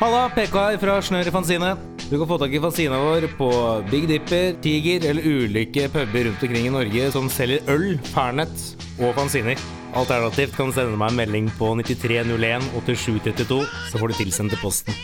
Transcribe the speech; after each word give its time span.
Halla, 0.00 0.30
PK 0.32 0.54
fra 0.80 0.94
Snør 1.04 1.28
i 1.28 1.32
Fanzine. 1.34 1.74
Du 2.08 2.14
kan 2.16 2.24
få 2.24 2.38
tak 2.40 2.54
i 2.56 2.60
fanzina 2.62 2.96
vår 2.96 3.26
på 3.36 3.48
Big 3.90 4.06
Dipper, 4.08 4.54
Tiger 4.64 5.04
eller 5.10 5.26
ulike 5.28 5.90
puber 5.92 6.24
rundt 6.24 6.44
omkring 6.46 6.68
i 6.70 6.72
Norge 6.72 7.10
som 7.12 7.26
selger 7.28 7.68
øl, 7.68 7.98
Fernet 8.08 8.62
og 8.96 9.12
fanziner. 9.18 9.60
Alternativt 9.92 10.56
kan 10.56 10.70
du 10.70 10.74
sende 10.78 10.96
meg 10.96 11.12
en 11.12 11.18
melding 11.20 11.50
på 11.58 11.68
9301 11.82 12.64
8732, 12.80 13.60
så 13.90 14.00
får 14.00 14.08
du 14.08 14.16
tilsendt 14.22 14.54
til 14.56 14.62
posten. 14.62 14.96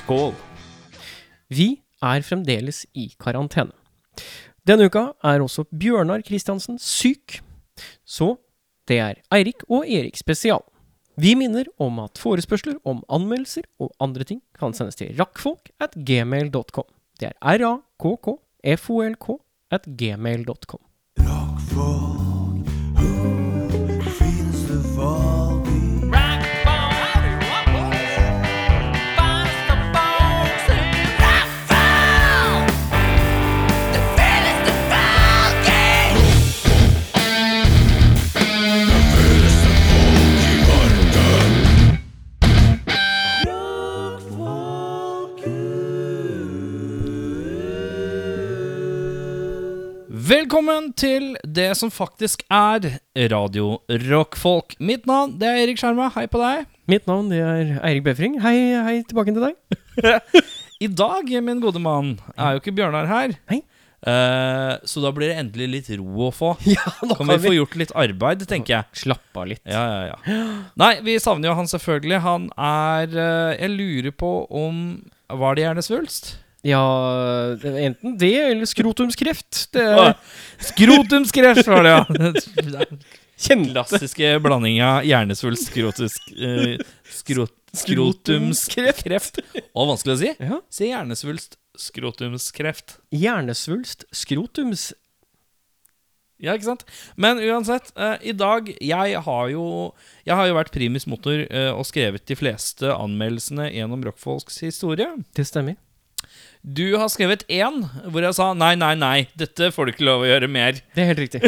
Skål! 0.00 0.34
Vi 1.46 1.68
er 2.02 2.26
fremdeles 2.26 2.82
i 2.98 3.06
karantene. 3.22 3.70
Denne 4.66 4.90
uka 4.90 5.12
er 5.30 5.46
også 5.46 5.68
Bjørnar 5.70 6.26
Kristiansen 6.26 6.82
syk, 6.82 7.38
så 8.02 8.34
det 8.90 8.98
er 8.98 9.22
Eirik 9.30 9.62
og 9.70 9.86
Erik 9.86 10.18
spesial. 10.18 10.66
Vi 11.20 11.34
minner 11.36 11.66
om 11.82 11.98
at 12.00 12.16
forespørsler 12.20 12.78
om 12.88 13.02
anmeldelser 13.12 13.66
og 13.82 13.90
andre 14.00 14.24
ting 14.24 14.40
kan 14.56 14.72
sendes 14.76 14.96
til 14.96 15.12
rakkfolk 15.18 15.68
at 15.82 15.92
gmail.com. 15.92 16.88
Det 17.20 17.28
er 17.28 17.36
r-a-k-k-f-o-l-k 17.58 19.28
at 19.76 19.84
gmail.com. 20.00 20.80
Velkommen 50.30 50.92
til 50.94 51.32
det 51.42 51.72
som 51.74 51.90
faktisk 51.90 52.44
er 52.54 52.84
Radio 53.32 53.80
Rockfolk. 53.90 54.76
Mitt 54.78 55.08
navn 55.08 55.32
det 55.40 55.48
er 55.48 55.62
Erik 55.64 55.80
Skjerma. 55.80 56.04
Hei 56.14 56.28
på 56.30 56.38
deg. 56.38 56.68
Mitt 56.86 57.08
navn 57.10 57.32
det 57.32 57.40
er 57.42 57.72
Eirik 57.88 58.04
Befring. 58.06 58.36
Hei, 58.38 58.52
hei 58.78 58.92
tilbake 59.08 59.34
til 59.34 59.48
deg. 59.48 60.20
I 60.86 60.86
dag, 60.86 61.32
min 61.42 61.58
gode 61.64 61.82
mann, 61.82 62.12
er 62.36 62.54
jo 62.54 62.60
ikke 62.62 62.76
Bjørnar 62.76 63.10
her. 63.10 63.34
Hei. 63.50 63.58
Eh, 64.06 64.74
så 64.86 65.02
da 65.02 65.10
blir 65.16 65.32
det 65.32 65.40
endelig 65.40 65.66
litt 65.72 65.90
ro 65.98 66.28
å 66.28 66.30
få. 66.30 66.52
Ja, 66.76 66.84
da 67.00 67.16
Kan 67.18 67.32
vi 67.32 67.40
få 67.48 67.56
gjort 67.56 67.74
litt 67.82 67.94
arbeid, 67.98 68.44
tenker 68.52 68.76
jeg. 68.76 69.00
slappe 69.02 69.42
av 69.42 69.50
litt. 69.50 69.64
Ja, 69.66 69.82
ja, 69.82 70.20
ja. 70.30 70.44
Nei, 70.78 70.92
vi 71.08 71.18
savner 71.18 71.50
jo 71.50 71.56
han 71.58 71.72
selvfølgelig. 71.74 72.22
Han 72.28 72.46
er 72.54 73.18
eh, 73.18 73.64
Jeg 73.64 73.74
lurer 73.74 74.14
på 74.14 74.30
om 74.46 74.78
Var 75.42 75.58
det 75.58 75.66
hjernesvulst? 75.66 76.36
Ja, 76.66 76.82
enten 77.56 78.18
det 78.20 78.34
eller 78.50 78.68
skrotumskreft. 78.68 79.70
Det 79.72 79.80
er 79.80 80.12
Skrotumskreft 80.70 81.70
var 81.70 81.86
det, 81.86 81.94
ja. 81.94 82.84
kjente 83.40 83.72
Klassiske 83.72 84.34
blandinga 84.44 84.98
hjernesvulst, 85.08 85.70
skrotisk 85.70 86.28
eh, 86.36 86.76
skrot, 87.08 87.54
Skrotumskreft. 87.76 89.40
Og 89.72 89.92
vanskelig 89.92 90.16
å 90.16 90.20
si. 90.20 90.32
ja. 90.36 90.60
Si 90.72 90.90
hjernesvulst, 90.90 91.56
skrotumskreft. 91.80 92.98
Hjernesvulst, 93.14 94.08
skrotums... 94.12 94.90
Ja, 96.40 96.54
ikke 96.56 96.70
sant? 96.70 96.86
Men 97.20 97.36
uansett, 97.44 97.90
eh, 98.00 98.14
i 98.30 98.32
dag 98.32 98.70
Jeg 98.80 99.18
har 99.26 99.50
jo 99.52 99.64
Jeg 100.24 100.38
har 100.38 100.46
jo 100.48 100.54
vært 100.56 100.70
primus 100.72 101.04
motor 101.04 101.42
eh, 101.44 101.68
og 101.68 101.84
skrevet 101.84 102.24
de 102.24 102.36
fleste 102.40 102.88
anmeldelsene 102.94 103.66
gjennom 103.74 104.00
rockfolks 104.08 104.62
historie. 104.64 105.10
Det 105.36 105.44
stemmer. 105.44 105.76
Du 106.60 106.84
har 107.00 107.08
skrevet 107.08 107.46
én 107.48 107.80
hvor 108.12 108.24
jeg 108.24 108.36
sa 108.36 108.50
nei, 108.52 108.74
nei, 108.76 108.92
nei, 108.98 109.16
dette 109.38 109.70
får 109.72 109.86
du 109.86 109.92
ikke 109.94 110.04
lov 110.04 110.26
å 110.26 110.28
gjøre 110.28 110.48
mer. 110.52 110.80
Det 110.92 111.04
er 111.04 111.08
helt 111.14 111.22
riktig. 111.22 111.40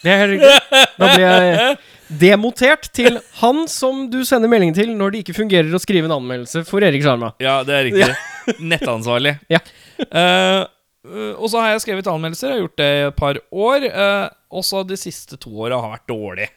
Det 0.00 0.12
er 0.12 0.22
helt 0.22 0.36
riktig. 0.36 0.80
Da 0.96 1.10
blir 1.10 1.24
jeg 1.26 1.76
demotert 2.22 2.88
til 2.94 3.18
han 3.40 3.64
som 3.68 4.06
du 4.12 4.20
sender 4.24 4.50
melding 4.50 4.72
til 4.76 4.92
når 4.96 5.12
det 5.12 5.22
ikke 5.24 5.36
fungerer 5.40 5.74
å 5.74 5.82
skrive 5.82 6.08
en 6.08 6.16
anmeldelse 6.16 6.62
for 6.68 6.84
Erik 6.86 7.04
Sjarma. 7.04 7.34
Ja, 7.42 7.58
det 7.66 7.76
er 7.76 7.88
riktig. 7.90 8.60
Nettansvarlig. 8.62 9.36
Ja. 9.52 9.60
Eh, 9.96 10.60
eh, 10.62 11.32
og 11.34 11.48
så 11.50 11.60
har 11.60 11.74
jeg 11.74 11.82
skrevet 11.86 12.08
anmeldelser. 12.10 12.52
Jeg 12.52 12.56
har 12.56 12.64
gjort 12.64 12.80
det 12.80 12.88
i 12.92 13.02
et 13.06 13.18
par 13.18 13.40
år. 13.66 13.88
Uh, 13.92 14.26
også 14.60 14.82
de 14.86 14.98
siste 15.00 15.38
to 15.40 15.52
åra 15.66 15.80
har 15.82 15.98
vært 15.98 16.08
dårlig. 16.12 16.48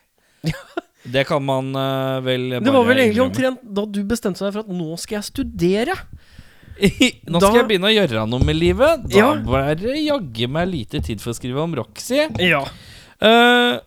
Det 1.10 1.24
kan 1.30 1.40
man 1.42 1.72
uh, 1.74 2.20
vel 2.22 2.58
bare 2.58 2.66
Det 2.66 2.74
var 2.76 2.88
vel 2.90 3.00
egentlig 3.00 3.24
omtrent 3.24 3.62
da 3.64 3.86
du 3.88 4.02
bestemte 4.06 4.44
deg 4.44 4.52
for 4.52 4.68
at 4.68 4.74
nå 4.76 4.98
skal 5.00 5.22
jeg 5.22 5.30
studere. 5.30 5.96
Nå 7.30 7.42
skal 7.42 7.60
jeg 7.62 7.68
begynne 7.70 7.90
å 7.90 7.96
gjøre 7.96 8.26
noe 8.30 8.46
med 8.48 8.56
livet. 8.60 9.04
Da 9.10 9.18
Ja. 9.18 9.32
var 9.46 9.74
det 9.80 9.98
jaggu 10.04 10.48
meg 10.52 10.70
lite 10.72 11.02
tid 11.06 11.22
for 11.24 11.34
å 11.34 11.38
skrive 11.38 11.62
om 11.64 11.76
Roxy. 11.80 12.22
Ja. 12.44 12.64
Uh, 13.22 13.80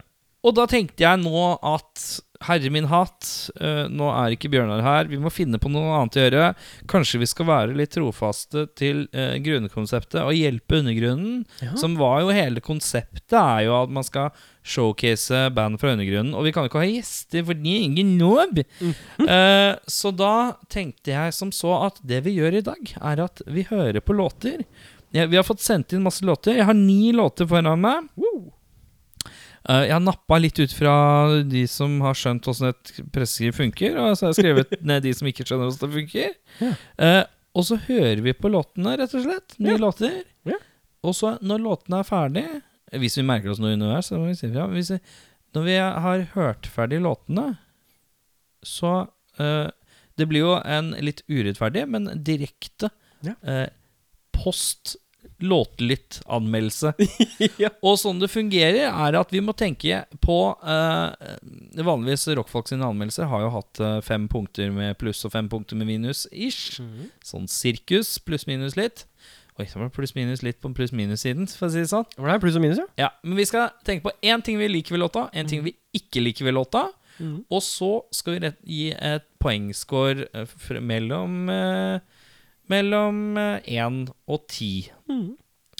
og 0.45 0.55
da 0.59 0.67
tenkte 0.69 1.05
jeg 1.07 1.23
nå 1.23 1.47
at 1.63 2.03
herre 2.43 2.71
min 2.75 2.89
hatt, 2.91 3.29
uh, 3.63 3.85
nå 3.87 4.09
er 4.11 4.35
ikke 4.35 4.51
Bjørnar 4.51 4.83
her. 4.83 5.07
Vi 5.11 5.21
må 5.23 5.31
finne 5.33 5.61
på 5.63 5.71
noe 5.71 5.93
annet 6.01 6.19
å 6.19 6.25
gjøre. 6.25 6.49
Kanskje 6.91 7.21
vi 7.23 7.29
skal 7.31 7.47
være 7.47 7.77
litt 7.79 7.95
trofaste 7.95 8.67
til 8.79 9.05
uh, 9.15 9.37
grunnkonseptet 9.45 10.19
og 10.25 10.35
hjelpe 10.35 10.81
undergrunnen. 10.83 11.45
Ja. 11.63 11.77
Som 11.79 11.95
var 12.01 12.25
jo 12.25 12.35
hele 12.35 12.61
konseptet, 12.65 13.39
er 13.39 13.69
jo 13.69 13.77
at 13.85 13.95
man 13.95 14.05
skal 14.07 14.33
showcase 14.63 15.51
band 15.57 15.81
fra 15.83 15.93
undergrunnen. 15.97 16.35
Og 16.39 16.47
vi 16.47 16.53
kan 16.55 16.65
jo 16.67 16.71
ikke 16.71 16.83
ha 16.85 16.89
gjester, 16.91 17.45
for 17.49 17.59
de 17.59 17.75
er 17.75 17.85
ingen 17.89 18.15
nob. 18.21 18.63
Mm. 18.81 18.95
Uh, 19.27 19.75
så 19.99 20.13
da 20.15 20.33
tenkte 20.73 21.15
jeg 21.15 21.35
som 21.37 21.53
så 21.55 21.75
at 21.89 22.01
det 22.07 22.23
vi 22.27 22.37
gjør 22.39 22.59
i 22.61 22.65
dag, 22.67 22.95
er 23.03 23.25
at 23.27 23.43
vi 23.51 23.67
hører 23.71 24.01
på 24.05 24.17
låter. 24.17 24.65
Ja, 25.13 25.27
vi 25.29 25.37
har 25.37 25.45
fått 25.45 25.61
sendt 25.61 25.93
inn 25.93 26.05
masse 26.07 26.25
låter. 26.25 26.57
Jeg 26.57 26.69
har 26.71 26.79
ni 26.79 27.13
låter 27.13 27.49
foran 27.51 27.83
meg. 27.83 28.09
Uh, 29.63 29.85
jeg 29.87 29.93
har 29.95 30.03
nappa 30.03 30.39
litt 30.43 30.59
ut 30.59 30.73
fra 30.75 30.95
de 31.47 31.67
som 31.71 32.01
har 32.03 32.17
skjønt 32.19 32.49
åssen 32.51 32.73
et 32.73 32.97
presseskriv 33.15 33.55
funker, 33.61 33.95
og 34.01 34.17
så 34.19 34.27
har 34.27 34.33
jeg 34.33 34.41
skrevet 34.41 34.75
ned 34.91 35.05
de 35.07 35.13
som 35.15 35.29
ikke 35.31 35.47
skjønner 35.47 35.71
åssen 35.71 35.85
det 35.87 35.97
funker. 36.01 36.35
Ja. 36.65 36.73
Uh, 36.99 37.23
og 37.53 37.67
så 37.69 37.77
hører 37.85 38.23
vi 38.25 38.33
på 38.33 38.49
låtene, 38.49 38.95
rett 38.97 39.13
og 39.15 39.27
slett. 39.27 39.59
Nye 39.61 39.75
Ja. 39.75 39.81
låter. 39.83 40.23
Ja. 40.49 40.57
Og 41.05 41.13
så, 41.19 41.35
når 41.45 41.61
låtene 41.67 41.99
er 42.01 42.07
ferdig 42.09 42.45
Hvis 43.01 43.17
vi 43.19 43.25
merker 43.27 43.53
oss 43.53 43.61
noe 43.63 43.75
underveis, 43.77 44.11
så 44.11 44.21
må 44.21 44.31
vi 44.31 44.39
si 44.39 44.51
ja. 44.53 44.67
Hvis 44.71 44.93
vi, 44.95 44.99
når 45.57 45.69
vi 45.69 45.77
har 45.81 46.25
hørt 46.35 46.69
ferdig 46.69 47.03
låtene, 47.05 47.55
så 48.63 49.07
uh, 49.41 49.69
Det 50.19 50.27
blir 50.29 50.45
jo 50.45 50.57
en 50.61 50.93
litt 51.01 51.23
urettferdig, 51.29 51.87
men 51.89 52.11
direkte 52.25 52.93
Ja. 53.25 53.37
uh, 53.47 53.69
post 54.33 54.97
låtlytt-anmeldelse. 55.43 56.93
ja. 57.63 57.71
Og 57.83 57.97
sånn 57.99 58.21
det 58.23 58.29
fungerer, 58.31 58.91
er 58.91 59.17
at 59.19 59.33
vi 59.35 59.41
må 59.43 59.55
tenke 59.59 60.05
på 60.23 60.37
uh, 60.55 61.15
Vanligvis 61.83 62.29
rockfolk 62.39 62.71
sine 62.71 62.87
anmeldelser 62.87 63.27
har 63.31 63.43
jo 63.43 63.51
hatt 63.57 63.83
fem 64.07 64.29
punkter 64.31 64.71
med 64.75 64.95
pluss 65.01 65.25
og 65.27 65.35
fem 65.35 65.49
punkter 65.51 65.79
med 65.81 65.91
minus 65.91 66.29
ish. 66.31 66.79
Sånn 67.27 67.49
sirkus, 67.51 68.15
pluss-minus 68.23 68.79
litt. 68.79 69.07
Oi, 69.61 69.67
så 69.69 69.79
var 69.79 69.89
det 69.91 69.95
pluss-minus 69.97 70.43
litt 70.43 70.61
på 70.63 70.71
pluss-minus-siden, 70.73 71.45
for 71.53 71.69
å 71.69 71.73
si 71.75 71.83
det 71.83 71.91
sånn. 71.91 72.07
Var 72.17 72.31
det 72.33 72.41
pluss 72.41 72.57
og 72.57 72.63
minus, 72.65 72.79
ja? 72.81 72.87
Ja, 73.05 73.09
Men 73.23 73.37
vi 73.37 73.45
skal 73.45 73.69
tenke 73.85 74.07
på 74.07 74.13
én 74.25 74.43
ting 74.43 74.57
vi 74.59 74.69
liker 74.71 74.97
ved 74.97 75.03
låta, 75.05 75.27
én 75.37 75.49
ting 75.49 75.63
vi 75.67 75.75
ikke 75.93 76.23
liker 76.25 76.45
ved 76.49 76.55
låta. 76.57 76.87
Mm. 77.21 77.45
Og 77.53 77.61
så 77.63 77.91
skal 78.17 78.33
vi 78.39 78.41
rett, 78.47 78.57
gi 78.65 78.87
et 78.97 79.27
poengscore 79.39 80.25
eh, 80.33 80.47
fr- 80.49 80.81
mellom 80.81 81.49
eh, 81.53 82.01
Mellom 82.73 83.37
én 83.69 83.97
og 84.31 84.45
ti. 84.49 84.87
Mhm. 85.11 85.33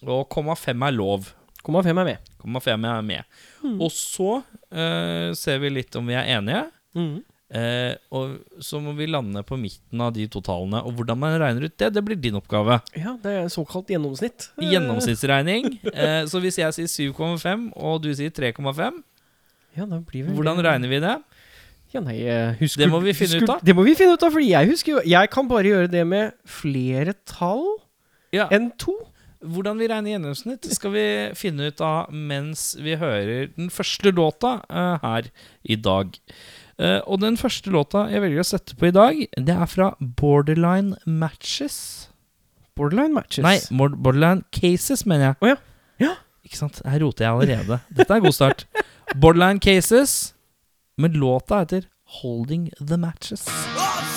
Og 0.03 0.25
komma 0.29 0.57
fem 0.59 0.83
er 0.83 0.93
lov. 0.93 1.29
Komma 1.63 1.81
fem 1.87 1.97
er 2.03 2.05
med. 2.05 2.31
Komma 2.43 2.61
fem 2.61 2.85
er 2.85 3.03
med. 3.07 3.25
Mhm. 3.63 3.77
Og 3.81 3.91
så 3.95 4.43
eh, 4.75 5.33
ser 5.39 5.59
vi 5.63 5.71
litt 5.71 5.95
om 5.97 6.07
vi 6.11 6.17
er 6.19 6.27
enige. 6.37 6.65
Mhm. 6.99 7.23
Eh, 7.53 7.93
og 8.17 8.39
så 8.65 8.79
må 8.81 8.95
vi 8.97 9.05
lande 9.11 9.43
på 9.45 9.59
midten 9.61 10.01
av 10.01 10.15
de 10.17 10.25
totalene. 10.33 10.81
Og 10.89 10.97
hvordan 10.97 11.19
man 11.21 11.37
regner 11.41 11.69
ut 11.69 11.75
det, 11.77 11.91
det 11.93 12.03
blir 12.05 12.17
din 12.17 12.39
oppgave. 12.39 12.79
Ja, 12.97 13.13
det 13.21 13.35
er 13.43 13.51
såkalt 13.53 13.93
gjennomsnitt. 13.93 14.49
Gjennomsnittsregning. 14.63 15.75
Eh, 15.93 16.23
så 16.31 16.41
hvis 16.41 16.57
jeg 16.63 16.89
sier 16.89 17.13
7,5 17.13 17.69
og 17.77 18.01
du 18.05 18.09
sier 18.17 18.33
3,5, 18.33 19.03
Ja, 19.77 19.85
da 19.89 19.99
blir 20.01 20.25
vi 20.25 20.35
hvordan 20.37 20.61
regner 20.65 20.89
vi 20.89 21.01
det? 21.03 21.15
Ja, 21.93 22.01
nei, 22.01 22.17
husker 22.57 22.87
Det 22.87 22.89
må 22.93 23.03
vi 23.05 23.13
finne 23.17 23.43
ut 23.43 23.51
av. 23.53 23.61
Det 23.65 23.75
må 23.77 23.85
vi 23.85 23.95
finne 23.99 24.17
ut 24.17 24.25
av, 24.25 24.33
fordi 24.33 24.49
jeg 24.55 24.71
husker 24.71 24.95
jo 24.95 25.03
Jeg 25.05 25.29
kan 25.33 25.49
bare 25.49 25.69
gjøre 25.69 25.91
det 25.93 26.05
med 26.09 26.33
flere 26.49 27.13
tall 27.29 27.67
Ja, 28.33 28.49
enn 28.49 28.71
to. 28.81 28.97
Hvordan 29.43 29.81
vi 29.81 29.89
regner 29.91 30.15
gjennomsnitt, 30.15 30.69
skal 30.71 30.93
vi 30.95 31.05
finne 31.37 31.69
ut 31.73 31.81
av 31.85 32.13
mens 32.15 32.73
vi 32.79 32.95
hører 32.97 33.51
den 33.57 33.73
første 33.75 34.13
låta 34.15 34.61
uh, 34.71 35.03
her 35.03 35.29
i 35.67 35.77
dag. 35.77 36.15
Eh, 36.83 36.99
og 37.07 37.21
den 37.23 37.37
første 37.39 37.71
låta 37.71 38.07
jeg 38.11 38.23
velger 38.25 38.43
å 38.43 38.47
sette 38.47 38.75
på 38.79 38.89
i 38.89 38.95
dag, 38.95 39.21
det 39.39 39.55
er 39.55 39.69
fra 39.71 39.93
Borderline 40.01 40.99
Matches. 41.07 42.09
Borderline 42.75 43.13
matches. 43.15 43.45
Nei, 43.45 43.59
Borderline 43.71 44.43
Cases, 44.51 45.05
mener 45.07 45.31
jeg. 45.31 45.37
Oh, 45.45 45.51
ja. 45.53 45.59
Ja. 46.01 46.15
Ikke 46.43 46.59
sant? 46.59 46.81
Her 46.89 47.05
roter 47.05 47.27
jeg 47.27 47.37
allerede. 47.37 47.79
Dette 47.93 48.17
er 48.17 48.25
god 48.25 48.35
start. 48.35 48.65
Borderline 49.13 49.61
Cases, 49.63 50.33
men 50.99 51.21
låta 51.21 51.63
heter 51.63 51.87
Holding 52.23 52.71
The 52.81 52.99
Matches. 52.99 53.47
All 53.77 54.12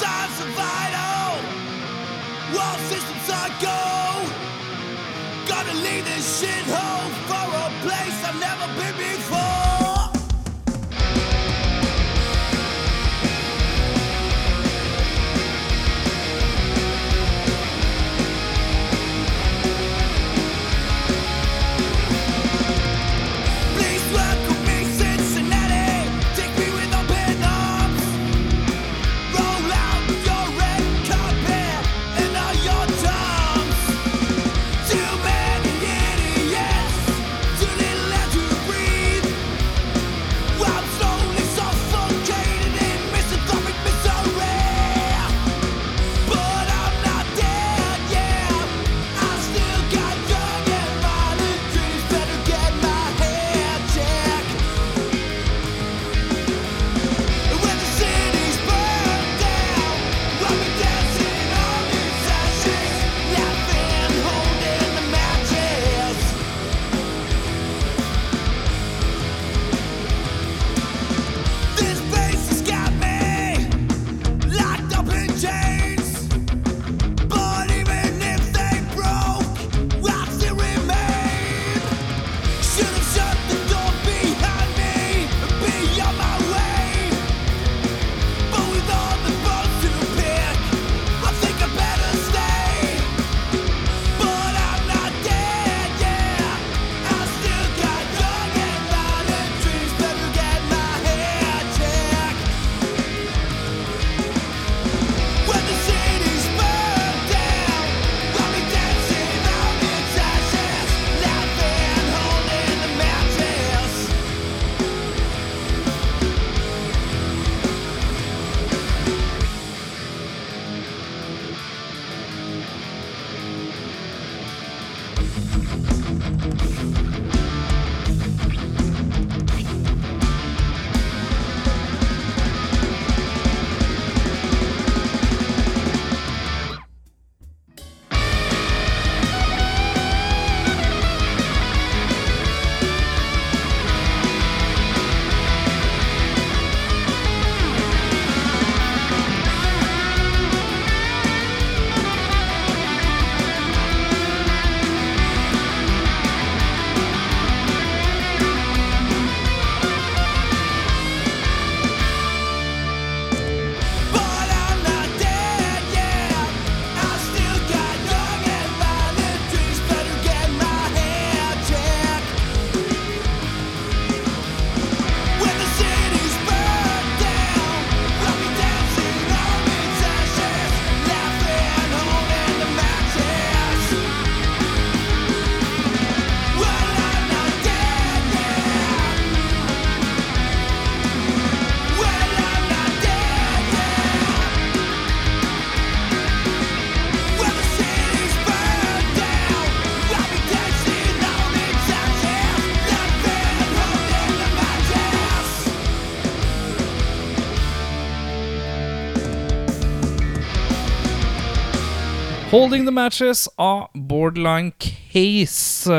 Holding 212.56 212.86
the 212.88 212.92
Matches 212.96 213.50
av 213.60 213.90
Borderline 214.08 214.72
Case. 214.80 215.92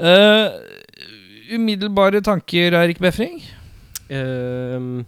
Uh, 0.00 0.46
umiddelbare 1.52 2.22
tanker, 2.24 2.72
Eirik 2.78 3.02
Befring? 3.02 3.42
Uh, 4.08 5.04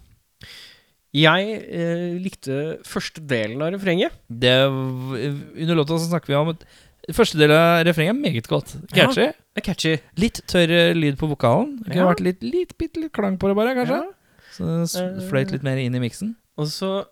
jeg 1.17 1.57
uh, 1.73 2.19
likte 2.21 2.59
første 2.85 3.25
delen 3.31 3.65
av 3.65 3.73
refrenget. 3.79 4.13
Det, 4.29 4.53
under 4.69 5.81
låta 5.81 5.97
så 5.97 6.11
snakker 6.11 6.35
vi 6.35 6.39
om 6.43 6.53
at 6.53 6.69
første 7.17 7.41
del 7.41 7.55
av 7.57 7.87
refrenget 7.89 8.19
er 8.19 8.21
meget 8.21 8.53
godt. 8.53 8.77
Catchy. 8.93 9.31
Er 9.57 9.65
catchy. 9.65 9.97
Litt 10.21 10.43
tørr 10.53 10.69
eh, 10.69 10.93
lyd 10.93 11.17
på 11.17 11.31
vokalen. 11.33 11.79
Det 11.81 11.95
kunne 11.95 12.03
Ja. 12.05 12.11
vært 12.13 12.27
litt, 12.29 12.45
litt, 12.45 12.77
bitte 12.77 13.01
litt 13.01 13.17
klang 13.17 13.41
på 13.41 13.49
det, 13.49 13.57
bare, 13.57 13.73
kanskje. 13.79 14.03
Ja. 14.05 14.83
Så 14.85 15.07
fløyt 15.31 15.55
litt 15.55 15.65
mer 15.65 15.81
inn 15.81 15.97
i 15.97 16.03
miksen. 16.11 16.37
Og 16.61 16.69
så 16.69 17.07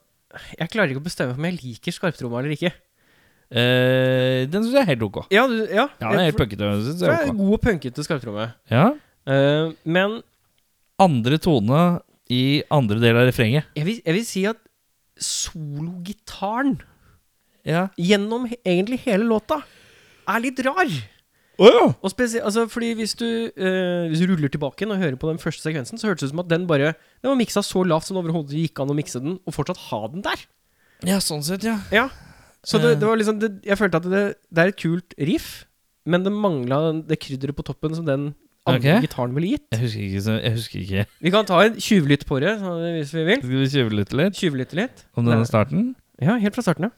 Jeg 0.58 0.68
klarer 0.68 0.90
ikke 0.92 1.00
å 1.00 1.06
bestemme 1.06 1.32
om 1.32 1.44
jeg 1.48 1.56
liker 1.62 1.94
skarptromma 1.94 2.42
eller 2.42 2.52
ikke. 2.52 2.74
Eh, 3.46 4.42
den 4.50 4.64
syns 4.64 4.74
jeg 4.74 4.82
er 4.82 4.88
helt 4.90 5.04
ok. 5.06 5.20
Ja, 5.30 5.44
du, 5.46 5.54
ja, 5.70 5.86
Ja, 6.00 6.10
den 6.10 6.18
er 6.18 6.24
helt 6.30 6.38
punkete. 6.40 6.70
synes 6.82 7.02
jeg 7.04 7.12
er 7.12 7.30
ok. 7.30 7.36
god 7.38 7.52
og 7.54 7.60
punkete 7.62 8.04
skarptromme. 8.06 8.48
Ja. 8.70 8.88
Uh, 9.26 9.72
men 9.84 10.20
Andre 11.02 11.38
tone 11.42 12.00
i 12.32 12.62
andre 12.70 12.98
del 13.02 13.16
av 13.18 13.26
refrenget. 13.28 13.64
jeg 13.76 13.84
vil, 13.86 14.00
jeg 14.04 14.14
vil 14.14 14.24
si 14.26 14.44
at 14.46 14.56
sologitaren 15.18 16.80
Ja. 17.66 17.88
gjennom 17.98 18.46
egentlig 18.64 19.00
hele 19.04 19.24
låta 19.24 19.62
er 20.26 20.40
litt 20.40 20.58
rar. 20.64 20.86
Oh, 21.58 21.66
ja! 21.66 21.86
Og 22.02 22.10
altså 22.12 22.66
fordi 22.68 22.94
hvis 22.94 23.14
du, 23.16 23.48
uh, 23.56 24.08
hvis 24.10 24.20
du 24.20 24.26
ruller 24.28 24.48
tilbake 24.48 24.86
og 24.86 24.98
hører 24.98 25.16
på 25.16 25.28
den 25.30 25.38
første 25.38 25.62
sekvensen, 25.62 25.98
så 25.98 26.08
hørtes 26.08 26.20
det 26.20 26.28
ut 26.28 26.34
som 26.36 26.40
at 26.40 26.48
den 26.48 26.66
bare 26.66 26.94
Den 27.22 27.30
var 27.30 27.36
miksa 27.36 27.62
så 27.62 27.82
lavt 27.86 28.04
som 28.04 28.16
det 28.16 28.24
overhodet 28.24 28.52
gikk 28.52 28.78
an 28.80 28.90
å 28.90 28.94
mikse 28.94 29.20
den, 29.22 29.38
og 29.46 29.54
fortsatt 29.54 29.78
ha 29.90 30.06
den 30.08 30.22
der. 30.22 30.36
Ja, 31.04 31.18
sånn 31.18 31.42
sett, 31.42 31.64
ja. 31.64 31.78
Ja. 31.90 32.08
Så 32.66 32.80
det, 32.82 32.96
det 32.98 33.06
var 33.06 33.18
liksom 33.18 33.38
det, 33.38 33.52
Jeg 33.62 33.78
følte 33.78 34.00
at 34.02 34.08
det, 34.10 34.24
det 34.50 34.62
er 34.62 34.72
et 34.72 34.80
kult 34.80 35.14
riff, 35.22 35.50
men 36.06 36.26
det 36.26 36.32
mangla 36.34 36.80
det 37.06 37.20
krydderet 37.22 37.54
på 37.54 37.64
toppen 37.66 37.94
som 37.94 38.06
den 38.08 38.32
andre 38.66 38.80
okay. 38.82 39.04
gitaren 39.06 39.34
ville 39.36 39.54
gitt. 39.54 39.66
Jeg 39.70 39.84
husker 39.84 40.02
ikke. 40.02 40.36
Jeg 40.42 40.54
husker 40.56 40.80
ikke. 40.82 41.06
Vi 41.22 41.30
kan 41.30 41.46
ta 41.46 41.62
en 41.62 41.78
tjuvlytt 41.78 42.26
på 42.26 42.40
det, 42.42 42.56
hvis 42.58 43.14
vi 43.14 43.26
vil. 43.30 43.42
Skal 43.42 43.54
vi 43.54 43.70
tjuvlytte 43.70 44.18
litt 44.18 44.38
Tjuvlytte 44.42 44.80
litt. 44.82 45.06
om 45.14 45.28
denne 45.28 45.46
starten? 45.46 45.92
Ja, 46.18 46.38
helt 46.42 46.58
fra 46.58 46.66
starten, 46.66 46.90
ja. 46.90 46.94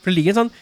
For 0.00 0.08
det 0.08 0.16
ligger 0.16 0.32
en 0.32 0.38
sånn. 0.46 0.52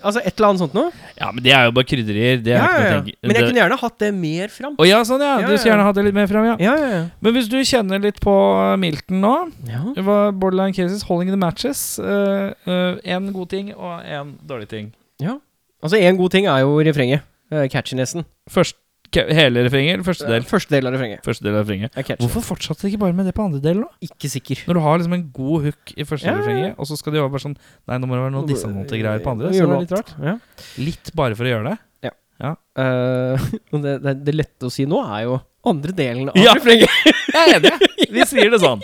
Altså 0.00 0.22
et 0.24 0.32
eller 0.34 0.48
annet 0.48 0.62
sånt 0.64 0.74
noe. 0.76 0.90
Ja, 1.18 1.30
men 1.32 1.44
det 1.44 1.52
er 1.56 1.68
jo 1.68 1.74
bare 1.76 1.88
krydderier. 1.88 2.40
Det 2.42 2.54
Ja, 2.54 2.66
ja, 2.66 2.86
ja. 2.96 3.00
Men 3.22 3.36
jeg 3.36 3.46
kunne 3.46 3.62
gjerne 3.62 3.78
hatt 3.80 3.98
det 4.02 4.10
mer 4.16 4.52
fram. 4.54 4.74
Å 4.80 4.88
ja, 4.88 5.00
sånn 5.06 5.22
ja. 5.24 5.36
Du 5.44 5.52
skulle 5.54 5.72
gjerne 5.72 5.86
hatt 5.86 5.98
det 6.00 6.06
litt 6.08 6.16
mer 6.16 6.30
fram, 6.30 6.48
ja. 6.48 6.56
Ja, 6.62 6.74
ja, 6.80 6.88
ja. 6.96 7.02
Men 7.22 7.36
hvis 7.36 7.50
du 7.52 7.58
kjenner 7.62 8.02
litt 8.02 8.18
på 8.24 8.34
Milton 8.82 9.20
nå 9.22 9.34
ja. 9.68 9.82
Det 9.96 10.04
var 10.06 10.32
Borderline 10.32 10.74
Cases 10.76 11.04
Holding 11.08 11.30
the 11.32 11.38
Matches. 11.40 11.84
Én 12.00 13.30
god 13.36 13.52
ting 13.54 13.72
og 13.76 14.02
én 14.04 14.34
dårlig 14.46 14.68
ting. 14.72 14.92
ja. 15.22 15.38
Altså 15.80 15.96
én 15.96 16.16
god 16.18 16.28
ting 16.34 16.44
er 16.44 16.58
jo 16.60 16.74
refrenget. 16.84 17.22
Uh, 17.50 17.64
Catchinessen. 17.72 18.26
Først, 18.52 18.76
hele 19.18 19.64
refrenget 19.66 19.96
eller 19.96 20.06
første 20.06 20.28
del? 20.30 20.44
Første 20.46 20.74
del 20.76 20.86
av 20.86 20.94
refrenget. 20.94 21.22
Første 21.26 21.44
del 21.46 21.56
av 21.58 21.64
refrenget. 21.64 21.96
Hvorfor 22.20 22.44
fortsatte 22.52 22.84
de 22.86 22.92
ikke 22.92 23.02
bare 23.02 23.16
med 23.18 23.26
det 23.26 23.34
på 23.36 23.42
andre 23.48 23.60
del, 23.64 23.82
da? 23.82 23.90
Ikke 24.06 24.30
sikker. 24.30 24.62
Når 24.68 24.78
du 24.78 24.82
har 24.84 24.98
liksom 25.00 25.16
en 25.18 25.26
god 25.34 25.66
hook 25.68 25.92
i 25.96 26.06
første 26.06 26.30
Ja, 26.30 26.36
refrenget, 26.38 26.74
og 26.78 26.86
så 26.86 26.98
skal 27.00 27.12
de 27.16 27.20
jo 27.22 27.26
bare 27.32 27.42
sånn 27.42 27.56
Nei, 27.58 27.98
nå 27.98 28.06
må 28.06 28.14
det 28.16 28.22
være 28.26 28.34
noe 28.36 28.46
dissonante-greier 28.48 29.22
på 29.24 29.32
andre. 29.34 29.50
Så 29.52 29.66
det 29.66 29.76
er 29.76 29.84
litt 29.86 29.94
rart. 29.98 30.14
Ja. 30.22 30.36
Litt 30.78 31.12
bare 31.18 31.38
for 31.38 31.48
å 31.48 31.54
gjøre 31.54 31.72
det. 31.72 31.78
Ja. 32.08 32.14
ja. 32.46 32.54
Uh, 32.80 33.36
det, 33.82 33.98
det, 34.00 34.12
det 34.24 34.32
lette 34.32 34.68
å 34.68 34.70
si 34.72 34.86
nå 34.88 35.02
er 35.04 35.26
jo 35.26 35.34
andre 35.68 35.92
delen 35.92 36.30
av 36.30 36.38
Ja. 36.46 36.54
refrenget. 36.56 36.88
Jeg 37.34 37.40
er 37.42 37.58
enig. 37.58 37.90
Vi 38.10 38.24
sier 38.26 38.48
det 38.54 38.60
sånn. 38.62 38.80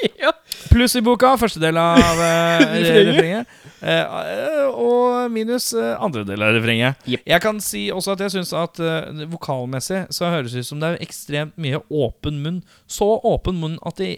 Pluss 0.68 0.98
i 0.98 1.02
boka, 1.06 1.32
første 1.40 1.62
del 1.62 1.78
av 1.80 1.96
uh, 2.20 2.76
Refrenget. 2.76 3.48
Eh, 3.86 4.64
og 4.74 5.30
minus 5.30 5.68
eh, 5.78 5.92
andre 6.02 6.24
del 6.26 6.42
av 6.42 6.54
refrenget. 6.56 6.96
Yep. 7.06 7.22
Jeg 7.30 7.42
kan 7.44 7.60
si 7.62 7.84
også 7.94 8.16
at 8.16 8.24
jeg 8.24 8.32
syns 8.34 8.50
at 8.56 8.80
eh, 8.82 9.20
vokalmessig 9.30 10.00
så 10.14 10.30
høres 10.32 10.56
det 10.56 10.64
ut 10.64 10.70
som 10.72 10.80
det 10.82 10.88
er 10.94 11.04
ekstremt 11.06 11.54
mye 11.60 11.78
åpen 11.94 12.40
munn. 12.42 12.58
Så 12.90 13.06
åpen 13.22 13.60
munn 13.62 13.76
at 13.86 14.00
det 14.02 14.16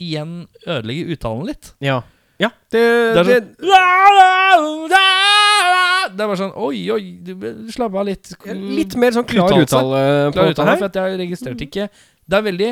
igjen 0.00 0.46
ødelegger 0.64 1.12
uttalen 1.16 1.50
litt. 1.50 1.72
Ja. 1.84 1.98
ja. 2.40 2.48
Det, 2.72 2.80
Det 2.80 3.20
er 3.20 3.28
det, 3.28 3.40
sånn 3.60 4.80
Det 4.90 6.24
er 6.24 6.30
bare 6.30 6.38
sånn 6.40 6.54
Oi, 6.56 6.80
oi, 6.94 7.02
du- 7.24 7.68
slapp 7.74 7.94
av 8.00 8.08
litt. 8.08 8.32
litt 8.48 8.96
mer 8.96 9.12
sånn 9.14 9.28
klar 9.28 9.52
Uttalelse. 9.52 9.76
uttale 9.76 10.00
på 10.30 10.38
Klar 10.38 10.54
uttale, 10.54 10.70
her. 10.70 10.80
for 10.80 11.00
jeg 11.10 11.20
registrerte 11.20 11.66
ikke 11.68 11.88
Det 12.26 12.38
er 12.38 12.46
veldig 12.48 12.70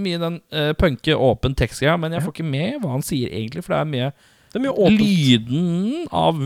mye 0.00 0.18
den 0.22 0.36
uh, 0.54 0.72
punke, 0.78 1.12
åpen 1.18 1.54
tekstgreia, 1.58 1.96
men 2.00 2.12
jeg 2.14 2.22
får 2.22 2.32
ikke 2.32 2.46
med 2.46 2.76
hva 2.80 2.92
han 2.94 3.02
sier 3.04 3.28
egentlig, 3.34 3.64
for 3.66 3.74
det 3.74 3.80
er 3.80 3.88
mye 3.90 4.12
Er 4.50 4.62
mye 4.64 4.72
åpent. 4.74 4.98
lyden 5.00 6.06
av 6.10 6.40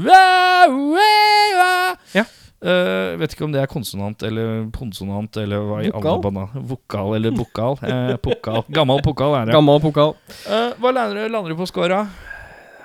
Ja. 2.14 2.24
Uh, 2.64 3.18
vet 3.20 3.34
ikke 3.34 3.44
om 3.44 3.52
det 3.52 3.60
er 3.60 3.68
konsonant 3.68 4.22
eller 4.24 4.70
konsonant 4.72 5.36
eller 5.36 5.64
hva 5.68 5.80
i 5.84 5.90
alle 5.92 6.14
banna. 6.24 6.46
Vokal 6.54 7.16
eller 7.18 7.34
bokal. 7.36 7.76
Eh, 7.84 8.14
pokal. 8.24 8.62
Gammel 8.72 9.02
pokal 9.04 9.36
er 9.40 9.50
det. 9.50 9.56
Gammel 9.56 9.82
pokal. 9.84 10.14
Uh, 10.46 10.72
hva 10.80 10.94
lander 10.96 11.18
du, 11.18 11.28
lander 11.28 11.52
du 11.52 11.58
på 11.60 11.68
scora? 11.68 12.06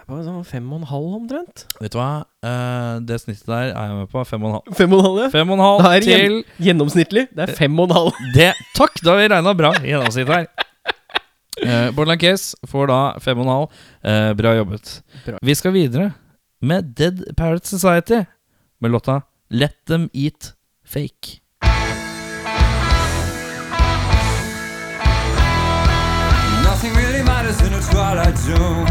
Sånn 0.09 0.41
fem 0.47 0.65
og 0.73 0.81
en 0.81 0.87
halv 0.89 1.17
omtrent. 1.19 1.67
Vet 1.79 1.93
du 1.93 1.99
hva? 1.99 2.25
Uh, 2.43 2.97
det 3.05 3.19
snittet 3.21 3.45
der 3.45 3.69
er 3.69 3.91
jeg 3.91 3.99
med 4.01 4.09
på. 4.11 4.23
Fem 4.27 4.43
og 4.43 4.49
en 4.49 4.57
halv. 4.57 4.79
Fem 4.79 4.95
og 4.95 4.99
en 4.99 5.05
halv, 5.05 5.19
ja. 5.21 5.29
Fem 5.35 5.51
og 5.51 5.59
en 5.59 5.65
halv 5.67 5.83
Det 5.85 5.91
er 5.91 6.07
til 6.07 6.39
Gjennomsnittlig. 6.65 7.27
Det 7.35 7.45
er 7.45 7.55
fem 7.59 7.79
og 7.79 7.91
en 7.91 7.95
halv. 7.99 8.25
det. 8.35 8.49
Takk, 8.79 8.99
da 9.03 9.13
har 9.13 9.21
vi 9.21 9.29
regna 9.35 9.55
bra 9.61 9.75
Gjennomsnittet 9.77 10.25
gjennomsnitt 10.25 10.33
her. 10.33 10.68
Uh, 11.63 11.91
Borderland 11.95 12.21
Case 12.21 12.55
får 12.67 12.87
da 12.87 12.99
fem 13.19 13.37
og 13.39 13.45
en 13.45 13.51
halv. 13.51 13.67
Eh, 14.03 14.33
bra 14.37 14.53
jobbet. 14.55 15.01
Bra. 15.25 15.37
Vi 15.41 15.55
skal 15.55 15.73
videre 15.73 16.11
med 16.61 16.83
Dead 16.97 17.35
Parrot 17.37 17.65
Society 17.65 18.23
med 18.81 18.91
låta 18.91 19.21
Let 19.49 19.75
Them 19.87 20.09
Eat 20.13 20.53
Fake. 20.85 21.39
Nothing 26.63 26.93
really 26.95 27.23
matters 27.23 27.59
in 27.61 27.73
a 27.73 27.81
twilight 27.91 28.37
zone. 28.37 28.87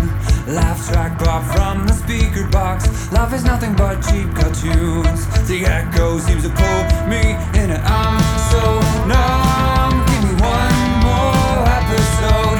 Laugh 0.46 0.80
track 0.88 1.18
pop 1.18 1.42
from 1.54 1.86
the 1.86 1.92
speaker 1.94 2.46
box. 2.50 3.10
Life 3.12 3.32
is 3.34 3.44
nothing 3.44 3.74
but 3.74 4.02
cheap 4.02 4.28
cartoons. 4.34 5.26
The 5.48 5.64
echo 5.66 6.18
seems 6.18 6.42
to 6.44 6.50
pull 6.50 6.82
me 7.08 7.36
in, 7.62 7.70
I'm 7.70 8.18
so 8.50 8.62
numb. 9.06 10.04
Give 10.08 10.24
me 10.24 10.34
one 10.40 10.78
more 11.04 11.64
episode. 11.80 12.57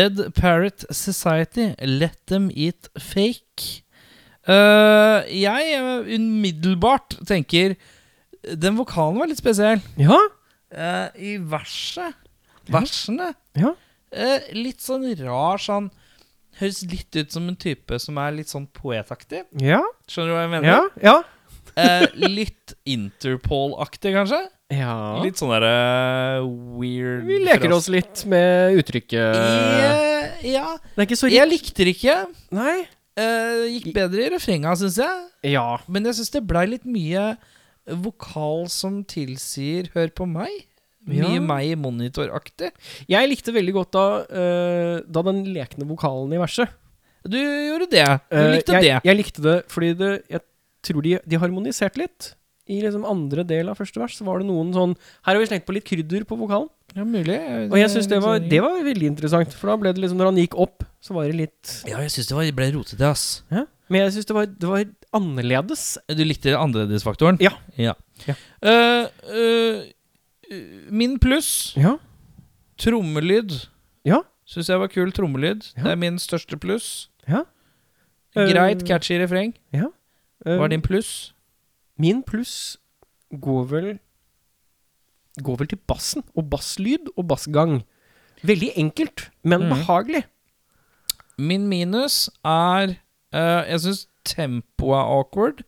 Dead 0.00 0.34
Parrot 0.34 0.86
Society, 0.90 1.74
Let 1.84 2.16
Them 2.26 2.50
Eat 2.54 2.88
Fake. 2.96 3.82
Uh, 4.48 5.20
jeg 5.28 5.74
eh, 5.76 6.14
umiddelbart 6.16 7.18
tenker 7.28 7.74
Den 8.56 8.78
vokalen 8.78 9.18
var 9.20 9.28
litt 9.28 9.42
spesiell. 9.42 9.82
Ja. 10.00 10.16
uh, 10.72 11.08
I 11.20 11.34
verset 11.36 12.16
Versene 12.72 13.34
Ja. 13.58 13.74
Uh, 14.08 14.38
Litt 14.56 14.80
sånn 14.80 15.04
rar 15.20 15.60
sånn 15.60 15.90
Høres 16.62 16.80
litt 16.88 17.20
ut 17.20 17.36
som 17.36 17.50
en 17.52 17.58
type 17.60 18.00
som 18.00 18.16
er 18.20 18.32
litt 18.38 18.50
sånn 18.50 18.66
poetaktig. 18.72 19.44
Ja. 19.60 19.82
Skjønner 20.08 20.32
du 20.32 20.34
hva 20.34 20.40
jeg 20.46 20.52
mener? 20.56 20.70
Ja. 20.70 20.80
ja. 21.04 21.14
Eh, 21.80 22.06
litt 22.28 22.74
Interpol-aktig, 22.88 24.12
kanskje? 24.16 24.40
Ja. 24.70 25.18
Litt 25.24 25.40
sånn 25.40 25.50
derre 25.50 26.44
weird 26.78 27.24
Vi 27.26 27.40
leker 27.42 27.72
oss 27.74 27.88
litt 27.90 28.22
med 28.30 28.76
uttrykket. 28.78 29.40
Eh, 29.40 30.50
Ja. 30.52 30.76
Det 30.94 31.02
er 31.02 31.06
ikke 31.08 31.18
så 31.20 31.30
Jeg 31.30 31.48
likte 31.50 31.84
det 31.84 31.94
ikke. 31.96 32.16
Nei. 32.54 32.86
Eh, 33.18 33.66
gikk 33.74 33.90
bedre 33.96 34.26
i 34.26 34.30
refrenga, 34.32 34.72
syns 34.78 34.96
jeg. 35.02 35.52
Ja. 35.52 35.78
Men 35.88 36.04
jeg 36.08 36.14
syns 36.20 36.30
det 36.32 36.46
blei 36.46 36.66
litt 36.70 36.86
mye 36.88 37.34
vokal 37.90 38.68
som 38.70 39.02
tilsier 39.04 39.90
'hør 39.92 40.12
på 40.14 40.26
meg'. 40.30 40.66
Mye 41.08 41.34
Ja. 41.34 41.40
meg 41.40 41.76
monitor-aktig. 41.80 42.70
Jeg 43.08 43.28
likte 43.28 43.52
veldig 43.52 43.72
godt 43.72 43.90
da, 43.92 44.06
uh, 44.30 45.00
da 45.10 45.22
den 45.22 45.44
lekne 45.46 45.88
vokalen 45.88 46.32
i 46.32 46.36
verset. 46.38 46.68
Du 47.26 47.36
gjorde 47.36 47.90
det. 47.90 48.06
Du 48.30 48.36
likte 48.36 48.56
likte 48.56 48.72
jeg, 48.72 48.82
det. 48.82 49.02
Jeg 49.04 49.16
likte 49.16 49.42
det 49.42 49.68
fordi 49.68 49.94
det, 49.96 50.22
jeg 50.30 50.40
tror 50.82 51.02
de, 51.02 51.18
de 51.26 51.36
harmoniserte 51.40 51.98
litt. 51.98 52.34
I 52.70 52.80
liksom 52.84 53.02
andre 53.04 53.42
del 53.42 53.68
av 53.68 53.76
første 53.80 53.98
vers 53.98 54.14
så 54.14 54.24
var 54.24 54.38
det 54.38 54.46
noen 54.46 54.68
sånn 54.72 54.92
Her 55.26 55.34
har 55.34 55.40
vi 55.40 55.46
slengt 55.50 55.64
på 55.66 55.74
litt 55.74 55.84
krydder 55.88 56.22
på 56.28 56.36
vokalen. 56.38 56.68
Ja, 56.94 57.02
mulig. 57.04 57.38
Og 57.70 57.74
jeg 57.78 57.90
syns 57.90 58.06
det, 58.10 58.20
var- 58.22 58.38
det 58.38 58.60
var 58.62 58.80
veldig 58.82 59.08
interessant. 59.10 59.52
For 59.54 59.70
da 59.72 59.76
ble 59.76 59.92
det 59.94 60.02
liksom 60.02 60.18
Når 60.18 60.26
han 60.30 60.38
gikk 60.38 60.54
opp, 60.58 60.84
så 61.02 61.14
var 61.14 61.26
det 61.26 61.34
litt 61.38 61.72
Ja, 61.88 61.98
jeg 62.04 62.10
syns 62.14 62.28
det 62.30 62.36
var, 62.36 62.50
ble 62.52 62.70
rotete, 62.76 63.02
ass. 63.10 63.42
ja. 63.50 63.64
Men 63.90 64.02
jeg 64.04 64.12
syns 64.14 64.26
det, 64.30 64.34
var- 64.36 64.46
det 64.46 64.68
var 64.70 64.84
annerledes. 65.18 65.98
Du 66.06 66.22
likte 66.24 66.54
annerledesfaktoren? 66.54 67.40
Ja. 67.42 67.50
ja. 67.76 67.94
Ja. 68.28 68.34
Eh, 68.62 69.08
eh, 69.34 69.82
min 70.90 71.18
pluss, 71.18 71.74
Ja. 71.76 71.96
trommelyd, 72.78 73.66
Ja. 74.04 74.22
syns 74.46 74.68
jeg 74.68 74.78
var 74.78 74.88
kul 74.88 75.10
trommelyd. 75.12 75.72
Ja. 75.76 75.82
Det 75.82 75.92
er 75.92 75.96
min 75.96 76.18
største 76.18 76.58
pluss. 76.58 77.08
Ja. 77.28 77.44
Greit, 78.34 78.82
Eh, 78.82 78.86
catchy 78.86 79.18
refreng. 79.18 79.54
ja. 79.72 79.88
Hva 80.44 80.66
er 80.66 80.72
din 80.72 80.84
pluss? 80.84 81.32
Min 82.00 82.22
pluss 82.24 82.78
går 83.30 83.66
vel 83.70 83.90
Går 85.40 85.60
vel 85.60 85.70
til 85.70 85.78
bassen. 85.86 86.24
Og 86.34 86.48
basslyd 86.50 87.12
og 87.14 87.28
bassgang. 87.30 87.80
Veldig 88.42 88.72
enkelt, 88.80 89.28
men 89.44 89.62
mm. 89.62 89.72
behagelig. 89.74 90.24
Min 91.38 91.68
minus 91.68 92.28
er 92.44 92.96
uh, 93.36 93.62
Jeg 93.68 93.80
syns 93.84 94.06
tempoet 94.26 94.98
er 94.98 95.12
awkward. 95.14 95.62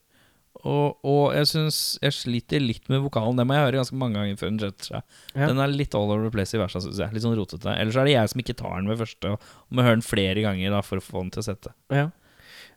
Og, 0.63 0.99
og 1.03 1.33
jeg 1.35 1.49
syns 1.51 1.79
jeg 2.03 2.15
sliter 2.15 2.63
litt 2.63 2.91
med 2.93 3.03
vokalen. 3.03 3.39
Det 3.39 3.47
må 3.49 3.57
jeg 3.57 3.67
høre 3.67 3.81
ganske 3.81 3.99
mange 3.99 4.19
ganger 4.19 4.39
før 4.39 4.51
den 4.53 4.61
setter 4.63 4.89
seg. 4.89 5.17
Ja. 5.35 5.49
Den 5.51 5.63
er 5.63 5.73
litt 5.73 5.97
all 5.99 6.11
over 6.11 6.29
the 6.29 6.35
place 6.35 6.55
i 6.55 6.61
versa, 6.61 6.83
syns 6.85 7.01
jeg. 7.03 7.15
Litt 7.15 7.25
sånn 7.25 7.35
rotete. 7.39 7.73
Ellers 7.75 7.99
er 7.99 8.07
det 8.07 8.15
jeg 8.15 8.33
som 8.33 8.43
ikke 8.45 8.59
tar 8.61 8.77
den 8.77 8.91
med 8.91 9.01
første, 9.01 9.35
og 9.35 9.75
må 9.75 9.87
høre 9.87 9.99
den 9.99 10.07
flere 10.07 10.45
ganger 10.45 10.77
da 10.77 10.83
for 10.87 11.03
å 11.03 11.05
få 11.05 11.25
den 11.25 11.33
til 11.35 11.43
å 11.43 11.47
sette. 11.49 11.75
Ja. 11.91 12.07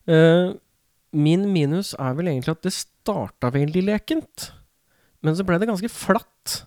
Eh, 0.10 0.56
min 1.16 1.46
minus 1.54 1.94
er 1.96 2.14
vel 2.18 2.28
egentlig 2.32 2.52
at 2.58 2.66
det 2.68 2.74
starta 2.76 3.50
veldig 3.56 3.84
lekent. 3.88 4.50
Men 5.26 5.36
så 5.38 5.46
ble 5.48 5.58
det 5.62 5.70
ganske 5.72 5.90
flatt 5.90 6.60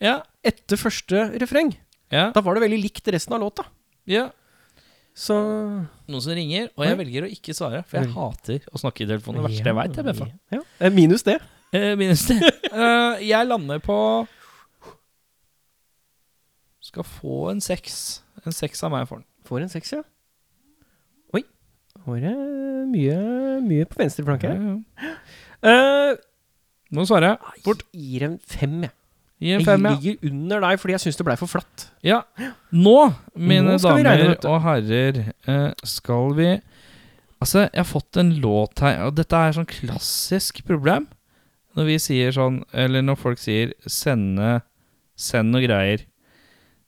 Ja, 0.00 0.20
etter 0.46 0.78
første 0.80 1.26
refreng. 1.42 1.74
ja, 2.10 2.30
Da 2.32 2.40
var 2.40 2.54
det 2.56 2.62
veldig 2.64 2.78
likt 2.86 3.08
resten 3.12 3.34
av 3.36 3.42
låta. 3.44 3.66
ja. 4.06 4.30
Så 5.20 5.34
Noen 6.08 6.22
som 6.22 6.32
ringer, 6.32 6.68
og 6.78 6.84
jeg 6.86 6.96
velger 6.96 7.24
å 7.26 7.28
ikke 7.34 7.52
svare. 7.52 7.80
For 7.84 7.98
jeg 7.98 8.06
Vel. 8.06 8.14
hater 8.14 8.60
å 8.72 8.78
snakke 8.80 9.02
i 9.02 9.08
telefonen. 9.10 9.42
Det 9.42 9.50
verste 9.50 9.66
jeg 9.68 9.76
veit, 9.76 9.98
Beffa. 10.06 10.28
Ja. 10.54 10.60
Eh, 10.80 10.90
Minus 10.94 11.24
det. 11.26 11.34
Eh, 11.74 11.94
minus 11.98 12.22
det. 12.30 12.38
uh, 12.72 13.18
jeg 13.20 13.46
lander 13.50 13.82
på 13.84 13.96
Skal 16.80 17.04
få 17.06 17.50
en 17.52 17.60
seks. 17.60 18.22
En 18.46 18.54
seks 18.56 18.82
av 18.86 18.94
meg 18.94 19.06
får 19.10 19.20
den. 19.20 19.26
Får 19.50 19.60
en 19.66 19.72
seks, 19.74 19.92
ja. 19.98 20.02
Det 22.06 22.32
mye, 22.90 23.18
mye 23.64 23.86
på 23.86 24.00
venstre 24.00 24.24
flanke. 24.26 24.50
Ja, 24.50 24.78
ja. 25.04 25.12
Eh, 25.60 26.16
Nå 26.90 27.04
svarer 27.06 27.34
jeg. 27.34 27.60
Fort. 27.64 27.84
gir 27.94 28.24
en 28.26 28.38
fem, 28.40 28.80
jeg. 28.86 28.94
Jeg 29.40 29.64
fem, 29.64 29.86
ja. 29.86 29.92
ligger 29.96 30.28
under 30.28 30.60
deg 30.66 30.80
fordi 30.82 30.92
jeg 30.92 31.00
syns 31.04 31.16
det 31.16 31.24
blei 31.24 31.36
for 31.40 31.48
flatt. 31.48 31.86
ja. 32.04 32.18
Nå, 32.72 32.96
mine 33.36 33.76
Nå 33.76 33.78
damer 33.80 34.04
regne, 34.10 34.34
og 34.50 34.58
herrer, 34.66 35.20
eh, 35.48 35.70
skal 35.84 36.34
vi 36.36 36.50
Altså, 37.40 37.62
jeg 37.72 37.78
har 37.80 37.88
fått 37.88 38.18
en 38.20 38.34
låt 38.36 38.82
her, 38.84 38.98
og 39.06 39.14
dette 39.16 39.32
er 39.32 39.54
sånn 39.56 39.64
klassisk 39.64 40.58
problem. 40.68 41.06
Når 41.72 41.86
vi 41.88 41.94
sier 42.02 42.34
sånn, 42.36 42.58
eller 42.76 43.00
når 43.00 43.16
folk 43.16 43.38
sier 43.40 43.72
'sende, 43.86 44.60
send 45.16 45.50
noe 45.54 45.62
greier', 45.64 46.04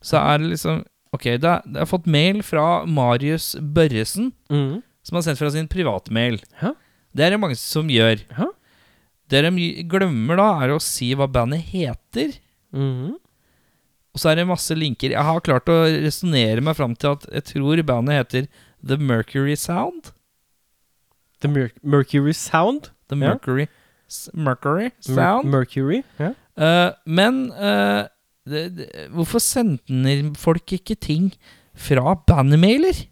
så 0.03 0.17
er 0.21 0.37
det 0.37 0.49
liksom 0.53 0.83
Ok, 1.13 1.23
det 1.23 1.43
er, 1.45 1.61
jeg 1.65 1.77
har 1.77 1.85
fått 1.85 2.07
mail 2.07 2.41
fra 2.43 2.85
Marius 2.85 3.55
Børresen, 3.61 4.31
som 5.03 5.17
har 5.17 5.25
sendt 5.25 5.41
fra 5.41 5.51
sin 5.53 5.69
privatmail. 5.71 6.39
Ja. 6.61 6.73
Det 7.13 7.25
er 7.25 7.35
det 7.35 7.41
mange 7.43 7.57
som 7.59 7.89
gjør. 7.91 8.23
Ja. 8.31 8.49
Det 9.31 9.41
de 9.45 9.67
glemmer 9.89 10.39
da, 10.39 10.47
er 10.63 10.73
å 10.75 10.81
si 10.83 11.11
hva 11.17 11.27
bandet 11.31 11.69
heter. 11.73 12.37
Mhm. 12.73 13.19
Og 14.13 14.21
så 14.21 14.29
er 14.29 14.37
det 14.37 14.45
masse 14.45 14.75
linker. 14.77 15.09
Jeg 15.15 15.25
har 15.25 15.41
klart 15.41 15.69
å 15.73 15.79
resonnere 15.89 16.61
meg 16.61 16.77
fram 16.77 16.93
til 16.93 17.15
at 17.15 17.23
jeg 17.33 17.47
tror 17.55 17.81
bandet 17.87 18.19
heter 18.19 18.47
The 18.85 18.97
Mercury 19.01 19.55
Sound. 19.57 20.11
The 21.41 21.49
Mer 21.49 21.71
Mercury 21.81 22.33
Sound. 22.33 22.91
The 23.09 23.15
Ja. 23.17 23.33
Mercury, 23.33 23.67
Sound. 24.07 24.37
Mercury 24.45 24.89
Mer. 25.09 25.43
Mercury. 25.43 26.03
Ja. 26.19 26.33
Uh, 26.55 26.93
men 27.05 27.51
uh, 27.51 28.05
det, 28.45 28.77
det, 28.77 28.87
hvorfor 29.11 29.41
sender 29.41 30.29
folk 30.37 30.71
ikke 30.77 30.95
ting 30.95 31.31
fra 31.73 32.13
bandemailer? 32.27 33.07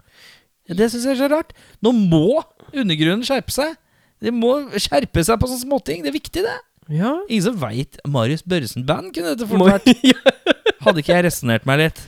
Det 0.77 0.89
syns 0.91 1.05
jeg 1.07 1.15
er 1.15 1.21
så 1.21 1.29
rart. 1.31 1.53
Nå 1.83 1.93
må 1.95 2.41
undergrunnen 2.71 3.25
skjerpe 3.27 3.53
seg. 3.53 3.77
De 4.21 4.33
må 4.33 4.53
skjerpe 4.79 5.23
seg 5.25 5.39
på 5.41 5.49
sånne 5.49 5.65
småting. 5.65 6.03
Det 6.05 6.11
er 6.11 6.17
viktig, 6.17 6.43
det. 6.45 6.57
ja. 6.93 7.15
Ingen 7.27 7.47
som 7.49 7.59
veit 7.61 7.99
Marius 8.07 8.45
Børresen-band 8.45 9.13
kunne 9.15 9.33
dette 9.33 9.47
fort 9.49 9.65
vært. 9.67 9.89
Hadde 10.85 11.03
ikke 11.03 11.15
jeg 11.17 11.27
resonnert 11.27 11.67
meg 11.69 11.85
litt. 11.85 12.01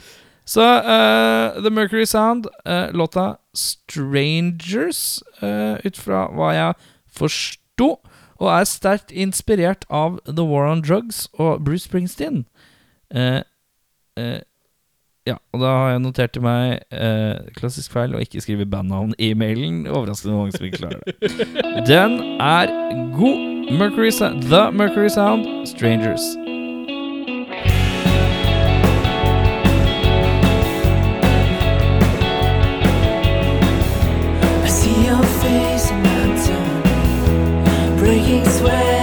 Så 0.45 0.63
uh, 0.63 1.56
The 1.63 1.71
Mercury 1.71 2.06
Sound, 2.10 2.49
uh, 2.67 2.91
låta 2.91 3.38
Strangers, 3.56 5.23
uh, 5.39 5.80
ut 5.86 5.99
fra 5.99 6.26
hva 6.36 6.52
jeg 6.58 6.89
forsto, 7.15 7.93
og 8.43 8.49
er 8.52 8.67
sterkt 8.67 9.13
inspirert 9.15 9.86
av 9.93 10.17
The 10.28 10.43
War 10.43 10.67
on 10.67 10.84
Drugs 10.84 11.30
og 11.39 11.63
Bruce 11.63 11.88
Springsteen. 11.88 12.43
Eh, 13.13 14.41
ja, 15.26 15.38
og 15.54 15.62
da 15.62 15.68
har 15.68 15.90
jeg 15.94 16.02
notert 16.04 16.34
til 16.36 16.44
meg 16.44 16.82
eh, 16.92 17.38
klassisk 17.56 17.94
feil 17.96 18.12
å 18.12 18.20
ikke 18.24 18.42
skrive 18.44 18.66
bandnavn 18.68 19.14
i 19.16 19.32
mailen. 19.40 19.86
Overraskende 19.88 20.36
mange 20.36 20.58
som 20.58 20.66
ikke 20.68 20.82
klarer 20.84 21.00
det. 21.06 21.16
Den 21.92 22.20
er 22.44 22.74
god. 23.16 23.52
Mercury 23.72 24.12
The 24.12 24.72
Mercury 24.72 25.08
Sound, 25.10 25.68
Strangers. 25.68 26.36
I 34.60 34.68
see 34.68 35.06
your 35.06 35.24
face 35.24 35.90
in 35.90 36.04
my 36.04 36.36
tongue, 36.44 37.98
breaking 37.98 38.46
sweat 38.46 39.03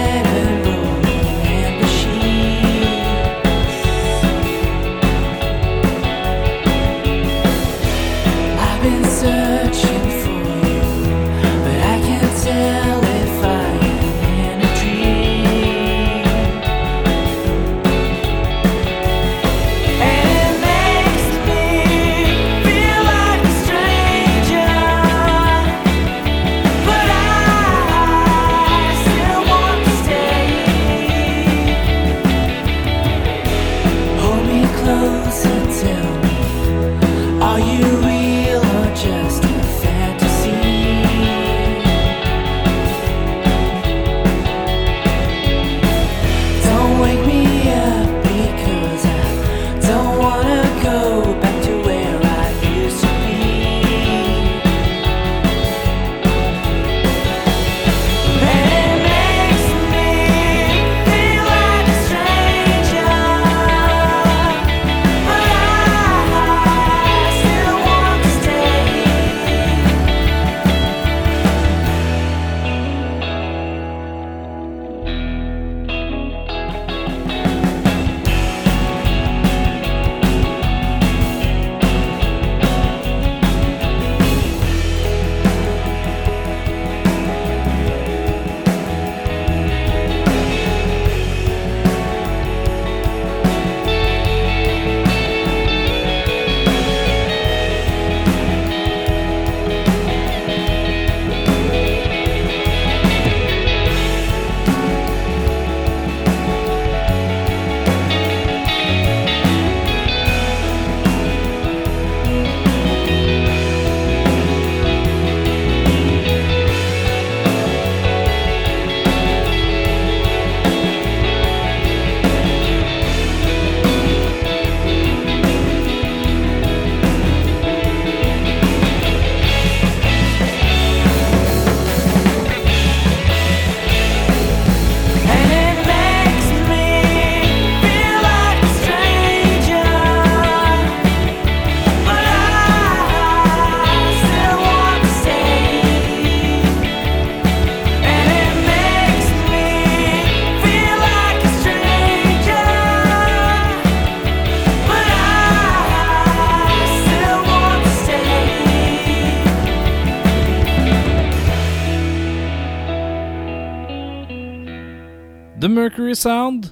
Mercury 165.73 166.15
Sound, 166.17 166.69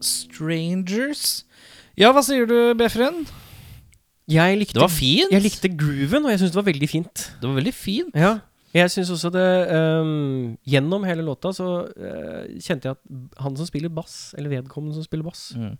Strangers. 0.00 1.44
Ja, 1.96 2.10
hva 2.12 2.22
sier 2.24 2.46
du, 2.48 2.56
Befren? 2.78 3.24
Jeg 4.28 4.58
likte, 4.58 4.74
Det 4.74 4.82
var 4.82 4.90
fint. 4.90 5.30
jeg 5.32 5.42
likte 5.44 5.70
grooven, 5.78 6.24
og 6.26 6.32
jeg 6.32 6.40
syns 6.42 6.52
det 6.52 6.58
var 6.58 6.66
veldig 6.72 6.88
fint. 6.90 7.26
Det 7.40 7.46
var 7.48 7.56
veldig 7.60 7.74
fint. 7.74 8.14
Ja. 8.18 8.32
Jeg 8.76 8.90
syns 8.92 9.08
også 9.14 9.30
det 9.32 9.44
um, 9.72 10.56
Gjennom 10.68 11.04
hele 11.08 11.22
låta 11.24 11.48
så 11.54 11.86
uh, 11.86 12.42
kjente 12.60 12.90
jeg 12.90 12.96
at 12.98 13.38
han 13.40 13.54
som 13.56 13.68
spiller 13.68 13.88
bass, 13.88 14.34
eller 14.36 14.50
vedkommende 14.52 14.94
som 14.98 15.06
spiller 15.06 15.24
bass, 15.24 15.52
Mm. 15.56 15.76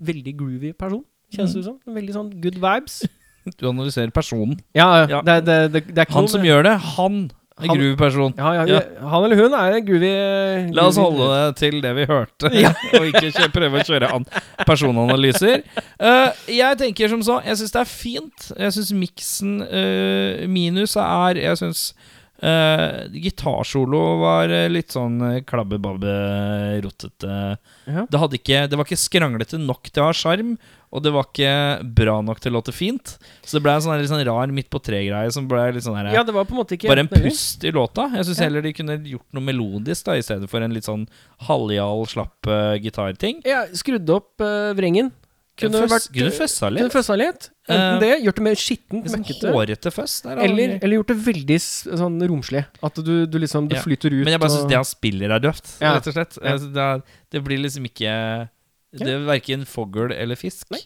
veldig 0.00 0.32
groovy 0.38 0.72
person. 0.78 1.02
Kjennes 1.34 1.52
det 1.52 1.60
ut 1.60 1.64
som. 1.66 1.78
Veldig 1.94 2.14
sånn 2.14 2.30
good 2.42 2.60
vibes. 2.62 3.02
Du 3.60 3.68
analyserer 3.68 4.10
personen. 4.10 4.58
Ja, 4.74 5.06
Ja. 5.06 5.20
Det, 5.22 5.34
det, 5.46 5.56
det, 5.72 5.82
det 5.94 5.98
er 6.02 6.06
ikke 6.08 6.16
Han 6.18 6.24
noe 6.26 6.32
som 6.32 6.42
gjør 6.46 6.64
det, 6.66 6.72
han 6.96 7.18
er 7.56 7.68
Han- 7.68 7.96
person. 7.96 8.34
ja, 8.36 8.52
ja, 8.54 8.64
Ja. 8.66 8.80
Han 9.08 9.24
eller 9.24 9.36
hun 9.36 9.54
er 9.54 9.76
en 9.78 9.86
groovy 9.86 10.10
eh, 10.10 10.66
La 10.76 10.86
oss 10.88 10.98
holde 11.00 11.28
det 11.32 11.56
til 11.56 11.80
det 11.80 11.94
vi 11.96 12.04
hørte, 12.04 12.50
og 12.98 13.06
ikke 13.08 13.30
kjøre, 13.30 13.52
prøve 13.54 13.80
å 13.80 13.86
kjøre 13.86 14.10
an 14.12 14.26
personanalyser. 14.66 15.62
Uh, 15.96 16.30
jeg 16.52 16.76
tenker 16.82 17.08
som 17.08 17.22
så, 17.24 17.40
jeg 17.46 17.56
syns 17.56 17.72
det 17.72 17.80
er 17.80 17.88
fint. 17.88 18.50
Jeg 18.58 18.76
syns 18.76 18.92
miksen 18.92 19.56
uh, 19.64 20.44
Minus 20.48 20.96
er 21.00 21.40
Jeg 21.40 21.56
syns 21.62 21.94
uh, 22.44 23.06
gitarsolo 23.12 24.02
var 24.20 24.52
eh, 24.52 24.68
litt 24.72 24.92
sånn 24.92 25.20
klabbebabbe, 25.48 26.16
rotete. 26.84 27.38
Ja. 27.86 28.04
Det, 28.10 28.42
det 28.44 28.76
var 28.76 28.84
ikke 28.84 29.00
skranglete 29.00 29.60
nok 29.62 29.88
til 29.88 30.04
å 30.04 30.10
ha 30.10 30.16
sjarm, 30.16 30.56
og 30.96 31.02
det 31.04 31.12
var 31.12 31.26
ikke 31.28 31.50
bra 31.98 32.14
nok 32.24 32.40
til 32.40 32.54
å 32.54 32.56
låte 32.56 32.72
fint. 32.72 33.18
Så 33.44 33.58
det 33.58 33.62
ble 33.66 33.74
en 33.76 33.84
sånn, 33.84 33.98
litt 34.00 34.08
sånn 34.08 34.24
rar 34.24 34.48
midt 34.56 34.70
på 34.72 34.80
tre-greie 34.80 35.28
som 35.34 35.44
ble 35.50 35.66
litt 35.76 35.84
sånn 35.84 35.98
her 36.00 36.08
ja, 36.16 36.22
det 36.24 36.32
var 36.32 36.48
på 36.48 36.56
en 36.56 36.62
måte 36.62 36.78
ikke 36.78 36.88
bare 36.88 37.04
en 37.04 37.12
pust 37.12 37.64
i 37.68 37.70
låta. 37.76 38.08
Jeg 38.16 38.24
syns 38.30 38.40
Ja. 38.40 38.48
heller 38.48 38.64
de 38.64 38.72
kunne 38.72 38.96
gjort 39.04 39.28
noe 39.36 39.44
melodisk 39.44 40.08
da 40.08 40.16
i 40.16 40.24
stedet 40.24 40.48
for 40.48 40.64
en 40.64 40.72
litt 40.72 40.88
sånn 40.88 41.04
halvjal, 41.46 42.06
slapp 42.08 42.48
uh, 42.48 42.74
gitarting. 42.80 43.42
Ja, 43.44 43.66
skrudd 43.76 44.08
opp 44.10 44.40
uh, 44.40 44.72
vrengen. 44.78 45.12
Kunne 45.56 45.86
vært 45.88 46.10
kunne 46.12 46.32
føssa 46.36 46.68
litt. 46.68 46.82
Kunne 46.84 46.92
føssa 46.92 47.14
litt. 47.16 47.46
Enten 47.66 47.94
Eh, 47.96 48.00
det, 48.02 48.08
gjort 48.26 48.36
det 48.36 48.42
mer 48.44 48.58
skittent, 48.60 49.06
sånn 49.08 49.22
møkkete. 49.24 49.52
hårete 49.54 49.90
føss. 49.90 50.16
Eller, 50.28 50.74
eller 50.84 50.96
gjort 50.98 51.08
det 51.08 51.16
veldig 51.24 51.56
sånn 51.96 52.18
romslig. 52.28 52.60
At 52.84 53.00
du, 53.00 53.24
du 53.26 53.38
liksom 53.40 53.66
du 53.70 53.74
Ja. 53.74 53.80
flyter 53.80 54.12
ut. 54.12 54.24
Men 54.28 54.34
jeg 54.36 54.40
bare 54.42 54.52
syns 54.52 54.64
og- 54.64 54.68
det 54.68 54.76
han 54.76 54.84
spiller, 54.84 55.32
er 55.32 55.40
døvt, 55.40 55.80
Ja. 55.80 55.94
rett 55.96 56.06
og 56.06 56.12
slett. 56.12 56.36
Ja. 56.44 56.50
Jeg 56.52 56.72
Det, 56.74 56.84
er, 56.84 57.02
det 57.32 57.42
blir 57.44 57.58
liksom 57.64 57.88
ikke 57.88 58.12
Det 59.00 59.12
er 59.12 59.26
verken 59.28 59.66
fogl 59.68 60.12
eller 60.14 60.38
fisk. 60.38 60.68
Nei. 60.74 60.80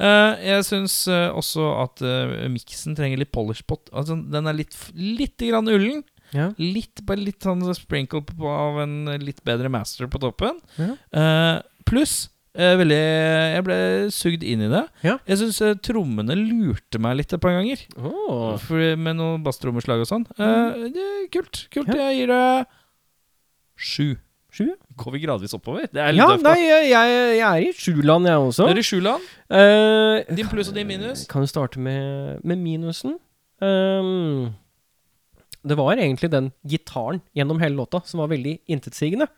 Eh, 0.00 0.44
jeg 0.50 0.64
syns 0.68 0.96
eh, 1.10 1.28
også 1.36 1.66
at 1.82 2.02
uh, 2.06 2.48
miksen 2.52 2.96
trenger 2.98 3.20
litt 3.20 3.32
polish 3.34 3.62
på 3.68 3.76
altså, 3.92 4.16
Den 4.32 4.48
er 4.50 4.56
litt, 4.56 4.76
litt 4.96 5.36
grann 5.42 5.68
ullen. 5.70 6.02
ja. 6.32 6.50
Litt, 6.58 7.02
bare 7.06 7.22
litt 7.26 7.42
sånn 7.42 7.62
sprinkle 7.74 8.22
på, 8.26 8.46
av 8.48 8.80
en 8.84 9.16
litt 9.22 9.42
bedre 9.46 9.68
master 9.72 10.06
på 10.10 10.20
toppen. 10.22 10.60
Ja. 10.78 10.92
Eh, 11.10 11.56
Pluss 11.90 12.28
eh, 12.54 12.76
veldig 12.78 12.98
Jeg 13.00 13.64
ble 13.66 13.78
sugd 14.14 14.44
inn 14.46 14.62
i 14.62 14.70
det. 14.70 14.84
Ja. 15.02 15.16
Jeg 15.26 15.40
syns 15.40 15.58
trommene 15.82 16.36
lurte 16.38 17.00
meg 17.02 17.16
litt 17.18 17.34
et 17.34 17.42
par 17.42 17.56
ganger. 17.58 17.82
Åh. 17.98 18.54
For, 18.62 18.94
med 18.94 19.18
noen 19.18 19.42
basstrommeslag 19.46 20.04
og 20.04 20.10
sånn. 20.10 20.26
Eh, 20.38 20.86
det 20.94 21.06
er 21.06 21.24
kult. 21.34 21.64
kult. 21.74 21.90
Jeg 21.98 22.20
gir 22.20 22.30
det 22.30 22.44
sju. 23.80 24.08
Sju? 24.50 24.66
Går 24.98 25.12
vi 25.14 25.20
gradvis 25.22 25.52
oppover? 25.54 25.86
Det 25.92 26.00
er 26.02 26.12
litt 26.12 26.18
Ja, 26.22 26.26
døft, 26.32 26.42
da. 26.44 26.52
nei, 26.54 26.64
jeg, 26.66 26.88
jeg, 26.90 27.18
jeg 27.38 27.48
er 27.48 27.66
i 27.68 27.72
sjuland, 27.78 28.26
jeg 28.26 28.36
også. 28.48 28.66
Du 28.66 28.72
er 28.74 28.80
i 28.82 28.86
sjuland. 28.88 29.28
Uh, 29.50 30.34
Din 30.36 30.48
pluss 30.50 30.68
og 30.72 30.74
din 30.74 30.88
minus. 30.90 31.26
kan 31.30 31.42
jo 31.44 31.50
starte 31.52 31.78
med, 31.78 32.40
med 32.44 32.58
minusen. 32.58 33.18
Um, 33.62 34.50
det 35.62 35.76
var 35.76 35.92
egentlig 36.00 36.30
den 36.32 36.50
gitaren 36.66 37.20
gjennom 37.36 37.60
hele 37.60 37.76
låta 37.76 38.00
som 38.08 38.22
var 38.22 38.30
veldig 38.32 38.58
intetsigende. 38.72 39.28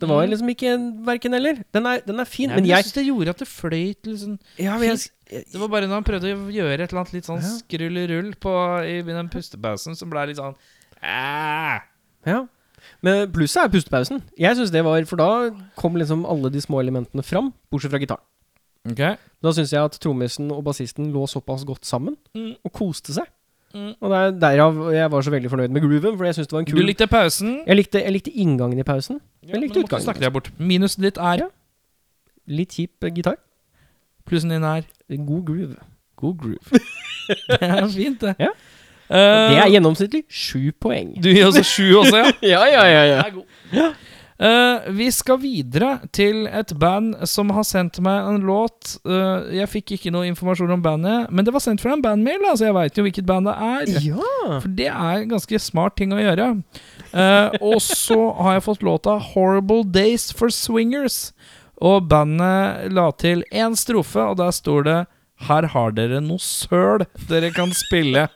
Det 0.00 0.08
var 0.08 0.24
Mm. 0.24 0.30
liksom 0.32 0.48
ikke 0.48 0.68
en 0.72 0.84
verken 1.04 1.34
eller. 1.36 1.58
Den 1.76 1.84
er, 1.86 2.00
den 2.06 2.20
er 2.20 2.24
fin, 2.24 2.48
Nei, 2.48 2.56
men 2.56 2.64
jeg 2.64 2.76
jeg, 2.78 2.84
syns 2.84 2.94
det 2.96 3.04
gjorde 3.06 3.30
at 3.34 3.38
det 3.42 3.48
fløyt 3.48 4.06
litt 4.08 4.20
sånn 4.22 4.38
ja, 4.56 4.78
men 4.80 4.88
jeg. 4.96 5.10
Det 5.52 5.60
var 5.60 5.68
bare 5.68 5.86
når 5.86 5.94
han 6.00 6.06
prøvde 6.08 6.30
å 6.32 6.48
gjøre 6.50 6.80
et 6.80 6.88
eller 6.90 7.02
annet 7.02 7.12
litt 7.12 7.28
sånn 7.28 7.42
Ja. 7.44 7.50
skrullerull 7.60 8.30
på, 8.40 8.54
i 8.88 9.02
den 9.04 9.28
pustepausen, 9.28 9.94
som 9.94 10.08
ble 10.10 10.24
litt 10.30 10.40
sånn 10.40 10.56
ah. 11.04 11.84
Ja. 12.26 12.46
Men 13.02 13.30
plusset 13.32 13.62
er 13.64 13.68
pustepausen. 13.72 14.22
Jeg 14.38 14.56
synes 14.58 14.70
det 14.74 14.82
var 14.84 15.04
For 15.08 15.16
da 15.16 15.28
kom 15.76 15.94
liksom 15.96 16.26
alle 16.28 16.50
de 16.52 16.60
små 16.60 16.80
elementene 16.82 17.22
fram, 17.24 17.52
bortsett 17.72 17.90
fra 17.94 17.98
gitaren. 18.02 18.20
Ok. 18.90 19.00
Da 19.42 19.52
syns 19.52 19.72
jeg 19.72 19.82
at 19.84 19.96
trommisen 20.00 20.50
og 20.52 20.64
bassisten 20.64 21.10
lå 21.12 21.26
såpass 21.28 21.64
godt 21.68 21.84
sammen 21.88 22.16
Mm. 22.34 22.54
og 22.64 22.72
koste 22.72 23.12
seg. 23.12 23.24
Mm. 23.74 23.94
Og 24.00 24.10
det 24.10 24.18
er 24.18 24.30
derav 24.40 24.78
jeg 24.92 25.10
var 25.12 25.20
så 25.22 25.30
veldig 25.30 25.50
fornøyd 25.50 25.70
med 25.70 25.82
grooven, 25.82 26.16
for 26.18 26.24
jeg 26.24 26.34
synes 26.34 26.46
det 26.48 26.52
var 26.52 26.60
en 26.60 26.66
kul 26.66 26.80
Du 26.80 26.86
likte 26.86 27.06
pausen. 27.06 27.62
jeg, 27.66 27.76
likte, 27.76 28.02
jeg 28.02 28.12
likte 28.12 28.30
inngangen 28.34 28.78
i 28.78 28.82
pausen. 28.82 29.20
Ja, 29.44 29.52
Jeg 29.54 29.60
likte 29.62 29.80
utgangen. 29.84 30.04
snakke 30.04 30.20
deg 30.20 30.32
bort. 30.32 30.50
Minusen 30.58 31.02
ditt 31.02 31.16
er 31.18 31.36
Ja. 31.44 31.48
Litt 32.48 32.68
kjip 32.74 33.04
eh, 33.04 33.10
gitar. 33.14 33.36
Plussen 34.26 34.50
din 34.50 34.64
er 34.64 34.82
God 35.24 35.44
groove. 35.46 35.76
god 36.16 36.36
groove. 36.38 36.58
det 37.48 37.62
er 37.62 37.88
fint, 37.88 38.20
det. 38.20 38.34
Ja. 38.38 38.48
Eh, 39.10 39.50
Det 39.50 39.58
er 39.58 39.72
gjennomsnittlig 39.74 40.22
sju 40.30 40.70
poeng. 40.78 41.16
Du 41.20 41.32
gir 41.32 41.48
også 41.48 41.64
sju 41.66 41.88
også, 42.04 42.16
ja? 42.22 42.30
Ja, 42.54 42.62
ja, 42.70 42.86
ja, 42.86 43.02
ja. 43.10 43.18
er 43.26 43.34
god. 43.34 43.96
Eh, 44.40 44.86
vi 44.96 45.10
skal 45.12 45.36
videre 45.42 45.98
til 46.16 46.46
et 46.48 46.70
band 46.80 47.18
som 47.28 47.50
har 47.52 47.66
sendt 47.68 47.98
meg 48.00 48.24
en 48.30 48.46
låt. 48.48 48.94
Uh, 49.04 49.50
jeg 49.52 49.68
fikk 49.68 49.92
ikke 49.98 50.12
noe 50.14 50.30
informasjon 50.30 50.72
om 50.72 50.80
bandet, 50.80 51.26
men 51.28 51.44
det 51.44 51.52
var 51.52 51.60
sendt 51.60 51.82
fra 51.84 51.92
en 51.92 52.00
bandmail, 52.00 52.38
da, 52.40 52.54
altså 52.54 52.70
jeg 52.70 52.76
veit 52.78 52.96
jo 52.96 53.04
hvilket 53.04 53.28
band 53.28 53.50
det 53.50 53.56
er. 53.66 53.92
Ja. 54.06 54.30
For 54.62 54.72
det 54.78 54.88
er 54.88 55.18
en 55.18 55.34
ganske 55.34 55.60
smart 55.60 55.98
ting 56.00 56.14
å 56.16 56.22
gjøre. 56.22 56.48
Uh, 57.12 57.52
og 57.60 57.82
så 57.84 58.20
har 58.40 58.56
jeg 58.56 58.64
fått 58.70 58.86
låta 58.86 59.18
'Horrible 59.20 59.84
Days 59.84 60.30
for 60.32 60.48
Swingers'. 60.48 61.34
Og 61.80 62.08
bandet 62.08 62.92
la 62.92 63.10
til 63.12 63.44
én 63.52 63.76
strofe, 63.76 64.20
og 64.20 64.38
der 64.40 64.56
står 64.56 64.84
det 64.88 64.98
'Her 65.48 65.68
har 65.72 65.92
dere 65.92 66.20
noe 66.20 66.40
søl 66.40 67.04
dere 67.28 67.52
kan 67.52 67.72
spille'. 67.76 68.28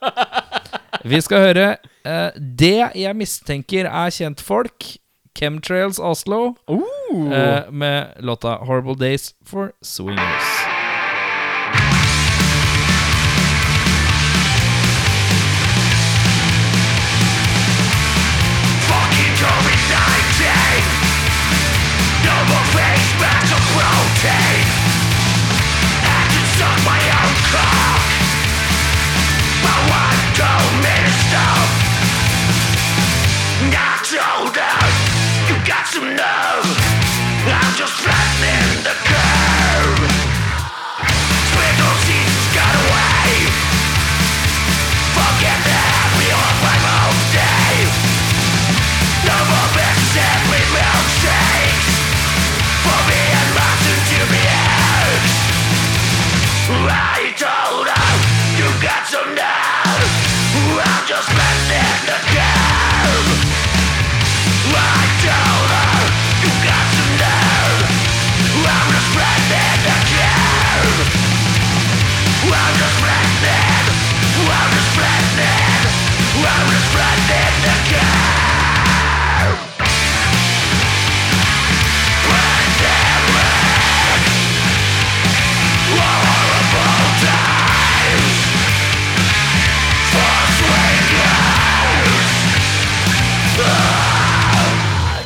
Vi 1.05 1.21
skal 1.21 1.49
høre 1.49 1.71
uh, 2.09 2.31
det 2.41 2.91
jeg 2.97 3.17
mistenker 3.17 3.89
er 3.91 4.13
kjentfolk. 4.15 4.95
Chemtrails 5.35 5.99
Oslo. 5.99 6.55
Uh. 6.69 7.33
eh, 7.33 7.73
med 7.73 8.07
låta 8.21 8.57
'Horrible 8.63 8.95
Days 8.95 9.35
for 9.45 9.73
Swingers'. 9.83 10.64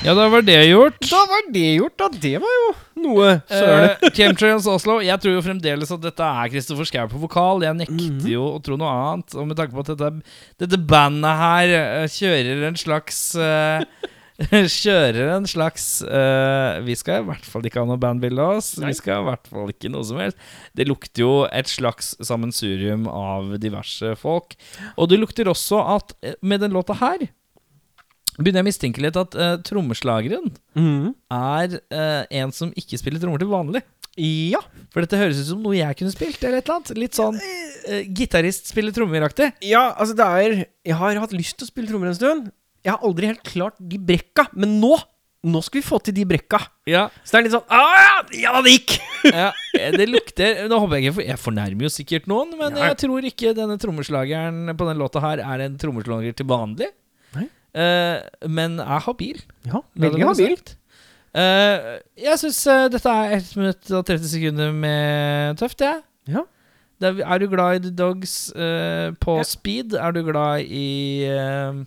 Ja, 0.09 0.15
da 0.17 0.25
var 0.33 0.41
det 0.47 0.57
gjort. 0.71 0.99
Da 1.05 1.19
var 1.29 1.49
det 1.53 1.65
gjort, 1.77 1.97
da. 2.01 2.09
Det 2.17 2.35
var 2.41 2.55
jo 2.63 2.69
noe 3.05 3.33
søle. 3.45 3.91
Uh, 4.01 4.11
Chemtrails 4.17 4.69
Oslo. 4.73 4.99
Jeg 5.05 5.21
tror 5.21 5.35
jo 5.37 5.43
fremdeles 5.45 5.93
at 5.93 6.01
dette 6.07 6.29
er 6.43 6.53
Kristoffer 6.55 6.89
Schau 6.89 7.11
på 7.13 7.21
vokal. 7.27 7.61
Jeg 7.67 7.77
nekter 7.83 8.07
Mhm. 8.15 8.23
jo 8.33 8.47
å 8.55 8.63
tro 8.65 8.79
noe 8.81 8.89
annet. 8.89 9.35
Og 9.37 9.47
med 9.51 9.59
tanke 9.61 9.77
på 9.77 9.85
at 9.85 9.93
dette, 9.93 10.23
dette 10.65 10.81
bandet 10.89 11.43
her 11.43 11.75
eh, 11.77 12.07
kjører 12.09 12.65
en 12.71 12.81
slags 12.81 13.21
uh, 13.37 13.85
kjører 14.71 15.33
en 15.35 15.47
slags 15.51 15.87
eh, 16.07 16.81
Vi 16.87 16.95
skal 16.95 17.25
i 17.25 17.27
hvert 17.27 17.45
fall 17.45 17.65
ikke 17.67 17.83
ha 17.83 17.89
noe 17.91 17.99
bandbilde 18.01 18.39
av 18.41 18.61
oss. 18.63 18.73
Vi 18.81 18.95
skal 18.97 19.25
i 19.25 19.29
hvert 19.29 19.49
fall 19.51 19.73
ikke 19.75 19.91
noe 19.93 20.07
som 20.07 20.21
helst. 20.23 20.39
Det 20.79 20.87
lukter 20.89 21.25
jo 21.25 21.33
et 21.51 21.69
slags 21.69 22.15
sammensurium 22.25 23.09
av 23.11 23.57
diverse 23.61 24.15
folk. 24.21 24.55
Og 24.97 25.11
det 25.11 25.19
lukter 25.21 25.51
også 25.51 25.83
at 25.99 26.15
eh, 26.23 26.39
med 26.41 26.63
den 26.65 26.73
låta 26.77 26.97
her 27.03 27.27
begynner 28.45 28.63
jeg 28.63 28.67
å 28.67 28.71
mistenke 28.71 29.03
litt 29.03 29.19
at 29.19 29.37
uh, 29.39 29.55
trommeslageren 29.67 30.51
mm. 30.79 31.09
er 31.35 31.79
uh, 31.79 32.23
en 32.41 32.55
som 32.55 32.71
ikke 32.79 33.01
spiller 33.01 33.23
trommer 33.23 33.43
til 33.43 33.51
vanlig. 33.51 33.83
Ja. 34.19 34.61
For 34.91 35.05
dette 35.05 35.19
høres 35.21 35.39
ut 35.43 35.51
som 35.53 35.61
noe 35.63 35.77
jeg 35.79 35.99
kunne 35.99 36.15
spilt. 36.15 36.43
eller 36.43 36.59
et 36.59 36.67
eller 36.67 36.81
annet 36.81 36.99
Litt 36.99 37.19
sånn 37.19 37.39
uh, 37.39 38.01
gitarist 38.15 38.71
spiller 38.71 38.95
trommer-aktig. 38.95 39.53
ja, 39.67 39.93
altså 39.95 40.17
det 40.19 40.27
er 40.27 40.57
Jeg 40.87 40.99
har 40.99 41.21
hatt 41.23 41.37
lyst 41.37 41.59
til 41.59 41.69
å 41.69 41.71
spille 41.71 41.91
trommer 41.91 42.11
en 42.11 42.19
stund. 42.19 42.51
Jeg 42.83 42.95
har 42.95 43.05
aldri 43.07 43.31
helt 43.31 43.47
klart 43.47 43.79
de 43.79 44.01
brekka, 44.01 44.49
men 44.59 44.79
nå 44.83 44.97
Nå 45.47 45.61
skal 45.63 45.79
vi 45.79 45.87
få 45.87 46.01
til 46.03 46.17
de 46.17 46.25
brekka. 46.27 46.59
Ja, 46.91 47.05
Så 47.23 47.37
det 47.37 47.39
er 47.39 47.45
litt 47.47 47.53
sånn 47.55 47.69
ah, 47.71 47.93
Ja, 47.95 48.15
ja, 48.35 48.63
det 48.65 48.73
gikk! 48.75 48.97
ja, 49.31 49.51
det 49.95 50.09
lukter 50.11 50.65
Nå 50.67 50.81
håper 50.83 50.99
jeg 50.99 51.07
ikke 51.07 51.17
for 51.21 51.29
Jeg 51.29 51.41
fornærmer 51.43 51.87
jo 51.87 51.91
sikkert 51.95 52.27
noen, 52.31 52.57
men 52.59 52.75
Nei. 52.75 52.89
jeg 52.89 52.99
tror 53.05 53.29
ikke 53.31 53.53
denne 53.55 53.79
trommeslageren 53.79 54.75
på 54.75 54.89
den 54.89 54.99
låta 54.99 55.23
her 55.23 55.43
er 55.45 55.63
en 55.69 55.77
trommeslager 55.79 56.35
til 56.39 56.49
vanlig. 56.51 56.91
Eh, 57.79 58.49
men 58.51 58.79
er 58.83 59.03
habil. 59.07 59.39
Ja, 59.69 59.81
veldig 59.95 60.25
har 60.25 60.33
habilt. 60.35 60.75
sagt. 60.75 60.77
Eh, 61.39 61.99
jeg 62.25 62.39
syns 62.41 62.61
dette 62.91 63.13
er 63.13 63.37
1 63.39 63.51
minutt 63.61 63.91
og 63.95 64.07
30 64.09 64.31
sekunder 64.33 64.73
med 64.75 65.59
tøft, 65.61 65.85
jeg. 65.85 66.01
Ja. 66.33 66.43
Det 66.99 67.13
er, 67.13 67.21
er 67.31 67.39
du 67.39 67.47
glad 67.53 67.77
i 67.79 67.83
The 67.85 67.93
Dogs 67.95 68.33
uh, 68.57 69.13
på 69.23 69.37
Ja. 69.39 69.45
speed? 69.47 69.93
Er 69.95 70.11
du 70.17 70.25
glad 70.27 70.65
i 70.67 71.29
uh, 71.31 71.85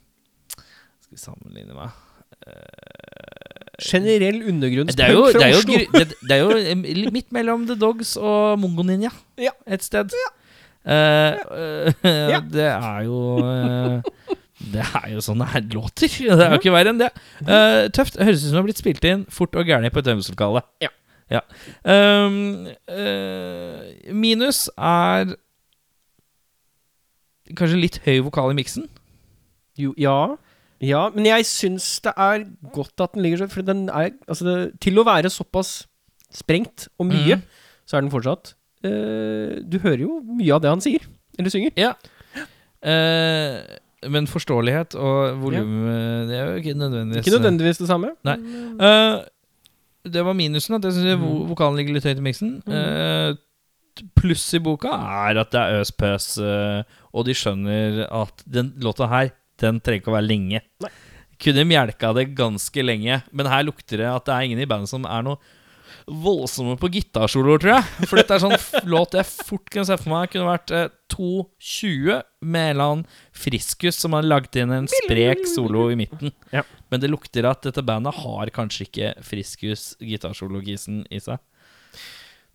Skal 1.04 1.18
vi 1.18 1.20
sammenligne 1.20 1.76
meg 1.76 1.90
Generell 3.82 4.38
det 4.40 4.46
jo, 4.46 4.50
undergrunnspunk 4.54 5.34
fra 5.34 5.40
det, 5.40 5.48
er 5.48 5.52
jo, 5.52 5.58
Oslo. 5.58 5.74
det, 6.00 6.16
det 6.30 6.36
er 6.36 6.42
jo 6.44 6.50
eh, 6.54 7.12
midt 7.12 7.32
mellom 7.34 7.64
The 7.68 7.76
Dogs 7.82 8.14
og 8.18 8.60
Mongo 8.62 8.84
Ninja 8.86 9.10
Ja. 9.42 9.52
et 9.66 9.84
sted. 9.84 10.14
Eh, 10.86 10.94
eh, 10.94 11.94
Ja. 12.34 12.40
Det 12.46 12.68
er 12.70 13.00
jo 13.08 13.22
eh, 13.42 14.02
Det 14.72 14.84
er 15.02 15.12
jo 15.14 15.22
sånn 15.24 15.42
det 15.42 15.76
låter. 15.76 16.12
Det 16.12 16.46
er 16.46 16.54
jo 16.54 16.60
ikke 16.62 16.74
verre 16.74 16.94
enn 16.94 17.02
det. 17.02 17.12
Uh, 17.44 17.88
tøft. 17.94 18.20
Høres 18.20 18.44
ut 18.44 18.50
som 18.50 18.58
det 18.58 18.62
har 18.62 18.68
blitt 18.70 18.82
spilt 18.82 19.08
inn 19.08 19.26
fort 19.34 19.56
og 19.58 19.68
gærent 19.68 19.94
på 19.94 20.04
et 20.04 20.12
øvingslokale. 20.14 20.64
Ja. 20.84 20.92
Ja. 21.32 21.42
Um, 21.88 22.68
uh, 22.92 24.12
minus 24.12 24.66
er 24.76 25.32
kanskje 27.56 27.80
litt 27.80 28.00
høy 28.06 28.20
vokal 28.28 28.52
i 28.52 28.58
miksen. 28.60 28.90
Jo, 29.80 29.94
ja. 30.00 30.36
ja, 30.84 31.06
men 31.16 31.30
jeg 31.30 31.48
syns 31.48 31.86
det 32.04 32.12
er 32.20 32.44
godt 32.76 33.04
at 33.04 33.16
den 33.16 33.24
ligger 33.24 33.42
sånn, 33.42 33.54
for 33.54 33.66
den 33.66 33.86
er 33.88 34.12
altså 34.28 34.46
det, 34.46 34.56
Til 34.84 35.00
å 35.00 35.06
være 35.08 35.32
såpass 35.32 35.86
sprengt 36.36 36.90
og 37.00 37.08
mye, 37.08 37.40
mm. 37.40 37.46
så 37.88 37.98
er 37.98 38.04
den 38.04 38.12
fortsatt 38.12 38.54
uh, 38.86 39.64
Du 39.64 39.80
hører 39.80 40.04
jo 40.04 40.20
mye 40.28 40.52
av 40.56 40.64
det 40.64 40.74
han 40.74 40.84
sier, 40.84 41.08
eller 41.40 41.54
synger. 41.54 41.74
Ja. 41.80 41.96
Eh, 42.82 43.58
men 44.10 44.26
forståelighet 44.26 44.96
og 44.98 45.36
volum 45.44 45.74
eh, 45.92 46.26
Det 46.30 46.38
er 46.40 46.48
jo 46.50 46.56
ikke 46.62 46.74
nødvendigvis 46.80 47.28
Ikke 47.28 47.36
nødvendigvis 47.38 47.78
det 47.84 47.88
samme. 47.92 48.10
Nei. 48.26 48.38
Uh, 48.82 49.22
det 50.10 50.24
var 50.26 50.34
minusen. 50.34 50.74
At 50.80 50.84
jeg 50.88 50.94
synes 50.94 51.20
vo- 51.22 51.36
Mhm. 51.44 51.50
vokalen 51.52 51.78
ligger 51.78 51.94
litt 51.94 52.04
høyt 52.10 52.18
i 52.18 52.26
miksen. 52.26 52.56
Uh, 52.66 53.36
pluss 54.18 54.48
i 54.58 54.60
boka 54.64 54.88
er 54.90 55.38
at 55.38 55.52
det 55.52 55.60
er 55.62 55.82
øs 55.82 55.92
pøs, 55.92 56.38
uh, 56.42 56.82
og 57.14 57.26
de 57.28 57.34
skjønner 57.38 58.08
at 58.10 58.44
den 58.50 58.74
låta 58.82 59.08
her, 59.12 59.30
den 59.62 59.80
trenger 59.84 60.02
ikke 60.02 60.10
å 60.14 60.18
være 60.18 60.28
lenge. 60.32 60.62
Nei. 60.82 60.90
Kunne 61.42 61.66
mjelka 61.70 62.14
det 62.16 62.36
ganske 62.38 62.84
lenge, 62.86 63.22
men 63.34 63.46
her 63.50 63.64
lukter 63.68 63.98
det 63.98 64.08
at 64.10 64.26
det 64.26 64.34
er 64.34 64.42
ingen 64.48 64.60
i 64.62 64.66
bandet 64.70 64.90
som 64.90 65.06
er 65.06 65.22
noe 65.26 65.38
voldsomme 66.24 66.76
på 66.80 66.90
gitarsoloer, 66.92 67.62
tror 67.62 67.74
jeg. 67.78 68.08
For 68.10 68.20
dette 68.20 68.36
er 68.36 68.44
sånn 68.44 68.56
låt 68.94 69.16
jeg 69.18 69.28
fort 69.48 69.72
kan 69.74 69.88
se 69.88 69.98
for 70.00 70.12
meg 70.14 70.34
kunne 70.34 70.50
vært 70.50 70.74
eh, 70.76 70.90
2.20 71.14 72.22
med 72.42 72.66
en 72.66 72.74
eller 72.74 72.86
annen 72.86 73.06
friskus 73.36 74.00
som 74.02 74.16
har 74.18 74.28
lagd 74.28 74.56
inn 74.60 74.74
en 74.76 74.90
sprek 74.92 75.44
solo 75.50 75.90
i 75.94 75.98
midten. 76.00 76.34
Ja. 76.54 76.66
Men 76.92 77.04
det 77.04 77.12
lukter 77.12 77.48
at 77.50 77.64
dette 77.68 77.84
bandet 77.86 78.18
har 78.24 78.52
kanskje 78.56 78.88
ikke 78.88 79.14
friskus 79.26 79.92
gitarsologisen 80.04 81.06
i 81.12 81.22
seg. 81.24 81.40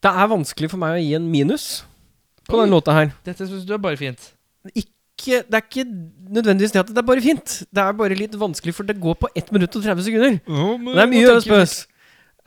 Det 0.04 0.12
er 0.12 0.28
vanskelig 0.30 0.70
for 0.72 0.80
meg 0.80 0.98
å 0.98 1.02
gi 1.02 1.14
en 1.18 1.30
minus 1.32 1.84
på 2.46 2.60
den 2.60 2.70
låta 2.74 2.94
her. 2.94 3.10
Dette 3.26 3.48
syns 3.48 3.64
du 3.66 3.72
er 3.74 3.82
bare 3.82 3.98
fint. 3.98 4.30
Ikke, 4.76 5.40
det 5.46 5.56
er 5.56 5.64
ikke 5.64 5.86
nødvendigvis 5.86 6.74
det 6.74 6.82
at 6.84 6.92
det 6.92 7.00
er 7.02 7.08
bare 7.08 7.24
fint. 7.24 7.58
Det 7.72 7.82
er 7.82 7.96
bare 7.96 8.18
litt 8.18 8.36
vanskelig, 8.38 8.74
for 8.76 8.86
det 8.86 8.98
går 9.02 9.16
på 9.18 9.30
1 9.34 9.52
minutt 9.56 9.78
og 9.78 9.86
30 9.86 10.06
sekunder. 10.06 10.38
Det 10.46 11.02
er 11.02 11.10
mye 11.10 11.36
øspøs. 11.38 11.76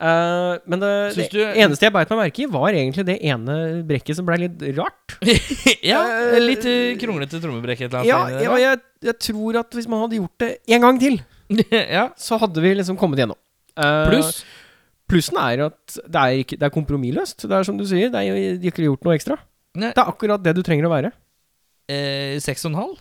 Eh, 0.00 0.54
men 0.72 0.80
det, 0.80 0.90
det 1.18 1.26
du- 1.34 1.42
eneste 1.60 1.84
jeg 1.84 1.92
beit 1.92 2.08
meg 2.14 2.20
merke 2.22 2.40
i, 2.44 2.46
var 2.48 2.72
egentlig 2.72 3.04
det 3.04 3.18
ene 3.28 3.56
brekket 3.88 4.16
som 4.16 4.24
blei 4.28 4.38
litt 4.46 4.62
rart. 4.78 5.16
ja, 5.90 6.00
uh, 6.32 6.38
litt 6.40 6.64
uh, 6.64 6.94
kronglete 7.02 7.40
trommebrekk 7.42 7.82
et 7.84 7.90
eller 7.92 8.08
Ja, 8.08 8.22
annet. 8.24 8.46
ja 8.46 8.56
jeg, 8.62 8.80
jeg 9.10 9.18
tror 9.26 9.58
at 9.60 9.76
hvis 9.76 9.88
man 9.92 10.00
hadde 10.06 10.16
gjort 10.22 10.40
det 10.40 10.50
en 10.72 10.86
gang 10.86 11.00
til, 11.02 11.20
ja. 11.98 12.06
så 12.16 12.38
hadde 12.40 12.64
vi 12.64 12.72
liksom 12.78 12.96
kommet 13.00 13.20
gjennom. 13.20 13.36
Uh, 13.76 14.08
Pluss 14.08 14.40
Plussen 15.10 15.36
er 15.42 15.64
at 15.66 15.96
det 16.06 16.20
er, 16.22 16.36
ikke, 16.44 16.54
det 16.56 16.66
er 16.68 16.70
kompromissløst. 16.70 17.42
Det 17.50 17.56
er 17.56 17.64
som 17.66 17.74
du 17.76 17.82
sier, 17.88 18.12
det 18.14 18.20
er 18.30 18.58
de 18.62 18.70
ikke 18.70 18.84
gjort 18.86 19.02
noe 19.02 19.16
ekstra. 19.18 19.36
Nei. 19.74 19.88
Det 19.90 19.98
er 19.98 20.06
akkurat 20.12 20.42
det 20.44 20.52
du 20.54 20.60
trenger 20.62 20.86
å 20.86 20.90
være. 20.92 21.10
eh, 21.90 22.36
seks 22.38 22.62
og 22.68 22.70
en 22.72 22.78
halv? 22.78 23.00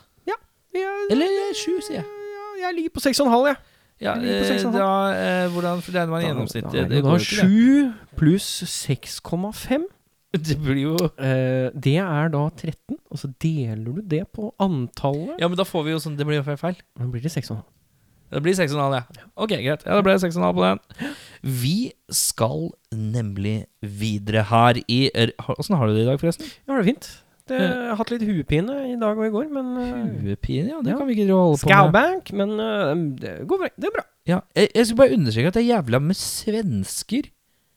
Jeg, 0.74 0.90
Eller 1.14 1.26
eh, 1.26 1.54
sju, 1.58 1.76
sier 1.86 2.00
jeg. 2.00 2.06
ja, 2.34 2.48
jeg 2.66 2.76
ligger 2.80 2.92
på 2.98 3.02
6,5, 3.02 3.22
jeg. 3.22 3.56
Ja, 3.56 3.56
Jeg 3.56 3.58
på 4.00 4.16
eh, 4.24 4.66
da, 4.74 4.90
eh, 5.14 5.46
hvordan 5.54 5.82
regner 5.84 6.12
man 6.14 6.24
gjennomsnittet? 6.24 6.72
Da, 6.72 7.02
da, 7.04 7.16
det. 7.18 7.24
7 7.26 7.94
pluss 8.20 8.50
6,5. 8.64 9.88
Det 10.46 10.60
blir 10.62 10.78
jo 10.78 10.96
Eh, 11.18 11.72
det 11.74 11.96
er 11.98 12.30
da 12.30 12.44
13, 12.54 13.00
og 13.10 13.18
så 13.18 13.32
deler 13.42 13.96
du 13.98 14.02
det 14.06 14.28
på 14.32 14.52
antallet. 14.62 15.40
Ja, 15.42 15.50
men 15.50 15.58
da 15.58 15.66
får 15.66 15.88
vi 15.88 15.96
jo 15.96 16.02
sånn 16.04 16.18
Det 16.20 16.28
blir 16.28 16.38
jo 16.38 16.46
feil. 16.46 16.60
feil. 16.62 16.78
Da 17.00 17.08
blir 17.10 17.24
det 17.26 17.32
6,5. 17.34 17.64
Det 18.30 18.44
blir 18.46 18.54
6,5, 18.54 18.94
ja. 18.94 19.26
Ok, 19.36 19.56
greit. 19.58 19.84
Ja, 19.88 19.96
det 19.98 20.06
ble 20.06 20.14
6,5 20.22 20.54
på 20.54 20.62
den. 20.62 21.16
Vi 21.42 21.92
skal 22.14 22.68
nemlig 22.94 23.66
videre 23.82 24.44
her 24.52 24.78
i 24.86 25.10
Åssen 25.58 25.80
har 25.80 25.90
du 25.90 25.96
det 25.98 26.04
i 26.06 26.10
dag, 26.12 26.22
forresten? 26.22 26.46
Ja, 26.68 26.76
det 26.78 26.84
er 26.84 26.90
fint. 26.92 27.10
Det, 27.50 27.60
jeg 27.60 27.90
har 27.90 27.98
hatt 28.00 28.12
litt 28.14 28.26
huepine 28.30 28.76
i 28.92 28.96
dag 29.02 29.18
og 29.18 29.26
i 29.26 29.32
går, 29.34 29.48
men 29.54 29.72
uh, 29.78 30.24
Huepine, 30.24 30.70
ja. 30.76 30.82
Det 30.86 30.94
Ja. 30.94 30.98
kan 31.02 31.08
vi 31.10 31.16
ikke 31.18 31.28
holde 31.34 31.58
på 31.60 31.68
med. 31.68 31.76
Scowbank, 31.76 32.32
men 32.40 32.54
eh, 32.60 32.92
det 33.24 33.34
går 33.50 33.64
bra. 33.64 33.70
Det 33.76 33.90
er 33.90 33.96
bra. 33.98 34.06
Ja, 34.30 34.40
jeg, 34.56 34.70
jeg 34.76 34.86
skulle 34.88 35.02
bare 35.04 35.18
understreke 35.18 35.48
at 35.52 35.58
det 35.58 35.64
er 35.64 35.72
jævla 35.76 36.00
med 36.10 36.16
svensker 36.20 37.32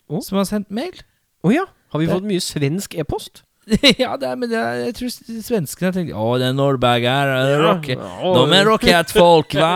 oh. 0.09 0.21
som 0.23 0.37
har 0.43 0.45
sendt 0.51 0.71
mail. 0.71 1.01
Å 1.45 1.53
ja. 1.55 1.65
Har 1.93 2.01
vi 2.01 2.07
Det- 2.07 2.15
fått 2.19 2.29
mye 2.29 2.41
svensk 2.45 2.95
e-post? 3.01 3.43
ja, 4.03 4.17
det 4.19 4.27
er, 4.27 4.35
men 4.35 4.51
det 4.51 4.59
er, 4.59 4.73
jeg 4.89 4.95
tror 4.99 5.11
svenskene 5.15 5.43
svenskene 5.47 5.93
tenkt 5.95 6.15
Å, 6.19 6.25
det 6.43 6.49
er 6.49 6.55
Norrberger. 6.59 7.29
det 7.31 7.53
er 7.55 7.61
rock- 7.63 7.91
Ja. 7.93 8.33
De 8.35 8.57
er 8.59 8.65
rockhead-folk, 8.67 9.55
hva? 9.55 9.75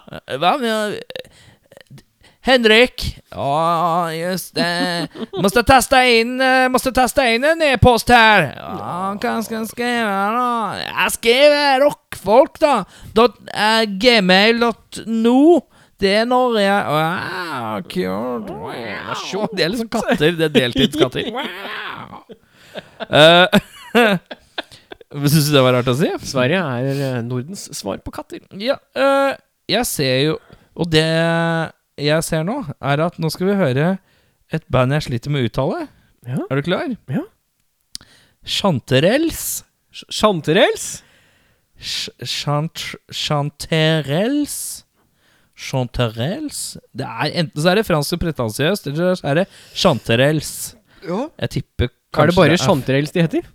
Va? 0.42 0.54
Henrik? 2.46 3.18
Ja, 3.30 4.12
just 4.14 4.54
det. 4.54 5.08
Måste 5.42 5.62
testa 5.66 6.04
in, 6.06 6.40
eh, 6.40 6.68
måste 6.70 6.92
testa 6.94 7.24
in 7.28 7.44
en 7.44 7.62
e-post 7.62 8.08
här. 8.08 8.52
Ja, 8.56 9.16
skal 9.42 9.56
jeg 9.56 9.68
skrive 9.68 10.12
da? 10.36 10.76
Jeg 10.86 11.14
skriver 11.16 11.80
rockfolk, 11.82 12.60
da. 12.62 12.84
Dot, 13.16 13.40
eh, 13.50 13.82
gmail.no. 13.98 15.60
Det 15.98 16.12
er 16.20 16.24
Norge. 16.28 16.70
Wow, 16.86 17.82
kult. 17.90 18.50
Wow. 18.50 19.48
Det 19.56 19.64
er 19.64 19.72
liksom 19.72 19.88
katter. 19.88 20.36
Det 20.38 20.50
er 20.50 20.54
deltidskatter. 20.60 21.30
Wow. 21.36 22.22
Uh, 23.08 23.48
Syns 25.24 25.46
du 25.48 25.54
det 25.54 25.62
var 25.64 25.78
rart 25.78 25.88
å 25.88 25.94
si? 25.96 26.10
Sverige 26.28 26.60
er 26.60 27.22
Nordens 27.24 27.62
svar 27.72 28.02
på 28.04 28.12
katter. 28.12 28.42
Ja, 28.60 28.76
øh, 28.92 29.32
jeg 29.70 29.86
ser 29.88 30.18
jo 30.26 30.34
Og 30.76 30.90
det 30.92 31.06
jeg 31.98 32.24
ser 32.24 32.44
nå, 32.44 32.58
er 32.80 33.00
at 33.06 33.18
nå 33.22 33.30
skal 33.32 33.46
vi 33.50 33.54
høre 33.58 33.86
et 34.52 34.64
band 34.70 34.92
jeg 34.92 35.02
sliter 35.08 35.30
med 35.32 35.42
å 35.44 35.48
uttale. 35.50 35.86
Ja. 36.26 36.38
Er 36.50 36.60
du 36.60 36.62
klar? 36.66 36.90
Ja. 37.10 37.22
Chanterels. 38.46 39.64
Chanterels? 39.92 40.06
Chanterels. 40.12 41.02
Ch- 41.76 42.10
Chant 42.24 42.82
Chanterelles. 43.12 44.84
Chanterelles 45.56 46.76
Det 46.96 47.04
er 47.08 47.30
Enten 47.42 47.62
så 47.62 47.70
er 47.72 47.78
det 47.80 47.86
fransk 47.88 48.16
og 48.16 48.20
pretensiøst, 48.26 48.88
eller 48.90 49.14
så 49.16 49.28
er 49.30 49.38
det 49.40 49.44
chanterels. 49.76 50.50
Ja. 51.04 51.26
Jeg 51.40 51.50
tipper 51.56 51.88
kanskje 52.12 52.22
Er 52.22 52.32
det 52.32 52.36
bare 52.36 52.58
chanterels 52.60 53.12
de 53.14 53.24
heter? 53.24 53.46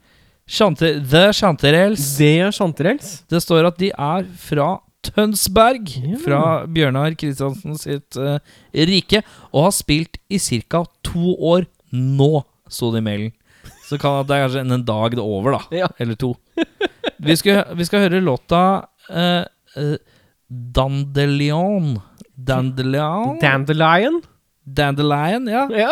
Chante, 0.52 0.88
The 1.08 1.28
Chanterels. 1.32 2.06
Det 2.18 2.32
er 2.42 2.52
Chanterels. 2.52 3.12
Det 3.30 3.40
står 3.42 3.70
at 3.70 3.78
de 3.80 3.92
er 3.94 4.26
fra 4.42 4.72
Tønsberg, 5.06 5.90
Ja. 6.04 6.18
fra 6.22 6.42
Bjørnar 6.70 7.16
Kristiansen 7.18 7.78
sitt 7.80 8.18
uh, 8.22 8.38
rike, 8.74 9.24
og 9.52 9.66
har 9.70 9.74
spilt 9.76 10.20
i 10.30 10.38
ca. 10.40 10.84
to 11.04 11.34
år 11.38 11.66
nå, 11.92 12.44
sto 12.70 12.92
det 12.94 13.02
i 13.02 13.08
mailen. 13.08 13.32
Så 13.88 13.98
kan 14.00 14.22
det 14.26 14.38
er 14.38 14.46
kanskje 14.46 14.62
en 14.64 14.86
dag 14.88 15.12
det 15.18 15.20
er 15.20 15.28
over, 15.28 15.58
da. 15.58 15.62
Ja. 15.84 15.90
Eller 16.00 16.16
to. 16.16 16.36
Vi 17.22 17.36
skal, 17.36 17.66
vi 17.76 17.86
skal 17.86 18.06
høre 18.08 18.22
låta 18.24 18.62
uh, 19.10 19.44
uh, 19.78 19.98
Dandelion. 20.50 21.98
Dandelion? 22.38 23.38
Dandelion. 23.42 24.22
Dandelion, 24.66 25.48
ja. 25.52 25.66
Ja. 25.76 25.92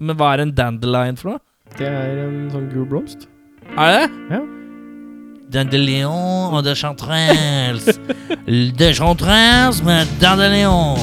Men 0.00 0.16
hva 0.18 0.34
er 0.34 0.42
en 0.44 0.52
dandelion 0.56 1.16
for 1.20 1.34
noe? 1.36 1.40
Det 1.76 1.86
er 1.88 2.20
en 2.26 2.46
sånn 2.52 2.68
gul 2.72 2.86
blomst. 2.88 3.28
Er 3.76 3.92
det? 3.96 4.04
Ja. 4.32 4.42
Dandelion 5.52 6.54
og 6.56 6.64
de 6.66 6.74
chanterelles. 6.74 7.98
de 8.78 8.94
chanterelles 8.94 9.82
med 9.86 10.06
dandelion. 10.20 10.98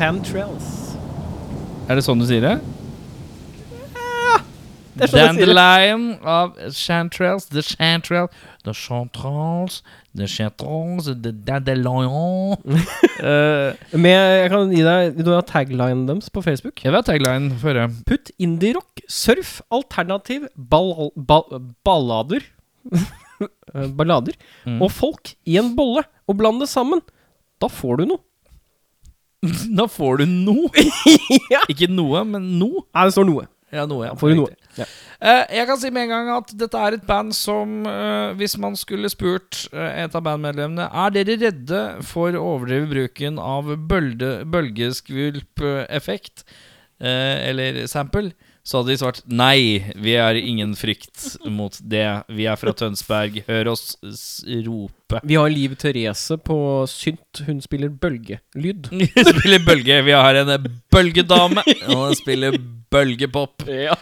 Chantrells. 0.00 0.68
Er 1.90 1.98
det 1.98 2.02
sånn 2.06 2.22
du 2.22 2.24
sier 2.24 2.40
det? 2.40 2.54
Det 4.96 5.04
er 5.04 5.10
sånn 5.12 5.20
jeg 5.20 5.34
sier 5.36 5.50
det. 5.50 5.52
Dandelion 5.52 6.06
av 6.28 6.54
Chantrails 6.76 7.44
The 7.52 7.60
Chantrails 7.64 8.32
The 8.64 8.72
Chantrails 8.76 9.76
The 10.16 10.26
Chantrails 10.28 11.10
The 11.24 11.32
Dandelion 11.46 12.56
uh, 12.64 13.76
Med, 13.92 14.16
jeg 14.16 14.48
kan 14.54 14.72
gi 14.72 14.82
deg 14.88 15.20
Du 15.20 15.30
har 15.34 15.44
taglinen 15.48 16.06
deres 16.08 16.32
på 16.32 16.42
Facebook. 16.48 16.80
Jeg 16.80 16.90
vil 16.94 16.98
ha 16.98 17.04
tagline 17.06 17.52
før. 17.60 17.82
jeg. 17.84 18.00
Putt 18.08 18.32
indie-rock, 18.40 19.04
surf, 19.08 19.58
alternativ, 19.68 20.48
ball, 20.56 21.10
ball, 21.16 21.60
ballader 21.84 22.48
Eh, 23.40 23.86
Ballader 23.96 24.34
Mm. 24.68 24.80
og 24.84 24.90
folk 24.92 25.30
i 25.48 25.54
en 25.56 25.70
bolle, 25.78 26.02
og 26.28 26.36
bland 26.36 26.58
det 26.60 26.66
sammen. 26.68 27.00
Da 27.62 27.70
får 27.72 28.02
du 28.02 28.10
noe. 28.10 28.20
Da 29.78 29.88
får 29.88 30.16
du 30.20 30.26
noe. 30.28 30.68
ja. 31.54 31.60
Ikke 31.72 31.88
noe, 31.90 32.24
men 32.28 32.42
noe. 32.60 32.82
Nei, 32.92 33.04
det 33.08 33.14
står 33.16 33.26
noe. 33.28 33.44
Ja, 33.70 33.84
noe, 33.86 34.08
ja. 34.08 34.14
Får 34.18 34.28
du 34.32 34.36
noe. 34.40 34.50
Ja. 34.74 34.84
Uh, 35.20 35.44
jeg 35.54 35.66
kan 35.68 35.78
si 35.78 35.90
med 35.94 36.02
en 36.06 36.12
gang 36.12 36.26
at 36.34 36.48
dette 36.58 36.78
er 36.80 36.92
et 36.96 37.06
band 37.06 37.32
som 37.36 37.68
uh, 37.84 38.36
Hvis 38.38 38.54
man 38.62 38.76
skulle 38.78 39.08
spurt 39.12 39.68
uh, 39.74 39.90
et 39.90 40.14
av 40.16 40.22
bandmedlemmene 40.24 40.86
Er 40.88 41.10
dere 41.12 41.36
redde 41.42 41.80
for 42.06 42.34
å 42.34 42.44
overdrive 42.54 42.86
bruken 42.88 43.38
av 43.42 43.76
bølgeskvulpeffekt, 43.90 46.44
eller 47.00 47.86
sample, 47.90 48.32
så 48.62 48.80
hadde 48.80 48.92
de 48.92 48.98
svart 49.00 49.20
nei, 49.26 49.80
vi 49.96 50.14
har 50.20 50.36
ingen 50.36 50.74
frykt 50.76 51.38
mot 51.48 51.74
det. 51.80 52.04
Vi 52.28 52.44
er 52.50 52.58
fra 52.60 52.74
Tønsberg. 52.76 53.40
Hør 53.48 53.70
oss 53.72 53.84
rope. 54.66 55.20
Vi 55.26 55.38
har 55.40 55.50
Liv 55.50 55.74
Therese 55.80 56.36
på 56.44 56.58
synt. 56.90 57.40
Hun 57.46 57.62
spiller 57.64 57.88
bølgelyd. 57.90 58.90
Hun 58.92 59.30
spiller 59.32 59.64
bølge. 59.66 60.00
Vi 60.06 60.12
har 60.14 60.38
en 60.42 60.52
bølgedame, 60.92 61.64
og 61.88 62.04
hun 62.10 62.18
spiller 62.18 62.58
bølgepop. 62.92 63.64
Ja. 63.70 63.96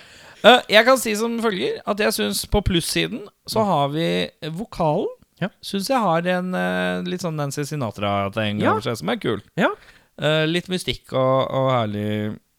Eh, 0.46 0.61
jeg 0.70 0.84
kan 0.86 0.98
si 1.00 1.14
som 1.18 1.38
følger 1.42 1.78
at 1.88 1.98
jeg 2.02 2.14
syns 2.14 2.44
på 2.50 2.61
plussiden 2.66 3.24
så 3.50 3.64
har 3.66 3.88
vi 3.94 4.09
vokalen. 4.54 5.09
Ja. 5.42 5.48
Syns 5.62 5.86
jeg 5.90 6.02
har 6.02 6.26
en 6.34 6.50
eh, 6.59 7.06
litt 7.06 7.22
sånn 7.22 7.38
Nancy 7.38 7.62
Sinatra-ting 7.66 8.59
Ja. 8.62 8.72
over 8.74 8.82
seg 8.86 8.98
som 9.00 9.11
er 9.14 9.18
kul. 9.22 9.40
Ja. 9.59 9.70
Eh, 10.18 10.44
litt 10.50 10.66
mystikk 10.70 11.12
og, 11.14 11.46
og 11.54 11.68
herlig 11.76 12.09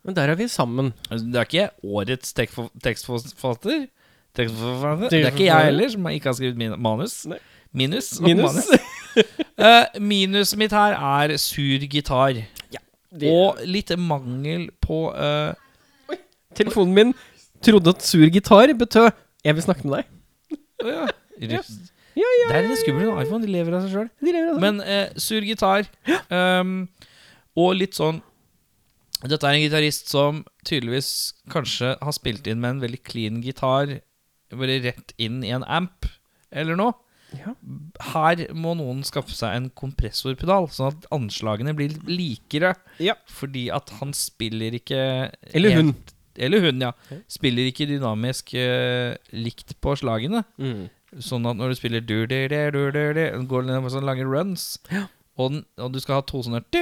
Men 0.06 0.16
der 0.16 0.32
er 0.32 0.36
vi 0.40 0.48
sammen. 0.48 0.94
Det 1.10 1.36
er 1.36 1.46
ikke 1.48 1.70
årets 1.84 2.34
tekstforfatter. 2.34 3.88
Tekstforfatter. 4.38 5.10
Det 5.12 5.20
er 5.26 5.32
ikke 5.34 5.46
jeg 5.50 5.66
heller, 5.70 5.90
som 5.90 6.08
ikke 6.12 6.30
har 6.32 6.38
skrevet 6.38 6.80
manus. 6.80 7.26
Nei. 7.30 7.40
Minus. 7.74 8.14
Minus. 8.22 8.44
manus. 8.44 8.70
Eh, 9.60 9.98
minuset 10.00 10.56
mitt 10.62 10.72
her 10.72 10.94
er 10.96 11.34
sur 11.42 11.82
gitar. 11.92 12.38
Det- 13.12 13.28
Og 13.34 13.58
litt 13.68 13.90
mangel 14.00 14.70
på 14.80 15.00
eh, 15.12 16.16
Telefonen 16.56 16.94
min 16.96 17.14
trodde 17.66 17.90
at 17.92 18.06
sur 18.06 18.30
gitar 18.32 18.72
betød 18.78 19.10
'jeg 19.44 19.56
vil 19.56 19.64
snakke 19.64 19.84
med 19.88 19.98
deg'. 19.98 20.06
ja, 20.94 21.08
rus- 21.58 21.92
Ja, 22.16 22.30
ja, 22.40 22.48
Det 22.54 22.56
er 22.64 22.68
litt 22.70 22.80
skummelt 22.80 23.14
med 23.16 23.26
iPhone. 23.26 23.42
De 23.46 23.52
lever 23.52 23.76
av 23.76 23.82
seg 23.82 23.92
sjøl. 23.92 24.60
Men 24.60 24.80
uh, 24.80 25.10
sur 25.18 25.42
gitar. 25.42 25.90
um, 26.32 26.88
og 27.58 27.76
litt 27.76 27.96
sånn 27.98 28.22
Dette 29.28 29.44
er 29.50 29.58
en 29.58 29.66
gitarist 29.66 30.08
som 30.14 30.44
tydeligvis 30.68 31.10
kanskje 31.52 31.96
har 32.00 32.16
spilt 32.16 32.48
inn 32.48 32.62
med 32.64 32.78
en 32.78 32.84
veldig 32.86 33.02
clean 33.04 33.42
gitar, 33.44 33.98
bare 34.54 34.78
rett 34.86 35.12
inn 35.20 35.42
i 35.44 35.52
en 35.56 35.66
amp 35.68 36.08
eller 36.56 36.78
noe. 36.80 36.94
Ja. 37.36 37.52
Her 38.16 38.40
må 38.58 38.72
noen 38.80 39.04
skaffe 39.06 39.36
seg 39.38 39.54
en 39.54 39.68
kompressorpedal, 39.78 40.66
sånn 40.74 40.96
at 40.96 41.04
anslagene 41.14 41.76
blir 41.78 41.94
likere. 42.10 42.72
Ja. 43.04 43.14
Fordi 43.30 43.68
at 43.76 43.92
han 44.00 44.16
spiller 44.18 44.74
ikke 44.80 45.02
Eller 45.54 45.76
hun. 45.76 45.92
helt- 45.94 46.16
Eller 46.40 46.62
hun, 46.64 46.80
ja. 46.82 46.94
Spiller 47.28 47.68
ikke 47.68 47.86
dynamisk 47.90 48.54
uh, 48.56 49.14
likt 49.36 49.76
på 49.84 49.94
slagene. 50.00 50.46
Mm. 50.58 50.88
Sånn 51.20 51.46
at 51.50 51.58
når 51.60 51.70
du 51.70 51.76
spiller 51.76 52.02
du, 52.02 52.26
du, 52.30 52.48
du, 52.48 52.70
du, 52.72 53.14
du, 53.18 53.24
Går 53.50 53.64
ned 53.68 53.82
på 53.84 53.90
sånne 53.92 54.06
lange 54.08 54.26
runs 54.30 54.78
og, 55.40 55.52
den, 55.52 55.64
og 55.82 55.92
du 55.94 56.00
skal 56.00 56.20
ha 56.20 56.22
to 56.30 56.42
sånne 56.46 56.60
du, 56.72 56.78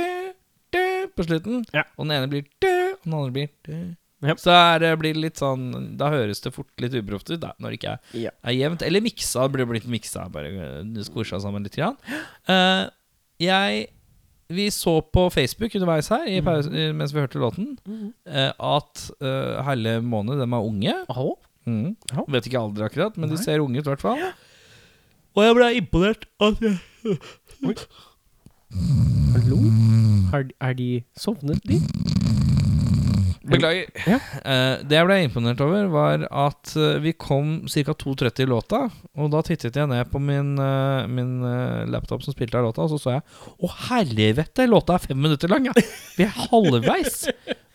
på 1.18 1.26
slutten 1.28 1.64
Ja. 1.74 1.84
Og 1.98 2.06
den 2.06 2.16
ene 2.18 2.30
blir 2.32 2.46
du, 2.62 2.74
og 2.96 3.06
den 3.06 3.18
andre 3.18 3.34
blir 3.36 3.50
du 3.68 3.96
Yep. 4.26 4.40
Så 4.42 4.54
det 4.82 4.90
blir 4.98 5.14
litt 5.14 5.38
sånn 5.38 5.68
Da 6.00 6.08
høres 6.10 6.40
det 6.42 6.50
fort 6.56 6.72
litt 6.82 6.96
uproft 6.98 7.30
ut 7.30 7.38
da, 7.44 7.52
Når 7.62 7.70
det 7.70 7.78
ikke 7.78 7.92
er, 7.92 8.00
Ja. 8.18 8.32
er 8.50 8.56
jevnt 8.56 8.82
Eller 8.82 9.04
miksa, 9.06 9.44
det 9.46 9.54
blir 9.54 9.68
blitt 9.70 9.86
miksa 9.86 10.24
Bare 10.34 10.50
uh, 10.82 11.04
skorsa 11.06 11.38
sammen 11.44 11.62
litt 11.68 11.78
grann. 11.78 12.00
Uh, 12.50 12.90
Jeg 13.38 13.92
Vi 14.50 14.66
så 14.74 14.96
på 15.14 15.28
Facebook 15.30 15.76
underveis 15.78 16.10
her 16.10 16.26
i 16.26 16.42
pause, 16.42 16.72
mm. 16.74 16.98
Mens 16.98 17.14
vi 17.14 17.22
hørte 17.22 17.38
låten 17.38 17.76
eh, 18.26 18.50
At 18.58 19.06
uh, 19.22 19.62
hele 19.70 20.00
måned, 20.02 20.42
de 20.42 20.50
er 20.50 20.66
unge 20.72 20.98
Hallo? 21.14 21.38
Mm. 21.68 21.94
Ja. 22.10 22.24
Vet 22.32 22.48
ikke 22.48 22.64
alder 22.64 22.88
akkurat, 22.88 23.18
men 23.20 23.30
de 23.30 23.38
ser 23.38 23.60
unge 23.60 23.82
ut 23.82 23.86
i 23.86 23.92
hvert 23.92 24.02
fall. 24.02 24.22
Og 25.36 25.44
jeg 25.44 25.56
ble 25.58 25.66
imponert 25.82 26.24
at 26.40 26.62
jeg 26.64 27.20
Hallo? 28.76 29.58
Har, 30.34 30.44
er 30.60 30.74
de 30.76 30.88
sovnet, 31.16 31.62
de? 31.68 31.78
Beklager. 33.48 33.88
Ja. 34.04 34.18
Uh, 34.44 34.82
det 34.84 34.98
jeg 34.98 35.08
ble 35.08 35.18
imponert 35.24 35.62
over, 35.64 35.86
var 35.94 36.26
at 36.28 36.74
uh, 36.76 36.98
vi 37.00 37.14
kom 37.16 37.62
ca. 37.72 37.96
2.30 37.96 38.44
i 38.44 38.48
låta. 38.52 38.82
Og 39.16 39.32
da 39.32 39.40
tittet 39.48 39.80
jeg 39.80 39.88
ned 39.88 40.12
på 40.12 40.20
min, 40.20 40.58
uh, 40.60 41.08
min 41.08 41.38
laptop 41.88 42.26
som 42.26 42.36
spilte 42.36 42.60
av 42.60 42.68
låta, 42.68 42.84
og 42.84 42.92
så 42.92 43.00
så 43.00 43.16
jeg 43.16 43.24
Å, 43.64 43.72
helvete! 43.88 44.68
Låta 44.68 44.98
er 44.98 45.08
fem 45.08 45.24
minutter 45.24 45.52
lang, 45.52 45.70
ja! 45.70 45.88
Vi 46.18 46.28
er 46.28 46.36
halvveis! 46.50 47.24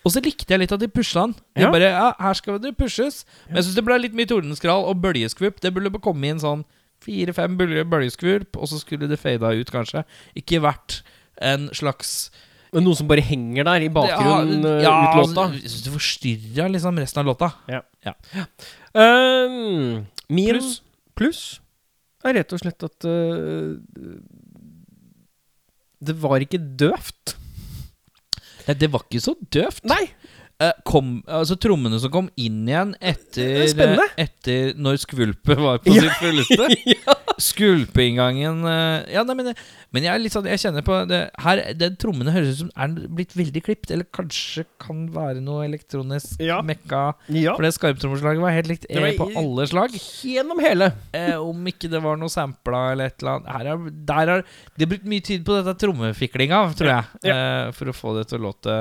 Og 0.03 0.12
så 0.12 0.20
likte 0.20 0.51
jeg 0.51 0.61
litt 0.64 0.72
at 0.74 0.82
de 0.82 0.90
pusha 0.93 1.24
den. 1.24 1.34
De 1.57 1.62
Ja. 1.62 1.72
bare, 1.72 1.88
ja, 1.95 2.09
her 2.20 2.34
skal 2.36 2.61
det 2.61 2.74
pushes. 2.76 3.22
Men 3.47 3.61
jeg 3.62 3.68
syns 3.70 3.76
det 3.78 3.84
ble 3.86 4.01
litt 4.03 4.16
mye 4.18 4.28
tordenskrall 4.28 4.84
og 4.90 4.99
bølgeskvupp. 5.01 5.62
Det 5.62 5.72
burde 5.72 5.95
komme 6.03 6.26
inn 6.28 6.43
sånn 6.43 6.66
fire-fem 7.03 7.59
bølgeskvulp, 7.59 8.57
og 8.57 8.70
så 8.70 8.80
skulle 8.80 9.09
det 9.11 9.20
fada 9.20 9.53
ut, 9.57 9.72
kanskje. 9.72 10.05
Ikke 10.38 10.62
vært 10.64 11.03
en 11.42 11.68
slags 11.74 12.30
Men 12.72 12.86
noe 12.86 12.96
som 12.96 13.09
bare 13.11 13.24
henger 13.24 13.66
der 13.68 13.84
i 13.84 13.90
bakgrunnen 13.92 14.62
ja, 14.64 14.76
eh, 14.78 14.84
ja, 14.86 14.92
ut 15.03 15.18
låta? 15.18 15.42
altså, 15.53 15.80
det 15.84 15.92
forstyrra 15.92 16.68
liksom 16.72 17.00
resten 17.03 17.20
av 17.20 17.28
låta. 17.28 17.50
Um, 18.96 20.07
min 20.32 20.55
Pluss. 20.57 20.78
plus 21.18 21.42
er 22.24 22.38
rett 22.38 22.55
og 22.55 22.62
slett 22.62 22.86
at 22.86 23.09
uh, 23.09 23.74
Det 26.00 26.16
var 26.22 26.40
ikke 26.44 26.61
døvt. 26.61 27.36
Nei, 28.68 28.76
det 28.78 28.88
var 28.94 29.05
ikke 29.05 29.20
så 29.20 29.34
døvt. 29.53 29.84
Nei! 29.90 30.07
Eh, 30.62 30.72
kom, 30.86 31.16
altså 31.26 31.56
Trommene 31.58 31.98
som 32.02 32.12
kom 32.14 32.28
inn 32.38 32.60
igjen 32.68 32.92
etter, 33.00 33.64
Spennende. 33.72 34.04
eh, 34.16 34.26
etter 34.28 34.76
når 34.78 35.00
skvulpet 35.02 35.58
var 35.58 35.80
på 35.82 35.94
sitt 35.96 36.18
fulleste. 36.20 36.68
ja. 36.94 37.16
Skvulpeinngangen 37.42 38.64
eh, 38.68 39.12
Ja, 39.14 39.22
nei, 39.26 39.34
men, 39.38 39.48
men 39.94 40.04
jeg 40.06 40.12
er 40.12 40.20
litt 40.22 40.34
sånn 40.34 40.46
Jeg 40.50 40.60
kjenner 40.62 40.84
på 40.86 40.98
det 41.10 41.22
Her, 41.42 41.62
den 41.78 41.96
Trommene 42.00 42.34
høres 42.34 42.52
ut 42.54 42.60
som 42.64 42.72
er 42.76 42.92
blitt 43.16 43.34
veldig 43.38 43.62
klipt, 43.64 43.90
eller 43.94 44.06
kanskje 44.14 44.64
kan 44.82 45.06
være 45.14 45.40
noe 45.44 45.64
elektronisk 45.66 46.40
Ja. 46.44 46.60
mekka. 46.66 47.02
ja. 47.32 47.54
For 47.56 47.64
det 47.66 47.72
skarptrommeslaget 47.78 48.42
var 48.44 48.54
helt 48.56 48.70
likt 48.70 48.86
Det 48.90 49.02
var 49.02 49.16
på 49.18 49.28
alle 49.40 49.66
slag. 49.70 49.94
Gjennom 50.26 50.60
hele. 50.62 50.90
Eh, 51.16 51.34
om 51.40 51.66
ikke 51.70 51.90
det 51.92 52.00
var 52.04 52.18
noe 52.20 52.30
sampla 52.32 52.82
eller 52.92 53.10
et 53.10 53.22
eller 53.22 53.38
annet. 53.38 53.52
Her 53.56 53.70
er, 53.72 53.86
der 54.12 54.32
har 54.34 54.44
de 54.76 54.84
har 54.86 54.90
brukt 54.92 55.08
mye 55.08 55.24
tid 55.24 55.44
på 55.46 55.56
dette 55.58 55.74
trommefiklinga, 55.82 56.60
tror 56.78 56.90
jeg. 56.92 57.32
Eh, 57.32 57.70
for 57.76 57.90
å 57.92 57.96
få 57.96 58.14
det 58.18 58.26
til 58.30 58.40
å 58.40 58.46
låte 58.50 58.76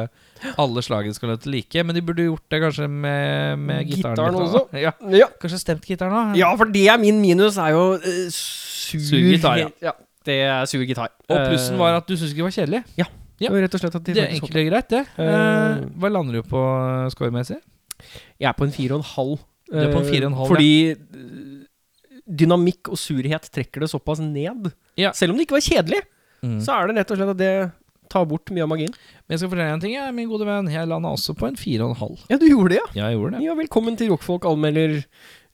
Alle 0.62 0.82
slagene 0.86 1.14
skal 1.16 1.30
låte 1.34 1.50
like. 1.52 1.84
Men 1.86 1.96
de 1.98 2.02
burde 2.06 2.26
gjort 2.28 2.44
det 2.52 2.60
kanskje 2.64 2.88
med, 2.90 3.60
med 3.60 3.86
gitaren. 3.90 4.16
Gitaren 4.18 4.36
også. 4.42 4.64
Ja. 4.80 4.92
Ja. 5.14 5.28
Kanskje 5.42 5.60
stemt 5.62 5.86
gitaren, 5.88 6.14
da. 6.14 6.40
ja, 6.40 6.50
for 6.58 6.66
det 6.74 6.86
er 6.90 6.98
min 7.02 7.22
minus, 7.22 7.58
er 7.62 7.74
jo 7.76 7.84
uh, 7.98 8.30
sur, 8.34 9.00
Sur 9.00 9.18
gitar, 9.22 9.58
ja. 9.62 9.70
ja. 9.82 9.94
Det 10.26 10.38
er 10.46 10.66
sur 10.70 10.84
gitar. 10.86 11.10
Og 11.30 11.38
plussen 11.50 11.78
var 11.82 11.98
at 12.02 12.08
du 12.10 12.16
syntes 12.16 12.34
ikke 12.34 12.44
det 12.44 12.50
var 12.50 12.58
kjedelig. 12.60 12.84
ja. 13.02 13.10
Det 13.42 13.50
var 13.50 13.64
rett 13.66 13.74
og 13.74 13.82
slett 13.82 13.96
at 13.98 14.04
de 14.06 14.14
Det 14.14 14.22
er 14.22 14.34
enkelt 14.36 14.58
og 14.60 14.68
greit, 14.70 14.90
det. 14.94 15.00
Eh, 15.18 15.80
hva 15.98 16.10
lander 16.14 16.36
du 16.38 16.44
på 16.46 16.60
scoremessig? 17.10 17.56
Jeg 18.38 18.46
er 18.52 18.54
på 18.54 18.68
en 18.68 18.74
fire 18.76 18.94
og 18.94 19.02
en 19.02 19.08
halv. 19.16 19.40
Du 19.72 19.80
er 19.82 19.90
på 19.96 19.98
en 20.04 20.06
fire 20.06 20.28
og 20.28 20.30
en 20.30 20.38
halv, 20.38 20.52
Fordi 20.52 20.70
dynamikk 22.42 22.92
og 22.94 23.00
surhet 23.02 23.48
trekker 23.54 23.82
det 23.84 23.90
såpass 23.92 24.22
ned. 24.22 24.70
Ja. 25.00 25.10
Selv 25.18 25.34
om 25.34 25.40
det 25.40 25.48
ikke 25.48 25.58
var 25.58 25.66
kjedelig, 25.68 26.04
Mm. 26.42 26.56
så 26.66 26.74
er 26.74 26.88
det 26.90 26.96
rett 26.98 27.12
og 27.14 27.18
slett 27.20 27.30
at 27.36 27.38
det 27.38 27.72
tar 28.12 28.28
bort 28.30 28.52
mye 28.54 28.66
av 28.66 28.72
magien. 28.72 28.94
Men 29.26 29.36
jeg 29.36 29.44
skal 29.44 29.54
fortelle 29.54 29.76
en 29.78 29.84
ting, 29.84 29.96
jeg, 29.96 30.16
min 30.18 30.32
gode 30.32 30.48
venn. 30.48 30.72
Jeg 30.72 30.90
landa 30.92 31.14
også 31.16 31.36
på 31.40 31.50
en 31.50 31.60
fire 31.60 31.88
og 31.88 31.96
en 31.96 32.02
halv. 32.04 32.26
Ja, 32.32 32.40
du 32.42 32.50
gjorde 32.50 32.76
det, 32.76 32.82
ja. 32.82 32.88
Ja, 32.98 33.12
jeg 33.12 33.20
gjorde 33.20 33.38
det. 33.38 33.46
Ja, 33.48 33.60
velkommen 33.60 34.00
til 34.00 34.12
Rockfolk 34.14 34.48
anmelder 34.50 35.00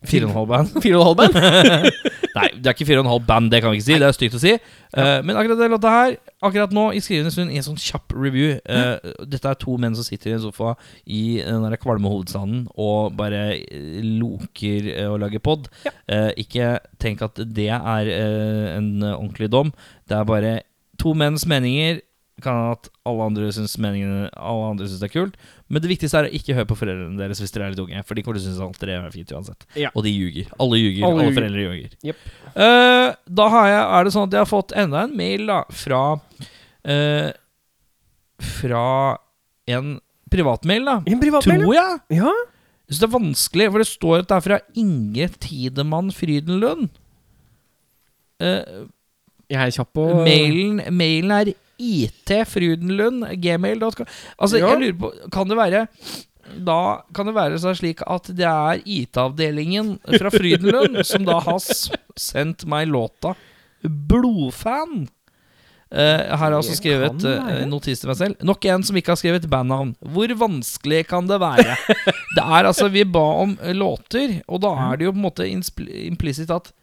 Fire 0.06 0.28
og 0.28 0.30
en 0.30 0.36
halv 0.38 0.48
band. 0.52 0.68
Fire 0.84 1.00
og 1.00 1.02
en 1.02 1.08
halv 1.08 1.18
band. 1.18 1.88
Nei, 2.38 2.50
det 2.54 2.70
er 2.70 2.76
ikke 2.76 2.86
fire 2.86 3.02
og 3.02 3.08
en 3.08 3.10
halv 3.10 3.24
band, 3.26 3.48
det 3.50 3.64
kan 3.64 3.72
vi 3.74 3.80
ikke 3.80 3.88
si. 3.88 3.96
Det 3.98 4.06
er 4.06 4.14
stygt 4.14 4.36
å 4.38 4.42
si. 4.44 4.52
Eh, 4.54 5.20
men 5.26 5.40
akkurat 5.40 5.58
det 5.58 5.70
låta 5.72 5.90
her, 5.90 6.18
akkurat 6.46 6.76
nå 6.76 6.84
i 6.94 7.02
skrivende 7.02 7.32
stund, 7.34 7.50
i 7.50 7.58
en 7.58 7.66
sånn 7.66 7.80
kjapp 7.82 8.14
review 8.14 8.60
eh, 8.62 9.08
Dette 9.26 9.50
er 9.50 9.58
to 9.58 9.74
menn 9.82 9.98
som 9.98 10.06
sitter 10.06 10.30
i 10.30 10.36
en 10.36 10.44
sofa 10.44 10.76
i 11.10 11.24
den 11.42 11.66
der 11.66 11.80
kvalme 11.82 12.12
hovedstaden 12.14 12.68
og 12.78 13.18
bare 13.18 13.42
eh, 13.58 13.98
loker 14.22 14.92
og 15.08 15.18
lager 15.24 15.42
pod. 15.42 15.66
Eh, 16.06 16.30
ikke 16.46 16.76
tenk 17.02 17.26
at 17.26 17.42
det 17.42 17.72
er 17.74 18.14
en 18.78 18.92
ordentlig 19.02 19.50
dom. 19.54 19.74
Det 20.06 20.20
er 20.20 20.30
bare 20.30 20.54
to 21.02 21.18
menns 21.18 21.48
meninger 21.50 22.04
kan 22.44 22.54
hende 22.54 22.74
at 22.76 22.90
alle 23.10 23.26
andre 23.32 23.48
syns 23.56 23.74
meningene 23.82 24.28
Alle 24.36 24.66
andre 24.72 24.86
synes 24.86 25.02
det 25.02 25.08
er 25.10 25.14
kult. 25.16 25.38
Men 25.74 25.82
det 25.82 25.90
viktigste 25.90 26.20
er 26.20 26.28
å 26.28 26.36
ikke 26.38 26.56
høre 26.58 26.70
på 26.70 26.78
foreldrene 26.78 27.18
deres 27.18 27.42
hvis 27.42 27.54
dere 27.56 27.68
er 27.68 27.74
litt 27.74 27.82
unge. 27.82 28.04
For 28.06 28.18
de 28.18 28.24
kommer 28.26 28.38
til 28.38 28.46
å 28.46 28.50
synes 28.52 28.62
alt 28.64 28.78
dere 28.82 28.94
gjør 28.94 29.08
er 29.10 29.16
fint 29.16 29.34
uansett. 29.34 29.66
Ja. 29.80 29.90
Og 29.98 30.06
de 30.06 30.14
ljuger. 30.14 30.52
Alle 30.62 30.82
ljuger. 30.82 31.08
Alle 31.08 31.26
Alle, 31.26 31.36
foreldre 31.40 31.66
ljuger. 31.66 31.96
Yep. 32.06 32.28
Uh, 32.54 33.08
da 33.42 33.48
har 33.56 33.70
jeg, 33.72 33.82
er 33.98 34.08
det 34.08 34.14
sånn 34.16 34.30
at 34.30 34.38
jeg 34.38 34.44
har 34.44 34.52
fått 34.52 34.76
enda 34.84 35.04
en 35.08 35.18
mail 35.18 35.50
da 35.50 35.60
fra 35.82 36.04
uh, 36.18 37.32
Fra 38.54 38.86
en 39.68 39.98
privatmail, 40.32 40.86
da. 40.88 41.00
En 41.10 41.22
privatmail? 41.24 41.66
Tror 41.66 41.76
jeg. 41.80 42.00
Ja. 42.20 42.32
Jeg 42.88 42.96
synes 42.96 43.02
det 43.02 43.08
er 43.10 43.18
vanskelig, 43.18 43.72
for 43.74 43.84
det 43.84 43.90
står 43.90 44.22
at 44.22 44.30
det 44.30 44.36
er 44.38 44.46
fra 44.46 44.60
Inge 44.80 45.26
Tidemann 45.44 46.14
Frydenlund. 46.16 46.92
Uh, 48.38 48.86
Jeg 49.50 49.64
er 49.64 49.74
kjapp 49.74 49.96
på 49.98 50.06
mailen, 50.22 50.84
mailen 50.94 51.34
er 51.34 51.56
itfrudenlund, 51.80 53.26
gmail.com. 53.42 54.08
Altså, 54.40 54.58
Ja. 54.58 54.74
jeg 54.74 54.80
lurer 54.82 54.98
på 55.02 55.32
Kan 55.32 55.48
det 55.50 55.58
være 55.58 55.88
da 56.56 57.04
kan 57.16 57.28
det 57.28 57.36
være 57.36 57.60
så 57.60 57.74
slik 57.76 58.02
at 58.08 58.30
det 58.38 58.48
er 58.48 58.80
IT-avdelingen 58.86 59.98
fra 60.16 60.32
Frydenlund 60.32 61.02
som 61.10 61.26
da 61.28 61.42
har 61.44 61.60
sendt 61.60 62.66
meg 62.70 62.88
låta 62.88 63.36
'Blodfan'. 63.84 65.08
Uh, 65.88 66.20
her 66.20 66.36
har 66.36 66.52
jeg 66.52 66.60
også 66.60 66.76
skrevet 66.76 67.22
kan 67.24 67.48
eh, 67.48 67.68
notis 67.70 68.02
til 68.02 68.10
meg 68.10 68.18
selv. 68.20 68.42
Nok 68.44 68.66
en 68.68 68.84
som 68.84 68.98
ikke 69.00 69.14
har 69.14 69.20
skrevet 69.22 69.46
bandnavn. 69.48 69.94
Hvor 70.04 70.34
vanskelig 70.36 71.06
kan 71.08 71.30
det 71.30 71.38
være? 71.40 71.78
det 72.36 72.44
er 72.44 72.68
altså 72.68 72.90
Vi 72.92 73.06
ba 73.08 73.24
om 73.46 73.54
låter, 73.72 74.42
og 74.52 74.60
da 74.66 74.74
er 74.90 74.98
det 74.98 75.08
jo 75.08 75.14
på 75.16 75.22
en 75.22 75.28
måte 75.30 75.48
implisitt 75.48 76.52
at 76.52 76.74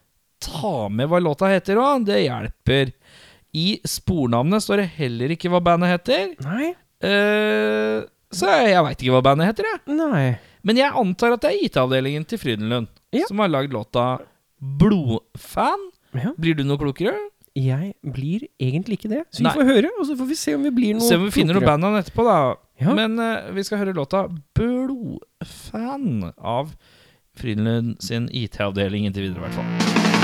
ta 0.41 0.89
med 0.89 1.09
hva 1.11 1.21
låta 1.21 1.51
heter 1.51 1.77
òg. 1.77 2.07
Det 2.07 2.23
hjelper. 2.23 2.95
I 3.55 3.79
spornavnet 3.87 4.63
står 4.65 4.81
det 4.83 4.89
heller 4.97 5.31
ikke 5.35 5.49
hva 5.53 5.61
bandet 5.63 5.93
heter. 5.93 6.33
Nei. 6.43 6.73
Eh, 7.05 8.01
så 8.35 8.49
jeg, 8.51 8.71
jeg 8.73 8.83
veit 8.83 8.99
ikke 9.05 9.13
hva 9.15 9.21
bandet 9.23 9.47
heter, 9.53 9.69
jeg. 9.71 9.95
Nei. 9.95 10.25
Men 10.65 10.79
jeg 10.81 10.91
antar 10.97 11.35
at 11.37 11.43
det 11.45 11.51
er 11.53 11.63
IT-avdelingen 11.69 12.25
til 12.27 12.41
Frydenlund 12.41 12.87
Ja. 13.15 13.27
som 13.29 13.39
har 13.39 13.51
lagd 13.53 13.71
låta 13.71 14.07
Blodfan. 14.59 15.87
Ja. 16.15 16.31
Blir 16.39 16.55
du 16.57 16.63
noe 16.67 16.79
klokere? 16.81 17.15
Jeg 17.55 17.93
blir 18.03 18.47
egentlig 18.59 18.97
ikke 18.99 19.11
det. 19.13 19.21
Så 19.31 19.45
vi 19.45 19.53
får 19.55 19.69
høre, 19.69 19.91
og 19.99 20.07
så 20.09 20.17
får 20.19 20.27
vi 20.27 20.35
se 20.41 20.55
om 20.57 20.63
vi 20.67 20.71
blir 20.75 20.97
noe 20.97 21.07
Se 21.07 21.15
om 21.15 21.23
vi 21.23 21.31
finner 21.31 21.55
noe 21.55 21.61
klokere. 21.63 21.71
bandnavn 21.77 22.01
etterpå, 22.01 22.25
da. 22.27 22.39
Ja. 22.83 22.91
Men 22.97 23.15
eh, 23.23 23.51
vi 23.55 23.63
skal 23.63 23.79
høre 23.83 23.95
låta 23.95 24.25
Blodfan 24.57 26.33
av 26.35 26.75
Frydenlund 27.39 28.01
sin 28.03 28.27
IT-avdeling 28.35 29.07
inntil 29.07 29.29
videre, 29.29 29.39
i 29.39 29.47
hvert 29.47 29.59
fall. 29.61 30.14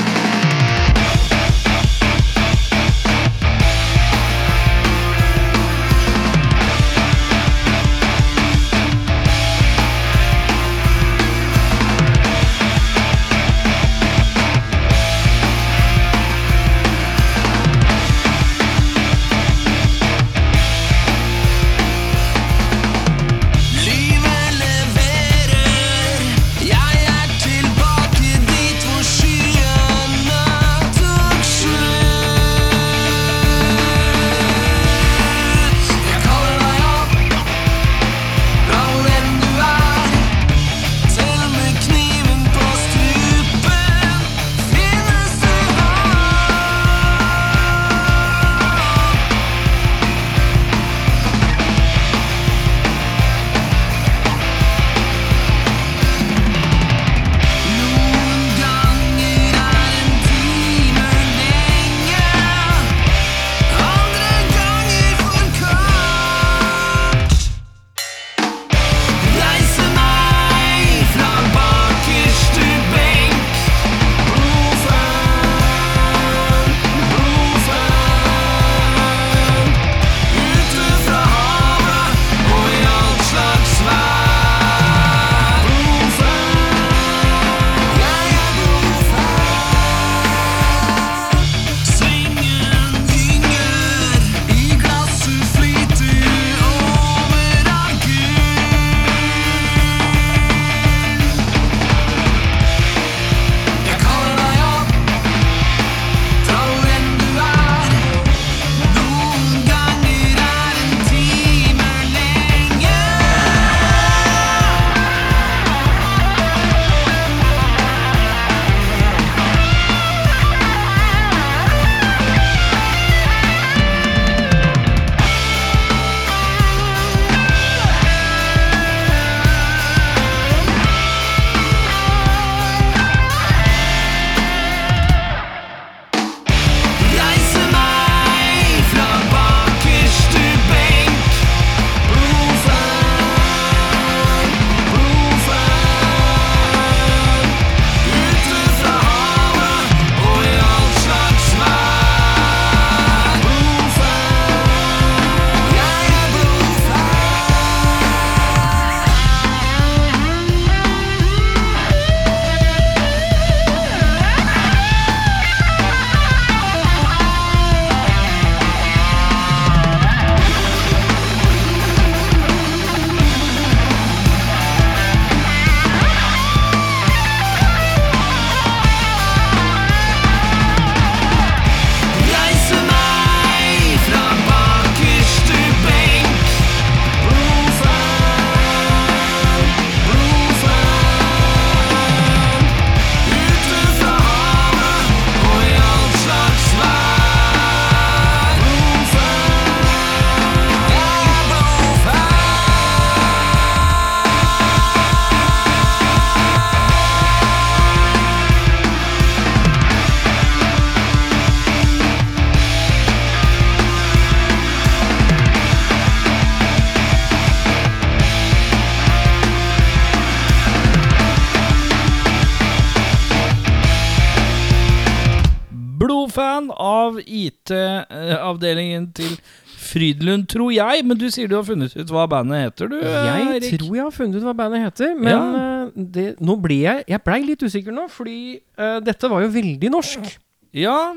Av 226.81 227.17
IT-avdelingen 227.21 229.09
til 229.17 229.35
Frydlund, 229.81 230.45
tror 230.51 230.69
jeg. 230.75 231.03
Men 231.07 231.17
du 231.19 231.25
sier 231.33 231.49
du 231.49 231.55
har 231.57 231.65
funnet 231.67 231.95
ut 231.97 232.11
hva 232.13 232.27
bandet 232.29 232.65
heter, 232.67 232.91
du, 232.91 232.97
Jeg 233.01 233.47
Erik? 233.57 233.79
tror 233.81 233.95
jeg 233.97 234.05
har 234.05 234.13
funnet 234.15 234.37
ut 234.39 234.45
hva 234.45 234.53
bandet 234.59 234.83
heter, 234.85 235.15
men 235.17 235.31
Ja. 235.31 235.41
eh, 235.61 235.87
det, 236.17 236.27
nå 236.39 236.55
ble 236.61 236.77
jeg 236.83 237.03
Jeg 237.09 237.23
blei 237.25 237.39
litt 237.47 237.63
usikker 237.65 237.91
nå, 237.95 238.05
fordi 238.09 238.59
uh, 238.79 238.99
dette 239.03 239.29
var 239.31 239.41
jo 239.43 239.49
veldig 239.55 239.89
norsk. 239.91 240.29
Ja, 240.73 241.13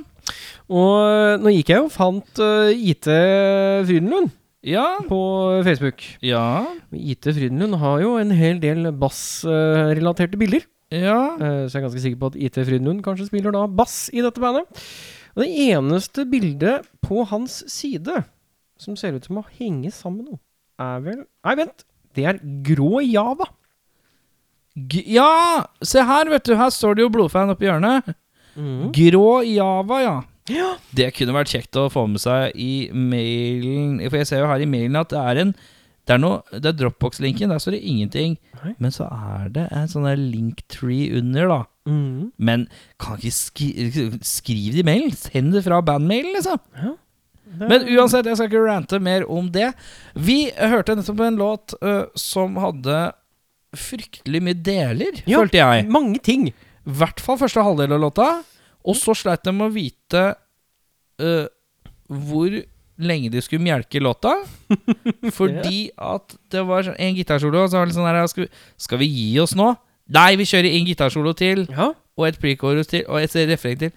Og 0.73 0.95
eh, 1.05 1.37
nå 1.45 1.53
gikk 1.53 1.69
jeg 1.75 1.85
og 1.85 1.93
fant 1.93 2.41
uh, 2.41 2.73
IT 2.73 3.05
Frydenlund 3.87 4.33
ja, 4.65 4.97
på 5.05 5.19
Facebook. 5.63 6.01
ja, 6.25 6.65
IT 6.97 7.29
Frydenlund 7.37 7.77
har 7.83 8.01
jo 8.01 8.15
en 8.17 8.31
hel 8.33 8.57
del 8.63 8.89
bassrelaterte 8.97 10.39
bilder. 10.41 10.65
ja. 10.91 11.19
Uh, 11.37 11.69
Så 11.69 11.77
jeg 11.77 11.83
er 11.83 11.87
ganske 11.89 12.01
sikker 12.07 12.19
på 12.23 12.31
at 12.33 12.37
IT 12.41 12.57
Frydenlund 12.65 13.03
kanskje 13.05 13.27
spiller 13.29 13.53
da 13.53 13.67
bass 13.69 14.09
i 14.13 14.23
dette 14.25 14.41
bandet. 14.41 14.65
Og 15.35 15.43
det 15.43 15.51
eneste 15.69 16.25
bildet 16.31 16.87
på 17.03 17.25
hans 17.31 17.61
side 17.71 18.23
som 18.81 18.97
ser 18.99 19.17
ut 19.17 19.27
som 19.27 19.41
å 19.41 19.47
henge 19.59 19.91
sammen 19.95 20.27
noe, 20.29 20.41
er 20.83 21.03
vel 21.05 21.21
Nei, 21.23 21.55
vent! 21.59 21.85
Det 22.15 22.27
er 22.31 22.39
grå 22.67 23.01
Java. 23.03 23.47
G 24.75 25.03
ja! 25.15 25.65
Se 25.83 26.03
her, 26.03 26.31
vet 26.31 26.47
du. 26.47 26.55
Her 26.59 26.71
står 26.75 26.97
det 26.99 27.05
jo 27.07 27.11
blodfan 27.15 27.51
oppi 27.51 27.67
hjørnet. 27.69 28.15
Grå 28.95 29.43
Java, 29.47 30.01
ja. 30.03 30.15
Ja. 30.51 30.75
Det 30.95 31.09
kunne 31.17 31.35
vært 31.35 31.51
kjekt 31.55 31.79
å 31.81 31.89
få 31.91 32.05
med 32.11 32.23
seg 32.23 32.55
i 32.61 32.91
mailen. 32.93 33.97
For 34.11 34.21
jeg 34.21 34.29
ser 34.31 34.43
jo 34.45 34.51
her 34.51 34.63
i 34.63 34.69
mailen 34.69 34.99
at 35.01 35.11
det 35.15 35.23
er 35.23 35.41
en 35.47 35.55
Det 36.05 36.13
er, 36.13 36.21
noe, 36.21 36.43
det 36.53 36.69
er 36.69 36.77
Dropbox-linken, 36.77 37.49
der 37.49 37.63
står 37.63 37.79
det 37.79 37.87
ingenting. 37.89 38.35
Nei. 38.61 38.75
Men 38.77 38.93
så 38.93 39.07
er 39.09 39.47
det 39.55 39.63
en 39.73 39.89
sånn 39.89 40.05
linktree 40.21 41.15
under, 41.17 41.49
da. 41.49 41.61
Mm. 41.87 42.31
Men 42.39 42.67
kan 42.99 43.19
ikke 43.19 43.33
skri 43.37 43.71
skriv 44.25 44.73
det 44.73 44.83
i 44.85 44.87
mailen. 44.89 45.13
Send 45.21 45.53
det 45.53 45.65
fra 45.67 45.83
bandmailen, 45.85 46.33
liksom. 46.39 46.61
Det- 46.75 47.69
Men 47.69 47.85
uansett, 47.95 48.27
jeg 48.27 48.37
skal 48.39 48.49
ikke 48.49 48.63
rante 48.67 48.99
mer 49.01 49.27
om 49.31 49.51
det. 49.53 49.73
Vi 50.17 50.51
hørte 50.57 50.97
nettopp 50.97 51.21
en 51.27 51.37
låt 51.39 51.75
uh, 51.85 52.07
som 52.19 52.57
hadde 52.57 53.13
fryktelig 53.77 54.41
mye 54.43 54.55
deler, 54.63 55.23
Ja. 55.27 55.39
følte 55.43 55.61
jeg. 55.61 55.89
Mange 55.91 56.19
ting. 56.23 56.49
I 56.49 56.55
hvert 56.99 57.21
fall 57.21 57.39
første 57.39 57.63
halvdel 57.63 57.93
av 57.93 58.01
låta. 58.01 58.29
Og 58.85 58.97
så 58.97 59.15
sleit 59.17 59.43
de 59.45 59.53
med 59.53 59.69
å 59.71 59.75
vite 59.75 60.25
uh, 61.21 61.47
hvor 62.09 62.51
lenge 62.99 63.31
de 63.31 63.41
skulle 63.43 63.63
melke 63.65 64.01
låta. 64.03 64.35
Fordi 65.39 65.91
at 65.99 66.37
det 66.51 66.63
var 66.67 66.91
en 66.97 67.15
gitarsolo, 67.17 67.65
og 67.65 67.71
så 67.73 67.81
var 67.81 67.87
det 67.91 67.97
sånn 67.97 68.07
her 68.09 68.27
skal 68.31 68.47
vi, 68.47 68.51
skal 68.79 68.99
vi 69.01 69.09
gi 69.11 69.31
oss 69.43 69.55
nå? 69.59 69.73
Nei, 70.13 70.35
vi 70.37 70.45
kjører 70.45 70.69
en 70.77 70.87
gitarsolo 70.87 71.33
til, 71.37 71.67
Ja. 71.71 71.93
og 72.19 72.27
et 72.29 72.39
pre-chorus 72.39 72.87
til, 72.91 73.05
og 73.09 73.23
et 73.23 73.33
refreng 73.49 73.79
til. 73.79 73.93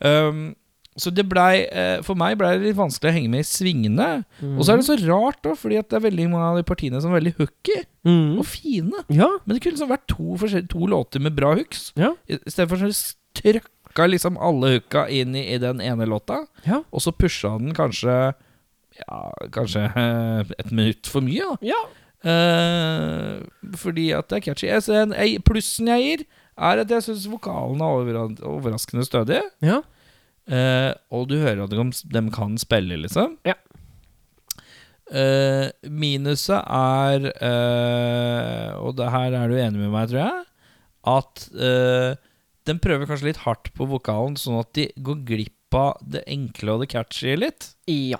Um, 0.00 0.54
så 0.98 1.10
det 1.14 1.28
blei 1.28 1.66
uh, 1.70 2.02
For 2.02 2.14
meg 2.18 2.38
blei 2.40 2.54
det 2.58 2.64
litt 2.70 2.76
vanskelig 2.76 3.10
å 3.10 3.14
henge 3.14 3.28
med 3.30 3.40
i 3.44 3.46
svingene. 3.46 4.24
Og 4.56 4.64
så 4.64 4.72
er 4.72 4.80
det 4.80 4.86
så 4.88 4.96
rart, 5.06 5.38
da, 5.44 5.52
fordi 5.54 5.76
det 5.76 5.92
er 5.96 6.00
veldig 6.08 6.26
mange 6.32 6.48
av 6.50 6.56
de 6.56 6.64
partiene 6.66 7.00
som 7.00 7.12
er 7.12 7.20
veldig 7.20 7.34
hooky 7.38 7.84
Mm. 8.00 8.38
og 8.40 8.46
fine. 8.48 8.96
Ja. 9.12 9.26
Men 9.44 9.54
det 9.56 9.60
kunne 9.62 9.76
liksom 9.76 9.90
vært 9.92 10.06
to, 10.08 10.36
to 10.72 10.86
låter 10.88 11.20
med 11.20 11.34
bra 11.36 11.52
hooks. 11.54 11.92
Ja. 12.00 12.14
I 12.26 12.38
sånn 12.48 12.94
trøkka 13.36 14.06
liksom 14.08 14.38
alle 14.40 14.78
hooka 14.78 15.04
inn 15.12 15.36
i, 15.36 15.42
i 15.54 15.58
den 15.60 15.80
ene 15.84 16.06
låta, 16.08 16.46
Ja. 16.66 16.80
og 16.90 17.00
så 17.04 17.12
pusha 17.12 17.58
den 17.60 17.74
kanskje 17.76 18.32
Ja, 19.00 19.30
kanskje 19.52 19.84
eh, 19.96 20.44
et 20.58 20.72
minutt 20.72 21.06
for 21.06 21.20
mye, 21.24 21.44
da. 21.44 21.56
ja. 21.62 21.78
Eh, 22.20 23.40
fordi 23.80 24.10
at 24.16 24.28
det 24.28 24.36
er 24.40 24.44
catchy. 24.50 24.68
Jeg, 24.68 25.08
ei- 25.16 25.40
plussen 25.46 25.88
jeg 25.88 26.04
gir, 26.04 26.26
er 26.60 26.82
at 26.82 26.90
jeg 26.92 27.06
syns 27.06 27.28
vokalen 27.32 27.80
er 27.80 27.96
overra- 27.96 28.44
overraskende 28.44 29.06
stødig. 29.08 29.40
Ja. 29.64 29.80
Uh, 30.50 30.90
og 31.14 31.28
du 31.30 31.36
hører 31.38 31.62
at 31.62 31.70
de, 31.70 31.84
de 32.10 32.22
kan 32.34 32.56
spille, 32.58 32.96
liksom. 32.98 33.36
Ja. 33.46 33.54
Uh, 35.10 35.70
minuset 35.90 36.58
er 36.60 37.24
Og 38.78 38.92
det 38.98 39.08
her 39.10 39.34
er 39.34 39.50
du 39.50 39.56
enig 39.58 39.78
med 39.80 39.92
meg, 39.94 40.10
tror 40.10 40.22
jeg. 40.24 40.44
At 41.10 41.46
den 42.68 42.78
prøver 42.82 43.08
kanskje 43.08 43.30
litt 43.30 43.40
hardt 43.46 43.70
på 43.74 43.86
vokalen, 43.88 44.36
sånn 44.38 44.58
at 44.60 44.72
de 44.76 44.88
går 45.00 45.22
glipp 45.26 45.74
av 45.78 45.96
det 46.04 46.24
enkle 46.28 46.74
og 46.74 46.82
det 46.84 46.90
catchy 46.92 47.36
litt. 47.38 47.70
Ja. 47.88 48.18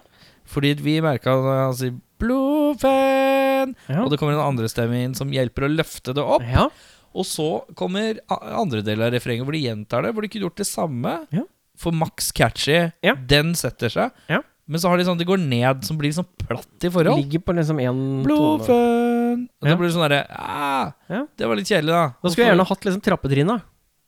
Fordi 0.48 0.72
vi 0.80 0.96
merka 1.04 1.34
at 1.68 1.82
han 2.20 2.74
'blodfan', 2.80 3.74
Ja. 3.88 4.02
og 4.04 4.10
det 4.10 4.18
kommer 4.20 4.32
en 4.36 4.46
andre 4.52 4.68
stemme 4.68 5.02
inn 5.04 5.14
som 5.14 5.30
hjelper 5.30 5.66
å 5.68 5.74
løfte 5.76 6.14
det 6.14 6.22
opp. 6.22 6.42
ja. 6.42 6.68
Og 7.12 7.24
så 7.26 7.64
kommer 7.74 8.20
andre 8.30 8.82
deler 8.86 9.06
av 9.08 9.12
refrenget 9.12 9.42
hvor 9.44 9.52
de 9.52 9.64
gjentar 9.66 10.02
det, 10.04 10.12
hvor 10.14 10.22
de 10.22 10.28
kunne 10.28 10.46
gjort 10.46 10.60
det 10.62 10.66
samme. 10.68 11.26
Ja. 11.32 11.42
For 11.76 11.90
maks 11.90 12.30
catchy, 12.32 12.92
Ja. 13.02 13.14
den 13.14 13.54
setter 13.54 13.88
seg. 13.88 14.12
Ja. 14.28 14.42
Men 14.68 14.78
så 14.78 14.88
har 14.88 14.96
de 14.98 15.02
sånn 15.04 15.18
det 15.18 15.26
går 15.26 15.40
ned, 15.42 15.82
som 15.84 15.98
blir 15.98 16.12
sånn 16.14 16.26
platt 16.38 16.84
i 16.84 16.88
forhold. 16.88 17.18
Ligger 17.18 17.40
på 17.42 17.52
liksom 17.56 17.80
en 17.80 18.22
tone. 18.22 18.24
Blodfan 18.24 19.48
Og 19.60 19.66
det 19.66 19.78
blir 19.78 19.90
sånn 19.90 20.08
derre 20.08 20.26
ah, 20.30 20.92
Ja. 21.08 21.26
Det 21.36 21.48
var 21.48 21.56
litt 21.56 21.66
kjedelig, 21.66 21.90
da. 21.90 22.14
Da 22.22 22.28
skulle 22.28 22.46
jeg 22.46 22.54
gjerne 22.56 22.66
hatt 22.68 22.80
liksom 22.84 23.02
trappetrinna. 23.02 23.62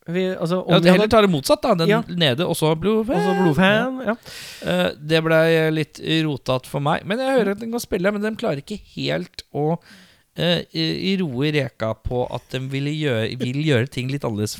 Vi, 0.08 0.22
altså, 0.34 0.56
ja, 0.66 0.78
vi 0.82 0.88
Heller 0.90 1.04
hadde 1.04 1.10
ta 1.14 1.20
det 1.22 1.30
motsatt, 1.30 1.62
da. 1.62 1.74
Den 1.78 1.88
Ja. 1.88 2.00
nede, 2.08 2.46
og 2.46 2.56
så 2.58 2.72
blodfan. 2.74 3.16
Altså 3.20 3.34
blodfan. 3.42 4.00
Ja. 4.08 4.14
uh, 4.66 4.88
det 4.98 5.20
blei 5.22 5.70
litt 5.70 6.00
rotete 6.26 6.66
for 6.66 6.80
meg. 6.80 7.04
Men 7.06 7.18
jeg 7.22 7.36
hører 7.38 7.52
at 7.52 7.60
den 7.60 7.70
kan 7.70 7.80
spille, 7.84 8.10
men 8.12 8.20
de 8.24 8.32
klarer 8.36 8.58
ikke 8.64 8.80
helt 8.96 9.44
å 9.54 9.78
uh, 9.78 10.60
i- 10.74 11.16
roe 11.20 11.52
reka 11.54 11.92
på 12.02 12.24
at 12.34 12.48
de 12.50 12.58
vil 12.72 12.90
gjøre, 12.90 13.38
vil 13.38 13.62
gjøre 13.62 13.88
ting 13.94 14.08
litt 14.10 14.24
annerledes 14.24 14.58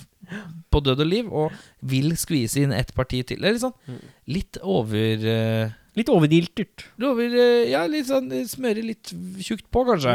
på 0.73 0.81
død 0.81 1.01
og 1.01 1.07
liv, 1.11 1.27
og 1.33 1.53
vil 1.83 2.15
skvise 2.17 2.63
inn 2.63 2.73
ett 2.73 2.95
parti 2.95 3.25
til. 3.27 3.41
Det 3.43 3.49
er 3.51 3.53
litt 3.59 3.67
sånn 3.67 4.01
litt 4.29 4.59
over 4.63 5.27
uh, 5.27 5.71
Litt 5.95 6.09
overdiltert. 6.09 6.87
over 7.05 7.35
Ja, 7.69 7.83
litt 7.87 8.07
sånn 8.09 8.31
smøre 8.49 8.81
litt 8.81 9.11
tjukt 9.45 9.67
på, 9.71 9.83
kanskje. 9.85 10.15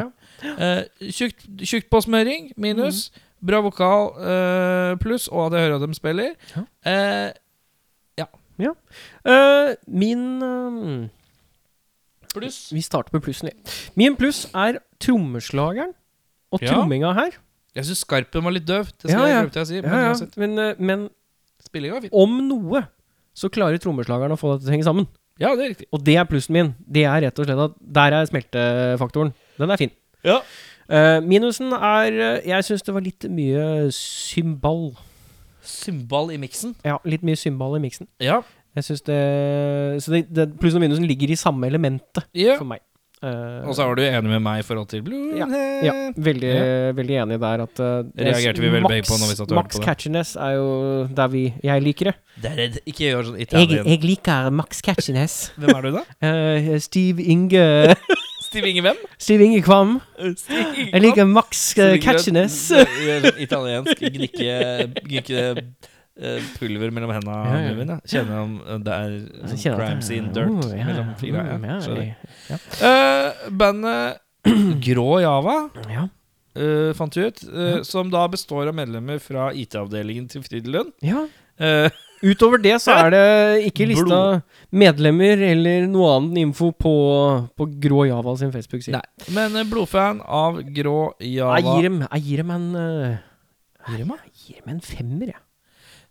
Eh, 0.58 0.86
tjukt, 1.14 1.44
tjukt 1.62 1.86
på 1.94 2.00
smøring, 2.02 2.48
minus. 2.58 3.12
Mm. 3.12 3.24
Bra 3.46 3.60
vokal, 3.62 4.08
uh, 4.18 4.96
pluss, 5.02 5.28
og 5.30 5.48
at 5.48 5.58
jeg 5.60 5.68
hører 5.68 5.76
at 5.82 5.90
de 5.90 5.96
spiller. 5.98 6.34
Ja. 6.56 6.64
Ja 8.18 8.26
Ja 8.58 8.72
min 9.88 10.24
eh, 10.42 11.10
pluss. 12.34 12.74
Vi 12.74 12.82
starter 12.82 13.14
med 13.14 13.22
plussen. 13.22 13.50
vi. 13.50 13.76
Min 13.96 14.16
pluss 14.18 14.48
er 14.54 14.80
trommeslageren 15.00 15.94
og 16.52 16.62
Ja. 16.62 16.74
tromminga 16.74 17.14
her. 17.14 17.38
Jeg 17.76 17.86
syns 17.86 18.02
Skarpen 18.02 18.44
var 18.44 18.52
litt 18.52 18.66
døv. 18.66 18.86
Det 19.02 19.12
skal 19.12 19.28
ja. 19.30 19.44
jeg 19.44 19.52
jeg 19.54 19.62
å 19.62 19.66
si. 19.70 19.82
Men 19.82 19.92
Ja, 19.92 20.14
ja. 20.14 20.26
Men, 20.38 20.76
men 20.80 21.10
Spillinga 21.66 21.94
var 21.94 22.02
fint. 22.02 22.14
om 22.14 22.48
noe 22.48 22.88
så 23.38 23.50
klarer 23.54 23.78
trommeslageren 23.78 24.34
å 24.34 24.40
få 24.40 24.56
det 24.56 24.64
til 24.66 24.72
å 24.72 24.76
henge 24.78 24.88
sammen. 24.88 25.08
Ja, 25.38 25.52
det 25.56 25.66
er 25.66 25.70
riktig. 25.76 25.88
Og 25.94 26.02
det 26.04 26.16
er 26.18 26.26
plussen 26.26 26.54
min. 26.54 26.76
Det 26.82 27.04
er 27.06 27.22
rett 27.22 27.40
og 27.40 27.46
slett 27.46 27.60
at 27.62 27.76
der 27.80 28.16
er 28.18 28.26
smeltefaktoren. 28.26 29.34
Den 29.60 29.70
er 29.70 29.78
fin. 29.78 29.92
Ja. 30.26 30.40
Eh, 30.88 31.20
minusen 31.20 31.74
er 31.76 32.16
eh, 32.16 32.48
Jeg 32.48 32.64
syns 32.64 32.86
det 32.88 32.94
var 32.96 33.04
litt 33.04 33.28
mye 33.30 33.92
symbal. 33.96 34.92
Symbal 35.68 36.32
i 36.32 36.40
miksen. 36.40 36.78
Ja, 36.88 36.98
litt 37.04 37.26
mye 37.28 37.40
symbal 37.40 37.76
i 37.80 37.84
miksen. 37.84 38.08
Ja. 38.24 38.42
Jeg 38.78 38.86
synes 38.86 39.02
det 39.08 39.22
Så 40.04 40.14
det, 40.14 40.28
det, 40.30 40.52
plussen 40.62 40.78
og 40.80 40.86
minusen 40.86 41.08
ligger 41.10 41.34
i 41.34 41.40
samme 41.40 41.68
elementet 41.68 42.28
ja. 42.38 42.56
for 42.60 42.70
meg. 42.70 42.84
Uh, 43.18 43.66
Og 43.66 43.74
så 43.74 43.88
var 43.88 43.98
du 43.98 44.04
enig 44.06 44.30
med 44.30 44.44
meg 44.46 44.60
i 44.62 44.66
forhold 44.66 44.92
til 44.92 45.00
Blue 45.02 45.34
Ja, 45.34 45.48
ja, 45.82 45.94
veldig, 46.22 46.52
veldig 46.94 47.16
enig 47.24 47.40
der 47.42 47.64
at 47.64 47.80
uh, 47.82 48.12
Reagerte 48.14 48.62
vi 48.62 48.70
vel 48.70 48.86
begge 48.86 49.08
på 49.10 49.18
når 49.18 49.32
vi 49.32 49.38
satt 49.40 49.50
og 49.50 49.56
hørte 49.56 49.58
Max 49.58 49.74
på 49.74 49.82
det. 49.82 49.86
catchiness 49.88 50.36
er 50.36 50.52
jo 50.60 50.68
der 51.18 51.32
vi 51.34 51.42
Jeg 51.66 51.82
liker 51.82 52.12
det. 52.12 52.16
Det 52.44 52.52
er 52.52 52.62
det. 52.62 52.84
Ikke 52.86 53.08
gjør 53.08 53.32
sånn 53.32 53.42
italien. 53.42 53.90
liker 54.06 54.54
Max 54.54 54.86
catchiness. 54.86 55.40
Hvem 55.58 55.74
er 55.74 55.90
du, 55.90 55.98
da? 55.98 56.06
Uh, 56.22 56.78
Steve 56.88 57.26
Inge 57.26 57.66
Steve 58.48 58.70
Inge 58.72 58.82
hvem? 58.86 59.00
Stiv 59.20 59.42
Inge 59.44 59.60
Kvam. 59.66 59.98
Jeg 60.18 61.02
liker 61.04 61.28
Max 61.30 61.66
uh, 61.78 61.96
catchiness. 62.04 62.56
Sånn 62.72 63.40
italiensk. 63.44 64.00
Gnikke, 64.16 64.54
gnikke 65.04 65.42
eh, 66.18 66.46
pulver 66.58 66.94
mellom 66.96 67.12
hendene 67.14 67.40
Ja, 67.52 67.58
ja. 67.68 67.74
mine. 67.78 67.98
Kjenner 68.08 68.40
om 68.46 68.54
eh, 68.64 68.80
det 68.86 68.96
er 68.96 69.18
sånn 69.52 69.78
crime 69.82 70.06
scene 70.06 70.32
dirt 70.36 70.54
Oh, 70.54 70.72
ja, 70.74 70.88
mellom 70.88 71.12
fire. 71.20 71.44
Ja, 71.44 71.82
ja, 71.92 72.08
ja. 72.54 72.62
Eh, 72.88 73.50
bandet 73.52 74.24
Grå 74.88 75.10
Java 75.26 75.58
Ja. 75.92 76.08
Uh, 76.58 76.90
fant 76.98 77.14
vi 77.14 77.28
ut, 77.28 77.44
uh, 77.52 77.66
Ja. 77.76 77.82
som 77.86 78.08
da 78.10 78.24
består 78.34 78.72
av 78.72 78.74
medlemmer 78.74 79.20
fra 79.22 79.52
IT-avdelingen 79.54 80.26
til 80.32 80.42
Frydenlund. 80.42 80.96
ja. 81.06 81.28
Eh, 81.60 81.90
Utover 82.26 82.62
det 82.62 82.74
så 82.82 82.96
er 82.98 83.12
det 83.14 83.26
ikke 83.70 83.86
lista 83.92 84.20
medlemmer 84.74 85.44
eller 85.52 85.86
noe 85.92 86.16
annet 86.16 86.40
info 86.48 86.72
på, 86.74 86.94
på 87.54 87.68
Grå 87.84 88.08
Java 88.10 88.34
sin 88.40 88.54
Facebook-side. 88.54 89.02
Men 89.36 89.58
eh, 89.58 89.68
blodfan 89.70 90.24
av 90.26 90.58
Grå 90.74 91.12
Java 91.22 91.60
Jeg 91.60 91.68
gir 91.68 91.90
dem, 91.90 92.00
jeg 92.08 92.26
gir 92.26 92.44
dem 92.44 92.56
en 92.56 92.70
eh, 92.82 93.20
Gir 93.88 94.02
dem. 94.04 94.16
Jeg 94.26 94.34
gir 94.36 94.64
dem 94.64 94.72
en 94.74 94.82
femmer, 94.84 95.30
jeg. 95.32 95.44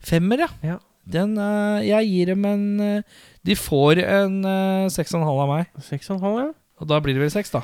Femmer, 0.07 0.47
ja. 0.47 0.53
Ja. 0.65 0.77
Den, 1.07 1.37
uh, 1.39 1.79
jeg 1.87 2.09
gir 2.11 2.33
dem 2.33 2.47
en 2.49 2.63
eh, 2.83 3.19
De 3.47 3.55
får 3.55 4.01
en 4.03 4.41
eh, 4.43 4.87
seks 4.91 5.15
og 5.15 5.21
en 5.21 5.29
halv 5.29 5.43
av 5.45 5.53
meg. 5.53 5.69
Seks 5.87 6.11
og 6.11 6.17
en 6.17 6.25
halv, 6.25 6.39
ja. 6.41 6.49
Og 6.83 6.89
da 6.91 6.99
blir 7.03 7.15
det 7.15 7.23
vel 7.23 7.31
seks, 7.31 7.53
da. 7.55 7.63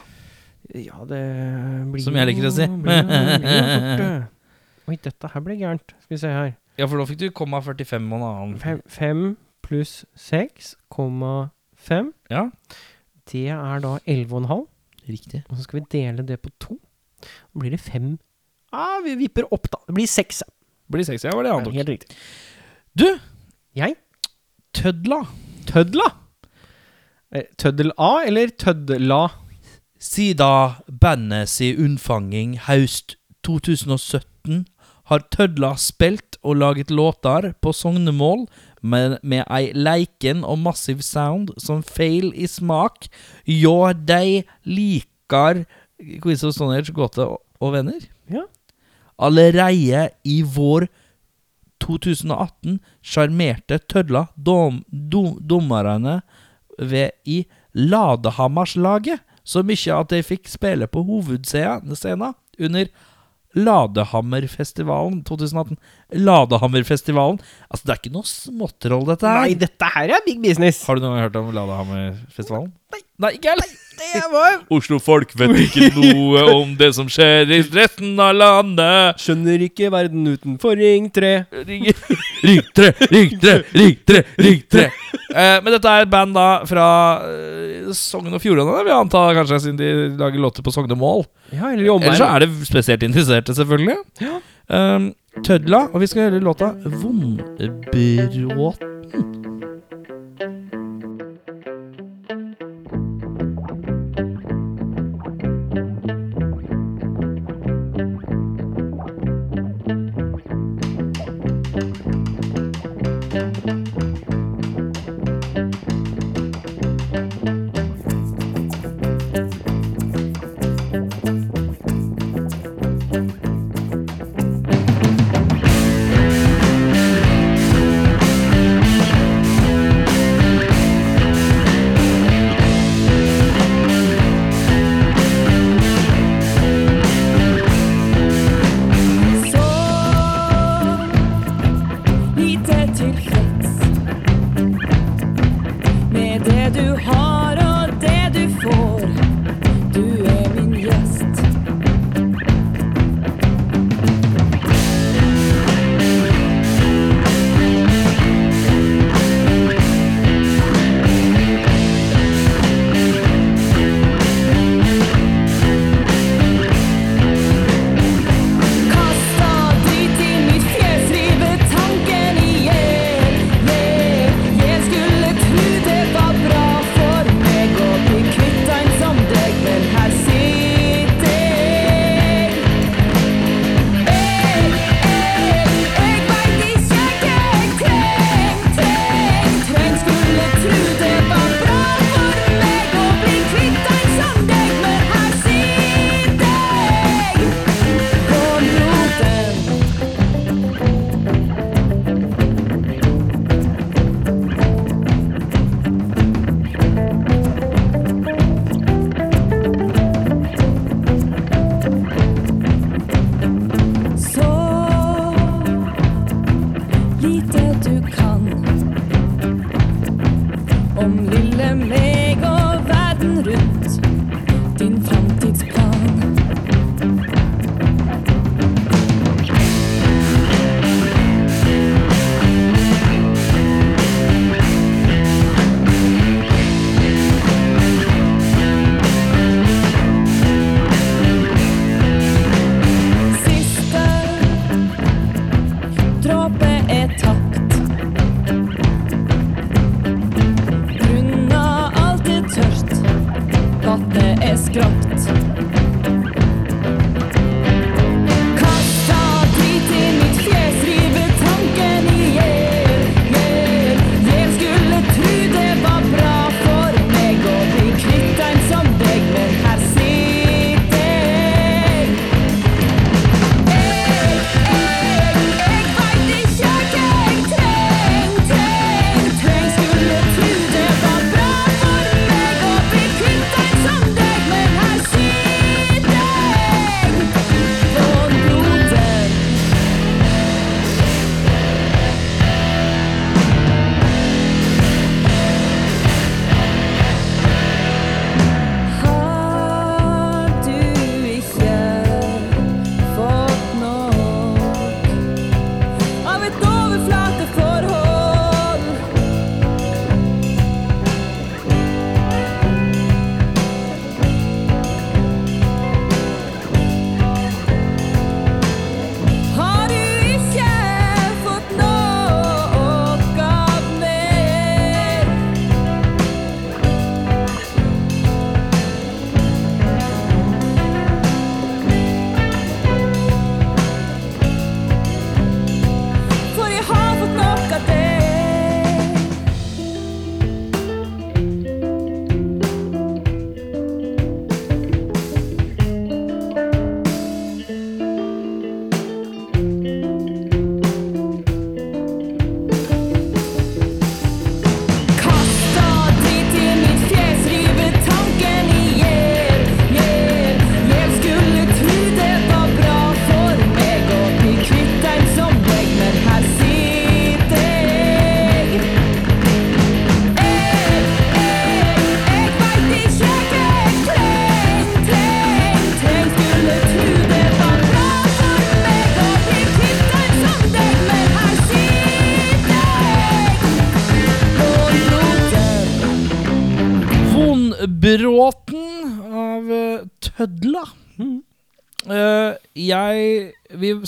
Ja, 0.79 1.03
det 1.09 1.23
blir 1.91 2.05
Som 2.05 2.17
jeg 2.17 2.31
liker 2.31 2.47
å 2.47 2.53
si. 2.55 2.69
blir 2.71 3.03
blir 3.09 3.43
fort, 3.43 4.05
eh. 4.07 4.29
Oi, 4.91 4.99
dette 4.99 5.31
her 5.33 5.43
ble 5.43 5.57
gærent. 5.59 5.95
Skal 6.05 6.15
vi 6.15 6.21
se 6.23 6.31
her. 6.31 6.53
Ja, 6.79 6.87
for 6.89 6.97
da 6.99 7.05
fikk 7.09 7.19
du 7.21 7.31
komma 7.37 7.61
45 7.61 8.07
og 8.13 8.19
en 8.19 8.27
annen. 8.29 8.59
Fem, 8.63 8.81
fem 8.89 9.25
pluss 9.63 10.05
6,5. 10.19 12.13
Ja, 12.31 12.47
Det 13.31 13.49
er 13.49 13.79
da 13.85 13.99
11,5. 14.07 14.67
riktig. 15.09 15.43
Og 15.51 15.57
så 15.57 15.63
skal 15.67 15.81
vi 15.81 15.87
dele 15.93 16.23
det 16.27 16.41
på 16.43 16.51
to. 16.61 16.79
Da 17.21 17.59
blir 17.61 17.71
det 17.71 17.81
fem. 17.81 18.19
Ja, 18.73 19.01
vi 19.05 19.15
vipper 19.17 19.45
opp, 19.53 19.69
da. 19.71 19.79
Det 19.87 19.95
blir 19.95 20.07
seks. 20.09 20.43
Det 20.47 20.93
Blir 20.97 21.05
seks, 21.05 21.25
ja, 21.25 21.31
var 21.35 21.43
det 21.45 21.53
antok. 21.53 21.73
Helt 21.75 21.89
riktig. 21.89 22.17
Du, 22.99 23.19
Jeg? 23.75 23.95
tødla. 24.75 25.23
Tødla? 25.67 26.07
Eh, 27.33 27.45
Tøddel-A 27.59 28.25
eller 28.27 28.49
Tødla 28.59 29.29
Sida 29.99 30.75
bandet 31.01 31.49
si 31.49 31.71
unnfanging 31.77 32.59
høst 32.67 33.17
2017 33.45 34.67
har 35.13 35.25
Tødla 35.33 35.75
spilt 35.81 36.39
og 36.43 36.57
laget 36.63 36.91
låter 36.91 37.53
på 37.61 37.73
sognemål 37.77 38.47
med, 38.83 39.19
med 39.23 39.45
ei 39.53 39.71
leiken 39.77 40.43
og 40.45 40.59
massiv 40.65 41.03
sound 41.05 41.53
som 41.61 41.83
feil 41.85 42.33
i 42.35 42.49
smak. 42.51 43.07
Jo, 43.47 43.93
de 43.93 44.43
liker 44.65 45.65
Quiz 46.23 46.43
of 46.43 46.57
Stonehenge, 46.57 46.95
Gåte 46.97 47.27
og, 47.29 47.69
venner. 47.75 48.03
Ja. 48.33 48.49
Allereie 49.23 50.09
i 50.27 50.41
vår 50.43 50.89
2018 51.83 52.81
sjarmerte 53.03 53.79
Tødla 53.91 54.27
dom, 54.37 54.83
dom, 54.89 55.37
dommerne 55.39 56.21
ved 56.79 57.15
i 57.27 57.45
Ladehammarslaget 57.73 59.23
så 59.45 59.63
mye 59.67 59.95
at 59.99 60.11
de 60.13 60.23
fikk 60.23 60.51
spille 60.51 60.87
på 60.87 61.03
hovedscenen 61.07 61.95
under 62.63 62.91
Ladehammerfestivalen 63.59 65.23
2018. 65.29 65.77
Ladehammerfestivalen 66.25 67.41
Altså, 67.69 67.85
det 67.85 67.95
er 67.95 68.01
ikke 68.01 68.15
noe 68.15 68.29
småtroll, 68.29 69.05
dette 69.09 69.29
her. 69.29 69.43
Nei, 69.45 69.57
dette 69.61 69.91
her 69.97 70.15
er 70.17 70.25
big 70.27 70.41
business. 70.45 70.85
Har 70.89 70.97
du 70.97 71.05
noen 71.05 71.19
gang 71.19 71.27
hørt 71.27 71.41
om 71.41 71.53
Ladehammerfestivalen? 71.57 72.73
Nei. 73.23 73.37
Ikke 73.37 73.53
heller. 73.53 73.71
Oslo-folk 74.73 75.31
vet 75.39 75.53
ikke 75.67 75.91
noe 75.95 76.43
om 76.59 76.73
det 76.79 76.91
som 76.97 77.09
skjer 77.13 77.51
i 77.53 77.61
resten 77.75 78.19
av 78.21 78.35
landet. 78.35 79.21
Skjønner 79.23 79.63
ikke 79.69 79.91
verden 79.93 80.27
utenfor 80.33 80.77
Ring 80.81 81.07
3. 81.15 81.33
Ring 81.69 81.87
ring 82.47 82.61
tre, 82.75 82.93
ring 83.13 83.31
3, 83.41 83.55
ring 83.77 83.97
3, 84.09 84.23
ring 84.43 84.63
3. 84.75 84.87
Eh, 85.33 85.59
men 85.63 85.71
dette 85.77 85.89
er 85.93 86.01
et 86.05 86.13
band 86.13 86.35
da 86.37 86.49
fra 86.69 86.87
eh, 87.29 87.93
Sogn 87.97 88.35
og 88.35 88.43
Fjordane, 88.43 88.83
vil 88.83 88.93
jeg 88.93 88.99
anta, 88.99 89.23
kanskje, 89.39 89.63
siden 89.67 89.81
de 89.81 89.89
lager 90.21 90.41
låter 90.43 90.63
på 90.67 90.75
Sognemål. 90.75 91.23
Ja, 91.53 91.67
eller 91.73 91.85
Ellers 91.95 92.19
så 92.21 92.29
er 92.29 92.39
det 92.45 92.51
spesielt 92.69 93.03
interesserte, 93.07 93.55
selvfølgelig. 93.57 93.99
Ja. 94.25 94.35
Um, 94.73 95.13
Tødla, 95.45 95.81
og 95.93 96.01
vi 96.03 96.07
skal 96.11 96.23
høre 96.29 96.41
låta 96.45 96.69
Vondbråten. 96.85 97.61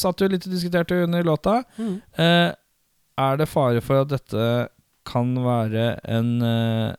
Satt 0.03 0.21
jo 0.23 0.29
litt 0.31 0.47
og 0.49 0.55
diskuterte 0.55 1.03
under 1.05 1.27
låta. 1.27 1.61
Mm. 1.79 1.97
Eh, 2.21 2.51
er 3.25 3.39
det 3.39 3.51
fare 3.51 3.83
for 3.85 4.03
at 4.03 4.11
dette 4.11 4.47
kan 5.07 5.35
være 5.45 5.95
en 6.09 6.31
eh, 6.43 6.95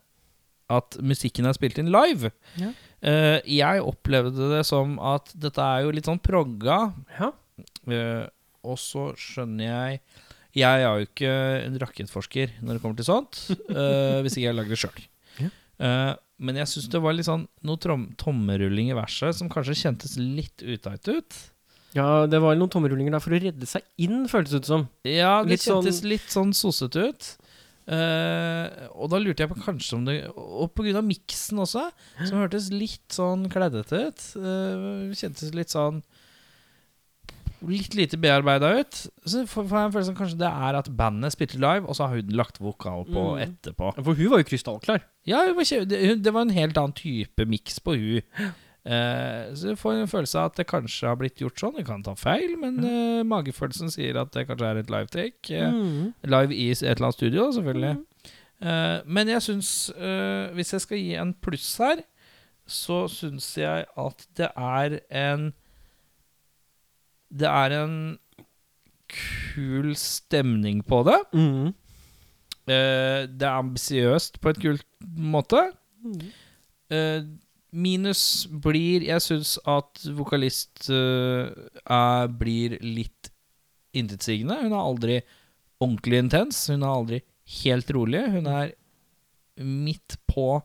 At 0.72 0.96
musikken 0.98 1.46
er 1.46 1.54
spilt 1.54 1.78
inn 1.78 1.92
live? 1.94 2.32
Ja. 2.58 2.72
Eh, 3.06 3.38
jeg 3.58 3.84
opplevde 3.84 4.48
det 4.54 4.62
som 4.66 4.96
at 4.98 5.30
dette 5.38 5.62
er 5.62 5.84
jo 5.84 5.92
litt 5.94 6.08
sånn 6.08 6.22
progga. 6.22 6.78
Ja. 7.18 7.32
Eh, 7.86 8.24
og 8.66 8.78
så 8.82 9.12
skjønner 9.20 9.68
jeg 9.68 10.00
Jeg 10.56 10.82
er 10.82 10.98
jo 10.98 11.06
ikke 11.06 11.32
en 11.66 11.76
rakettforsker 11.80 12.56
når 12.64 12.76
det 12.76 12.82
kommer 12.82 12.98
til 12.98 13.06
sånt, 13.08 13.42
eh, 13.70 14.22
hvis 14.24 14.38
ikke 14.38 14.48
jeg 14.48 14.56
lager 14.56 14.72
det 14.74 14.80
sjøl. 14.80 15.04
Ja. 15.36 15.50
men 16.40 16.56
jeg 16.56 16.68
syns 16.70 16.86
det 16.88 17.00
var 17.04 17.12
litt 17.12 17.26
sånn 17.28 17.42
noe 17.68 17.96
tommerulling 18.16 18.88
i 18.88 18.96
verset 18.96 19.36
som 19.36 19.50
kanskje 19.52 19.76
kjentes 19.82 20.14
litt 20.16 20.64
uteit 20.64 21.10
ut. 21.12 21.36
Ja, 21.96 22.26
det 22.30 22.38
var 22.44 22.54
noen 22.60 22.70
tommerullinger 22.72 23.16
der 23.16 23.22
for 23.24 23.34
å 23.34 23.40
redde 23.42 23.66
seg 23.68 23.82
inn, 24.04 24.26
føltes 24.30 24.52
det 24.54 24.62
ut 24.64 24.70
som. 24.70 24.86
Ja, 25.08 25.42
det 25.42 25.56
Litt 25.56 25.64
sånn- 25.64 25.82
kjentes 25.82 26.02
litt 26.04 26.28
sånn 26.32 26.52
sossete 26.56 27.08
ut. 27.10 27.32
Uh, 27.86 28.66
og 28.98 29.12
da 29.12 29.20
lurte 29.22 29.44
jeg 29.44 29.50
på 29.52 29.60
kanskje 29.62 29.94
om 29.94 30.06
det 30.08 30.14
Og 30.34 30.72
av 30.98 31.04
miksen 31.06 31.60
også, 31.62 31.84
som 32.26 32.40
hørtes 32.40 32.66
litt 32.74 33.14
sånn 33.14 33.44
kleddete 33.52 34.00
ut. 34.08 34.24
Uh, 34.34 35.14
kjentes 35.14 35.54
litt 35.54 35.70
sånn 35.70 36.02
Litt 37.66 37.94
lite 37.96 38.18
bearbeida 38.20 38.68
ut. 38.82 38.98
Så 39.24 39.46
får 39.48 39.64
jeg 39.70 39.86
en 39.86 39.92
følelse 39.94 40.12
av 40.12 40.18
kanskje 40.18 40.38
det 40.42 40.50
er 40.50 40.76
at 40.76 40.90
bandet 40.98 41.32
spilte 41.32 41.56
live, 41.62 41.86
og 41.88 41.96
så 41.96 42.04
har 42.06 42.18
hun 42.20 42.34
lagt 42.36 42.58
vokal 42.60 43.06
på 43.08 43.22
Mm. 43.32 43.40
etterpå. 43.46 43.94
For 44.04 44.14
hun 44.18 44.28
var 44.30 44.42
jo 44.42 44.48
krystallklar. 44.50 45.00
Ja, 45.24 45.40
var 45.54 45.64
det, 45.88 46.22
det 46.22 46.32
var 46.34 46.42
en 46.42 46.50
helt 46.52 46.76
annen 46.76 46.92
type 46.92 47.46
miks 47.48 47.78
på 47.80 47.96
hun. 47.96 48.52
Eh, 48.86 49.54
så 49.58 49.72
du 49.72 49.78
får 49.80 49.96
en 49.98 50.10
følelse 50.10 50.38
av 50.38 50.52
at 50.52 50.58
det 50.60 50.66
kanskje 50.70 51.08
har 51.10 51.16
blitt 51.18 51.40
gjort 51.42 51.58
sånn. 51.58 51.74
Du 51.74 51.82
kan 51.86 52.04
ta 52.06 52.12
feil, 52.14 52.52
men 52.60 52.76
eh, 52.86 53.22
magefølelsen 53.26 53.90
sier 53.90 54.18
at 54.20 54.30
det 54.36 54.44
kanskje 54.46 54.68
er 54.68 54.78
et 54.82 54.92
live 54.94 55.10
take. 55.10 55.50
eh, 55.50 55.72
mm. 55.74 56.12
Live 56.30 56.54
i 56.54 56.68
et 56.70 56.82
eller 56.84 57.08
annet 57.08 57.18
studio, 57.18 57.48
selvfølgelig. 57.56 57.96
Eh, 58.62 58.98
men 59.04 59.28
jeg 59.28 59.42
syns 59.44 59.70
eh, 59.92 60.46
Hvis 60.56 60.70
jeg 60.72 60.80
skal 60.80 60.96
gi 61.02 61.10
en 61.20 61.34
pluss 61.44 61.74
her, 61.82 61.98
så 62.66 63.02
syns 63.12 63.50
jeg 63.58 63.84
at 64.00 64.22
det 64.38 64.48
er 64.56 64.94
en 65.12 65.50
Det 67.28 67.46
er 67.50 67.74
en 67.82 67.98
kul 69.10 69.92
stemning 69.98 70.80
på 70.86 71.02
det. 71.06 71.18
Mhm. 71.34 71.66
Eh, 72.66 73.26
det 73.30 73.46
er 73.46 73.58
ambisiøst 73.60 74.40
på 74.42 74.50
et 74.54 74.62
kult 74.62 74.86
måte. 75.18 75.60
Mhm. 76.02 76.30
Minus 77.76 78.46
blir 78.48 79.04
Jeg 79.04 79.20
syns 79.24 79.56
at 79.68 80.04
vokalist 80.16 80.88
uh, 80.88 81.50
er, 81.84 82.30
blir 82.32 82.78
litt 82.80 83.30
intetsigende. 83.96 84.58
Hun 84.62 84.72
er 84.72 84.80
aldri 84.80 85.18
ordentlig 85.82 86.22
intens. 86.24 86.62
Hun 86.72 86.84
er 86.84 86.92
aldri 86.92 87.20
helt 87.62 87.92
rolig. 87.96 88.24
Hun 88.32 88.48
er 88.50 88.72
midt 89.60 90.18
på 90.28 90.60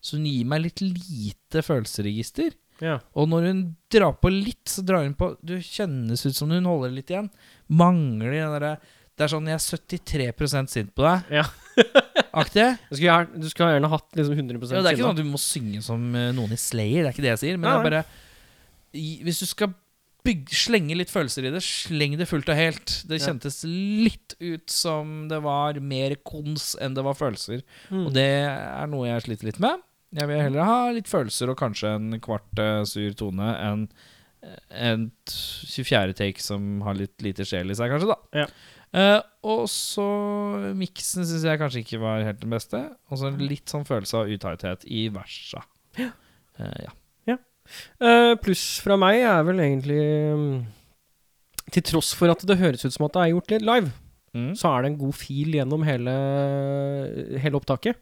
Så 0.00 0.16
hun 0.16 0.26
gir 0.28 0.48
meg 0.48 0.64
litt 0.64 0.80
lite 0.84 1.62
følelsesregister. 1.64 2.56
Ja. 2.80 2.96
Og 3.12 3.28
når 3.28 3.50
hun 3.50 3.60
drar 3.92 4.14
på 4.16 4.30
litt, 4.32 4.64
så 4.68 4.84
drar 4.86 5.04
hun 5.04 5.16
på 5.18 5.34
Du 5.44 5.58
kjennes 5.60 6.24
ut 6.24 6.36
som 6.36 6.52
hun 6.52 6.68
holder 6.68 6.94
litt 6.96 7.12
igjen. 7.12 7.28
Mangler 7.68 8.32
den 8.32 8.54
derre 8.56 8.74
Det 9.18 9.26
er 9.26 9.32
sånn 9.34 9.50
Jeg 9.50 9.58
er 9.58 10.32
73% 10.32 10.72
sint 10.72 10.94
på 10.96 11.04
deg. 11.04 11.34
Ja. 11.40 11.44
Aktig. 12.42 12.66
Du 12.88 12.94
skulle, 12.94 13.08
gjerne, 13.08 13.42
du 13.42 13.50
skulle 13.50 13.74
gjerne 13.74 13.90
hatt 13.92 14.18
liksom 14.18 14.38
100% 14.38 14.74
Ja, 14.74 14.80
det 14.80 14.90
er 14.92 14.96
ikke 14.96 15.06
sånn 15.08 15.18
at 15.18 15.22
du 15.22 15.30
må 15.30 15.40
synge 15.42 15.82
som 15.84 16.08
eh, 16.16 16.30
noen 16.36 16.54
i 16.54 16.58
Slayer, 16.60 17.02
det 17.02 17.10
er 17.10 17.14
ikke 17.14 17.26
det 17.26 17.32
jeg 17.34 17.42
sier. 17.44 17.60
Men 17.60 17.68
Nei, 17.68 17.76
det 17.76 17.80
er 17.80 17.88
bare 17.90 19.22
Hvis 19.26 19.42
du 19.42 19.48
skal 19.50 19.74
bygge, 20.24 20.56
slenge 20.56 20.96
litt 20.98 21.12
følelser 21.12 21.46
i 21.48 21.52
det, 21.54 21.62
sleng 21.64 22.16
det 22.20 22.28
fullt 22.28 22.50
og 22.52 22.58
helt. 22.58 22.96
Det 23.08 23.20
kjentes 23.24 23.62
litt 23.66 24.34
ut 24.36 24.72
som 24.72 25.30
det 25.30 25.40
var 25.44 25.80
mer 25.80 26.14
kons 26.28 26.74
enn 26.80 26.96
det 26.96 27.04
var 27.06 27.16
følelser. 27.16 27.62
Mm. 27.88 28.02
Og 28.04 28.12
det 28.16 28.28
er 28.44 28.90
noe 28.92 29.08
jeg 29.08 29.24
sliter 29.26 29.48
litt 29.48 29.60
med. 29.64 29.80
Jeg 30.16 30.26
vil 30.26 30.42
heller 30.42 30.66
ha 30.66 30.78
litt 30.94 31.08
følelser 31.08 31.52
og 31.52 31.58
kanskje 31.60 31.94
en 31.96 32.16
kvart 32.22 32.60
eh, 32.60 32.82
sur 32.88 33.14
tone 33.18 33.52
enn 33.62 33.86
en 34.72 35.10
24. 35.28 36.14
take 36.16 36.40
som 36.42 36.80
har 36.86 36.96
litt 36.96 37.20
lite 37.24 37.44
sjel 37.44 37.70
i 37.70 37.76
seg, 37.76 37.92
kanskje, 37.92 38.08
da. 38.08 38.42
Ja. 38.42 38.46
Eh, 38.90 39.20
og 39.46 39.68
så 39.70 40.04
miksen 40.74 41.22
syns 41.22 41.44
jeg 41.46 41.60
kanskje 41.60 41.84
ikke 41.84 42.00
var 42.02 42.24
helt 42.26 42.40
den 42.42 42.50
beste. 42.54 42.80
Og 43.10 43.20
så 43.20 43.30
litt 43.38 43.70
sånn 43.70 43.86
følelse 43.88 44.18
av 44.18 44.32
utighthet 44.34 44.86
i 44.90 45.04
versa. 45.14 45.62
Eh, 45.96 46.80
ja. 46.86 46.92
Eh, 48.02 48.34
pluss 48.42 48.80
fra 48.82 48.96
meg 48.98 49.20
er 49.22 49.44
vel 49.46 49.60
egentlig 49.62 50.00
um, 50.34 50.46
Til 51.70 51.84
tross 51.86 52.08
for 52.18 52.32
at 52.32 52.42
det 52.48 52.56
høres 52.58 52.82
ut 52.82 52.90
som 52.96 53.04
at 53.06 53.14
det 53.14 53.22
er 53.22 53.30
gjort 53.36 53.52
litt 53.54 53.66
live, 53.68 53.92
Mm. 54.30 54.52
så 54.54 54.70
er 54.70 54.82
det 54.82 54.88
en 54.92 54.98
god 55.00 55.14
fil 55.18 55.56
gjennom 55.56 55.82
hele, 55.82 56.12
hele 57.42 57.58
opptaket. 57.58 57.96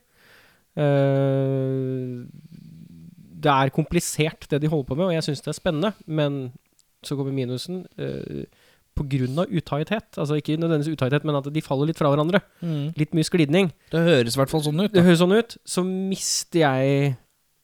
Det 3.39 3.53
er 3.53 3.73
komplisert, 3.73 4.45
det 4.51 4.61
de 4.61 4.69
holder 4.69 4.89
på 4.91 4.99
med, 4.99 5.07
og 5.07 5.15
jeg 5.15 5.25
syns 5.25 5.41
det 5.45 5.53
er 5.55 5.57
spennende, 5.57 5.93
men 6.05 6.53
så 7.01 7.17
kommer 7.17 7.33
minusen. 7.33 7.87
Uh, 7.97 8.45
av 8.99 9.47
utighthet, 9.51 10.19
altså 10.19 10.37
ikke 10.41 10.57
nødvendigvis 10.59 10.97
utighthet, 10.97 11.25
men 11.25 11.37
at 11.39 11.49
de 11.53 11.63
faller 11.65 11.87
litt 11.91 11.99
fra 12.01 12.11
hverandre. 12.13 12.41
Mm. 12.63 12.93
Litt 12.99 13.15
mye 13.15 13.25
sklidning. 13.29 13.71
Det 13.93 14.01
høres 14.05 14.35
i 14.37 14.41
hvert 14.41 14.51
fall 14.51 14.63
sånn 14.67 14.81
ut. 14.85 14.93
Det 14.93 15.05
høres 15.07 15.19
sånn 15.23 15.37
ut. 15.37 15.57
Så 15.65 15.85
mister 15.87 16.61
jeg 16.65 17.17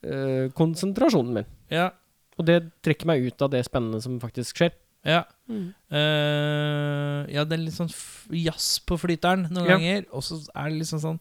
øh, 0.04 0.48
konsentrasjonen 0.56 1.34
min. 1.40 1.46
Ja. 1.72 1.90
Og 2.38 2.46
det 2.48 2.60
trekker 2.82 3.06
meg 3.06 3.26
ut 3.28 3.42
av 3.46 3.50
det 3.52 3.64
spennende 3.66 4.00
som 4.02 4.18
faktisk 4.22 4.56
skjer. 4.62 4.72
Ja. 5.04 5.22
Eh, 5.92 7.20
ja, 7.34 7.44
det 7.44 7.56
er 7.58 7.62
litt 7.66 7.76
sånn 7.76 7.90
jazz 8.34 8.78
på 8.88 8.96
flyteren 9.00 9.46
noen 9.50 9.66
Ja. 9.68 9.76
ganger. 9.76 10.06
Og 10.12 10.22
så 10.24 10.40
er 10.54 10.70
det 10.70 10.78
liksom 10.80 11.00
sånn 11.02 11.20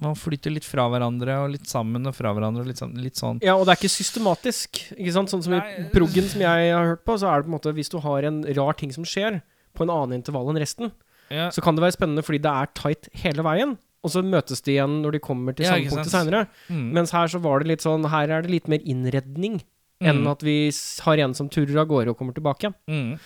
Man 0.00 0.14
flyter 0.14 0.50
litt 0.54 0.64
fra 0.64 0.88
hverandre 0.88 1.36
og 1.44 1.50
litt 1.52 1.66
sammen 1.68 2.06
og 2.06 2.14
fra 2.14 2.32
hverandre. 2.32 2.62
Og 2.62 2.66
litt 2.66 2.78
sånn, 2.80 2.94
litt 2.96 3.16
sånn 3.20 3.40
Ja, 3.42 3.56
og 3.56 3.66
det 3.66 3.74
er 3.74 3.80
ikke 3.82 3.92
systematisk. 3.92 4.80
Ikke 4.96 5.12
sant? 5.12 5.28
Sånn 5.30 5.42
som 5.42 5.52
Nei. 5.52 5.60
i 5.82 5.84
proggen 5.92 6.28
som 6.28 6.40
jeg 6.40 6.72
har 6.72 6.84
hørt 6.94 7.04
på, 7.04 7.18
så 7.18 7.28
er 7.28 7.42
det 7.42 7.46
på 7.48 7.52
en 7.52 7.58
måte 7.58 7.74
hvis 7.76 7.90
du 7.92 7.98
har 8.00 8.22
en 8.24 8.42
rar 8.56 8.72
ting 8.74 8.92
som 8.92 9.04
skjer 9.04 9.42
på 9.74 9.82
en 9.84 9.90
annen 9.90 10.14
intervall 10.20 10.50
enn 10.52 10.60
resten, 10.60 10.92
ja. 11.30 11.50
så 11.50 11.62
kan 11.64 11.74
det 11.76 11.82
være 11.82 11.96
spennende 11.96 12.22
fordi 12.24 12.38
det 12.44 12.50
er 12.52 12.66
tight 12.74 13.08
hele 13.24 13.42
veien. 13.42 13.76
Og 14.02 14.10
så 14.10 14.22
møtes 14.26 14.60
de 14.66 14.72
igjen 14.74 15.00
når 15.02 15.12
de 15.12 15.18
kommer 15.22 15.54
til 15.54 15.64
Ja, 15.64 15.76
samme 15.76 15.86
punktet 15.88 15.98
punkt 16.02 16.10
seinere. 16.10 16.46
Mm. 16.68 16.88
Mens 16.92 17.12
her 17.14 17.28
så 17.30 17.38
var 17.40 17.60
det 17.62 17.68
litt 17.68 17.80
sånn 17.84 18.08
Her 18.10 18.28
er 18.34 18.42
det 18.42 18.50
litt 18.50 18.66
mer 18.68 18.80
innredning 18.84 19.60
enn 20.02 20.24
Mm. 20.24 20.30
at 20.32 20.40
vi 20.42 20.72
har 21.04 21.18
en 21.22 21.32
som 21.34 21.48
turer 21.48 21.78
av 21.78 21.86
gårde 21.86 22.10
og 22.10 22.18
kommer 22.18 22.34
tilbake 22.34 22.66
igjen, 22.66 22.74
Mm. 22.88 23.18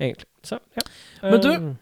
egentlig. 0.00 0.26
Så, 0.42 0.58
ja. 0.74 0.82
Men 1.22 1.40
du- 1.40 1.50
Eh, 1.54 1.74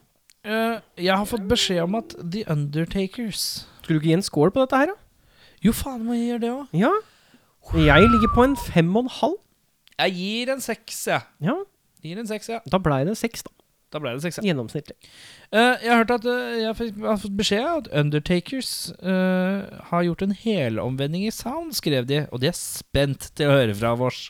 Eh, 0.45 0.80
jeg 0.97 1.14
har 1.16 1.24
fått 1.24 1.47
beskjed 1.47 1.84
om 1.84 1.95
at 1.95 2.16
The 2.18 2.43
Undertakers 2.51 3.64
Skulle 3.83 3.99
du 3.99 4.01
ikke 4.01 4.12
gi 4.12 4.18
en 4.20 4.24
score 4.26 4.55
på 4.55 4.62
dette 4.62 4.78
her, 4.78 4.93
da? 4.95 4.99
Jo, 5.62 5.74
faen, 5.76 6.05
må 6.07 6.16
jeg 6.16 6.33
gjøre 6.33 6.43
det 6.43 6.53
òg. 6.55 6.78
Ja. 6.78 6.93
Jeg 7.78 8.09
ligger 8.11 8.30
på 8.35 8.47
en 8.47 8.57
fem 8.59 8.89
og 8.97 9.05
en 9.05 9.12
halv. 9.20 9.39
Jeg 9.99 10.14
gir 10.16 10.55
en 10.55 10.62
seks, 10.64 11.05
jeg. 11.11 11.26
Ja, 11.43 11.61
Gir 12.03 12.18
en 12.18 12.26
seks, 12.26 12.49
ja. 12.51 12.59
da 12.66 12.80
blei 12.83 13.05
det 13.07 13.14
seks, 13.20 13.45
da. 13.47 13.53
Da 13.93 14.01
ble 14.01 14.14
det 14.16 14.22
seks, 14.24 14.39
ja. 14.41 14.47
Gjennomsnittlig. 14.49 14.95
Uh, 15.53 15.76
jeg 15.83 15.91
har 15.91 15.99
hørt 16.01 16.14
at 16.14 16.24
uh, 16.24 16.55
jeg, 16.57 16.95
har 17.05 17.18
fått 17.20 17.35
beskjed 17.37 17.66
at 17.68 17.91
Undertakers 18.01 18.70
uh, 19.05 19.68
har 19.91 20.07
gjort 20.07 20.24
en 20.24 20.33
helomvending 20.33 21.26
i 21.28 21.35
sound, 21.35 21.74
skrev 21.76 22.09
de. 22.09 22.22
Og 22.33 22.41
de 22.41 22.49
er 22.49 22.57
spent 22.57 23.28
til 23.37 23.51
å 23.51 23.59
høre 23.59 23.76
fra 23.76 23.93
vårs. 24.01 24.24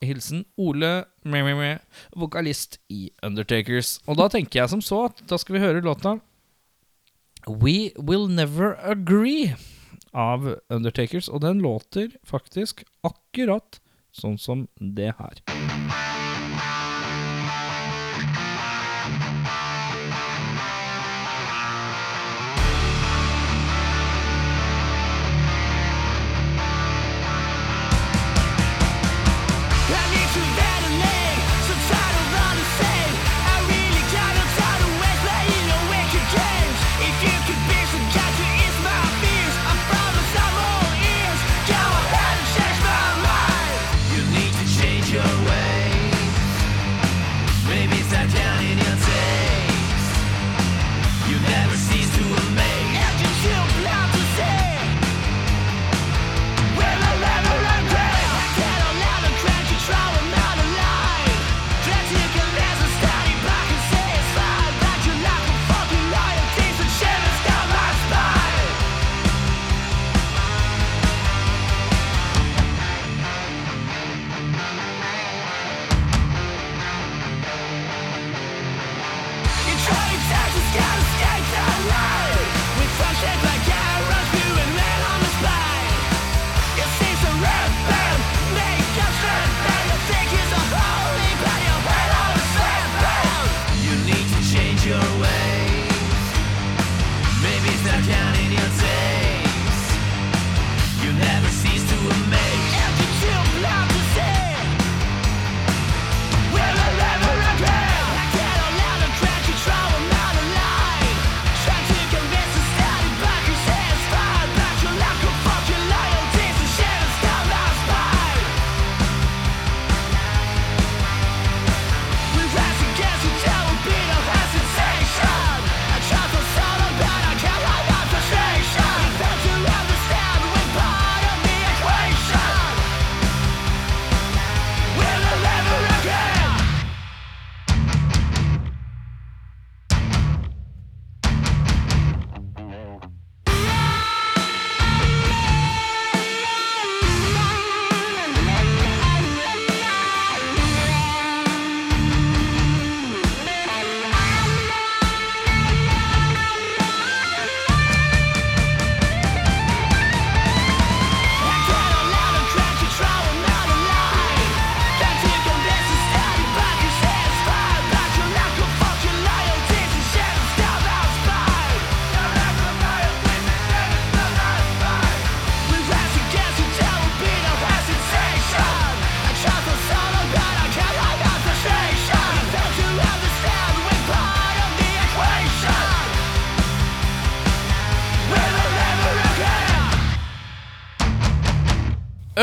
Hilsen 0.00 0.46
Ole, 0.56 0.94
meh, 1.28 1.44
meh, 1.44 1.58
meh, 1.58 2.02
vokalist 2.16 2.80
i 2.88 3.10
Undertakers. 3.26 3.98
Og 4.08 4.16
da 4.22 4.30
tenker 4.32 4.62
jeg 4.62 4.72
som 4.72 4.82
så 4.84 5.04
at 5.10 5.20
da 5.28 5.36
skal 5.40 5.58
vi 5.58 5.64
høre 5.66 5.84
låta 5.84 6.16
We 7.46 7.92
Will 7.96 8.28
Never 8.28 8.76
Agree 8.84 9.54
av 10.12 10.56
Undertakers. 10.68 11.28
Og 11.28 11.40
den 11.40 11.62
låter 11.64 12.10
faktisk 12.26 12.84
akkurat 13.06 13.80
sånn 14.12 14.38
som 14.38 14.68
det 14.76 15.14
her. 15.18 15.44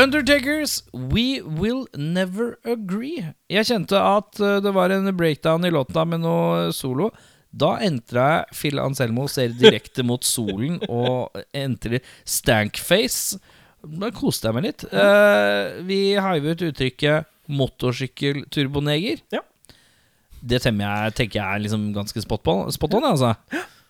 Undertakers 0.08 0.82
We 0.92 1.42
Will 1.44 1.84
Never 1.92 2.54
Agree. 2.64 3.34
Jeg 3.52 3.68
kjente 3.68 3.98
at 4.00 4.38
eh, 4.40 4.54
det 4.64 4.70
var 4.72 4.88
en 4.94 5.10
breakdown 5.12 5.66
i 5.68 5.72
låta 5.74 6.06
med 6.08 6.22
noe 6.22 6.70
solo. 6.72 7.10
Da 7.52 7.74
entra 7.84 8.24
jeg 8.30 8.56
Phil 8.56 8.80
Anselmo 8.80 9.26
ser 9.28 9.52
direkte 9.60 10.06
mot 10.08 10.24
solen 10.24 10.78
og 10.88 11.36
entrer 11.52 12.00
Stankface. 12.24 13.36
Da 13.84 14.08
koste 14.16 14.48
jeg 14.48 14.56
meg 14.56 14.68
litt. 14.70 14.86
Uh, 14.88 15.76
vi 15.84 16.00
hiver 16.16 16.56
ut 16.56 16.66
uttrykket 16.70 17.28
motorsykkelturboneger. 17.60 19.20
Ja. 19.36 19.44
Det 20.40 20.62
jeg, 20.64 21.16
tenker 21.18 21.42
jeg 21.42 21.44
er 21.44 21.64
liksom 21.66 21.90
ganske 21.92 22.24
spot 22.24 22.48
on, 22.48 22.72
spot 22.72 22.96
on 22.96 23.12
altså. 23.12 23.34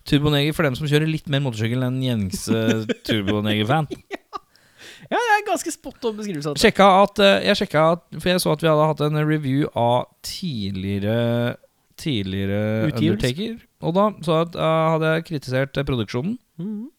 Turboneger 0.09 0.55
for 0.57 0.66
dem 0.66 0.75
som 0.79 0.91
kjører 0.91 1.11
litt 1.11 1.31
mer 1.31 1.47
motorsykkel 1.47 1.87
enn 1.87 2.03
gjengse 2.03 2.64
turboneger-fan. 3.07 3.87
Ja, 5.09 5.16
det 5.16 5.34
er 5.38 5.46
ganske 5.46 5.72
spot 5.72 6.04
on 6.04 6.18
beskrivelse 6.18 6.50
av. 6.52 6.59
Sjekka 6.61 6.86
at, 7.02 7.22
eh, 7.24 7.46
jeg 7.48 7.62
sjekka 7.62 7.84
at 7.96 8.02
For 8.18 8.28
jeg 8.28 8.42
så 8.44 8.52
at 8.52 8.64
vi 8.64 8.68
hadde 8.68 8.88
hatt 8.90 9.00
en 9.06 9.20
review 9.24 9.68
av 9.72 10.11
tidligere 10.26 11.56
Tidligere 11.98 12.88
Utgivelse. 12.92 13.26
Undertaker. 13.26 13.54
Og 13.82 13.94
da 13.96 14.04
så 14.22 14.36
at, 14.44 14.54
uh, 14.54 14.92
hadde 14.94 15.09
jeg 15.16 15.24
kritisert 15.32 15.80
eh, 15.80 15.86
produksjonen. 15.88 16.36
Mhm. 16.61 16.90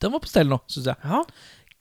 Den 0.00 0.14
var 0.14 0.22
på 0.24 0.30
stell 0.30 0.48
nå, 0.48 0.56
syns 0.72 0.86
jeg. 0.88 0.96
Ja. 1.04 1.20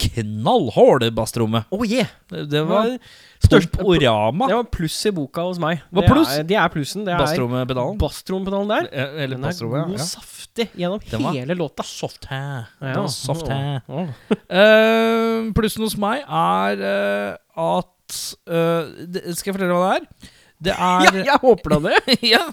Knallhard 0.03 1.05
bassrommet. 1.15 1.69
Oh 1.71 1.86
yeah! 1.88 2.09
Det, 2.27 2.49
det 2.51 2.65
var 2.67 2.97
størst- 3.46 3.72
på 3.74 3.86
Orama. 3.94 4.48
Det 4.50 4.56
var 4.58 4.68
pluss 4.74 4.98
i 5.06 5.12
boka 5.16 5.46
hos 5.48 5.60
meg. 5.62 5.82
Hva 5.92 6.04
Det 6.04 6.10
pluss? 6.12 6.32
Er, 6.38 6.48
det 6.50 6.58
er 6.60 6.72
plussen. 6.74 7.06
Det 7.06 7.14
er 7.14 7.22
Bassrommepedalen. 7.24 7.98
basstrompedalen 8.02 8.74
der. 8.74 8.90
Eller 8.94 9.38
Den 9.38 9.46
er 9.46 9.60
god 9.60 9.94
ja. 9.98 10.08
saftig 10.10 10.70
gjennom 10.76 11.00
Den 11.10 11.24
var 11.24 11.38
hele 11.38 11.56
låta. 11.56 11.84
Soft 11.84 12.26
hæ. 12.32 12.42
Ja. 12.82 12.96
Var 12.98 13.08
soft 13.14 13.48
hair. 13.48 13.82
Å. 13.88 14.08
Eh, 14.50 15.52
plussen 15.56 15.86
hos 15.86 15.96
meg 15.98 16.26
er 16.26 16.84
uh, 16.84 17.80
at 17.80 18.20
uh, 18.50 18.90
det, 19.06 19.24
Skal 19.38 19.52
jeg 19.52 19.60
fortelle 19.60 19.78
hva 19.78 19.94
det 19.94 20.02
er? 20.02 20.36
Det 20.60 20.74
er 20.92 21.06
Ja, 21.22 21.26
jeg 21.32 21.40
håper 21.46 21.76
da 21.78 21.80
det. 21.88 22.18
ja. 22.34 22.44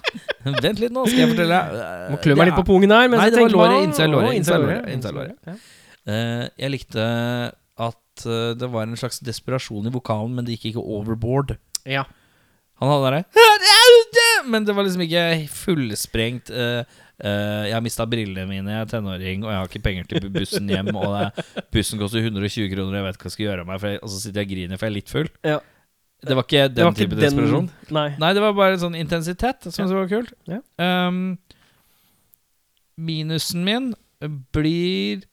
Vent 0.47 0.79
litt 0.79 0.93
nå, 0.95 1.07
skal 1.09 1.25
jeg 1.25 1.33
fortelle. 1.35 1.63
Uh, 1.73 2.11
Må 2.13 2.21
klø 2.23 2.37
meg 2.39 2.51
litt 2.51 2.59
på 2.61 2.67
pungen 2.69 2.95
her. 2.95 3.09
mens 3.11 3.25
Nei, 3.25 3.31
det 3.33 3.43
var 3.43 3.55
låret, 3.57 4.37
Innsida 4.37 5.11
låret. 5.11 5.57
Eh, 6.07 6.43
jeg 6.55 6.71
likte 6.71 7.05
at 8.17 8.25
eh, 8.27 8.53
det 8.57 8.69
var 8.73 8.87
en 8.87 8.97
slags 8.99 9.21
desperasjon 9.23 9.87
i 9.87 9.93
vokalen, 9.93 10.33
men 10.35 10.45
det 10.47 10.57
gikk 10.57 10.73
ikke 10.73 10.83
overboard. 10.97 11.55
Ja. 11.87 12.03
Han 12.81 12.91
hadde 12.91 13.09
derre 13.09 14.49
Men 14.51 14.65
det 14.67 14.75
var 14.77 14.85
liksom 14.85 15.01
ikke 15.07 15.23
fullsprengt. 15.49 16.51
eh, 16.53 16.83
eh, 17.23 17.63
jeg 17.69 17.73
har 17.73 17.81
mista 17.85 18.05
brillene 18.05 18.45
mine, 18.49 18.75
jeg 18.75 18.83
er 18.85 18.91
tenåring, 18.91 19.45
og 19.45 19.49
jeg 19.53 19.57
har 19.61 19.71
ikke 19.71 19.85
penger 19.87 20.09
til 20.11 20.29
bussen 20.33 20.69
hjem. 20.69 20.91
Og 20.95 21.41
bussen 21.73 21.99
koster 22.01 22.21
120 22.21 22.69
kroner, 22.73 22.91
og 22.91 22.99
jeg 22.99 23.07
vet 23.07 23.17
ikke 23.17 23.25
hva 23.25 23.31
jeg 23.31 23.37
skal 23.37 23.47
gjøre 23.47 23.65
av 23.65 23.71
meg, 23.71 23.87
jeg, 23.87 24.03
og 24.03 24.13
så 24.13 24.21
sitter 24.21 24.43
jeg 24.43 24.49
og 24.49 24.53
griner, 24.53 24.77
for 24.77 24.87
jeg 24.87 24.93
er 24.93 24.97
litt 24.99 25.13
full. 25.15 25.31
Ja. 25.47 25.57
Det 26.27 26.33
var 26.33 26.45
ikke 26.47 26.63
den 26.73 26.85
var 26.85 26.93
ikke 26.93 27.03
type 27.03 27.15
den- 27.15 27.25
desperasjon. 27.25 27.67
Nei. 27.93 28.07
Nei, 28.21 28.31
det 28.33 28.41
var 28.41 28.53
bare 28.57 28.77
en 28.77 28.83
sånn 28.85 28.97
intensitet 28.97 29.67
som 29.69 29.85
ja. 29.85 29.97
var 29.97 30.07
kult. 30.09 30.33
Ja. 30.49 30.61
Um, 30.81 31.37
minusen 32.97 33.65
min 33.65 33.91
blir 34.55 35.25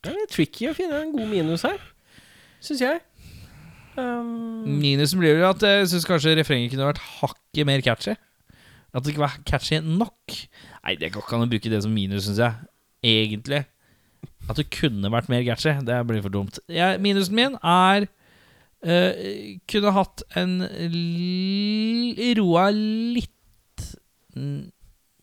Det 0.00 0.10
er 0.10 0.16
litt 0.16 0.32
tricky 0.32 0.70
å 0.70 0.76
finne 0.76 1.02
en 1.02 1.12
god 1.12 1.28
minus 1.28 1.64
her, 1.66 1.80
syns 2.64 2.80
jeg. 2.80 3.00
Um, 3.98 4.78
Minusen 4.80 5.20
blir 5.20 5.36
jo 5.36 5.48
at 5.50 5.64
jeg 5.66 5.90
syns 5.90 6.06
kanskje 6.08 6.32
refrenget 6.38 6.72
kunne 6.72 6.88
vært 6.88 7.02
hakket 7.18 7.68
mer 7.68 7.84
catchy. 7.84 8.14
At 8.94 9.04
det 9.04 9.12
ikke 9.12 9.26
var 9.26 9.36
catchy 9.46 9.82
nok. 9.84 10.36
Nei, 10.80 10.96
det 10.98 11.12
går 11.12 11.22
ikke 11.22 11.36
an 11.36 11.44
å 11.44 11.50
bruke 11.50 11.72
det 11.72 11.82
som 11.84 11.92
minus, 11.94 12.24
syns 12.26 12.40
jeg. 12.40 12.70
Egentlig. 13.06 13.60
At 14.48 14.56
det 14.56 14.70
kunne 14.72 15.12
vært 15.12 15.28
mer 15.32 15.44
catchy. 15.46 15.76
Det 15.84 16.00
blir 16.08 16.24
for 16.24 16.32
dumt. 16.32 16.62
Jeg, 16.72 17.00
minusen 17.04 17.36
min 17.36 17.60
er 17.60 18.08
uh, 18.08 19.12
Kunne 19.70 19.94
hatt 19.96 20.24
en 20.40 20.56
roa 22.40 22.70
litt 22.72 23.86
mm, 24.32 24.70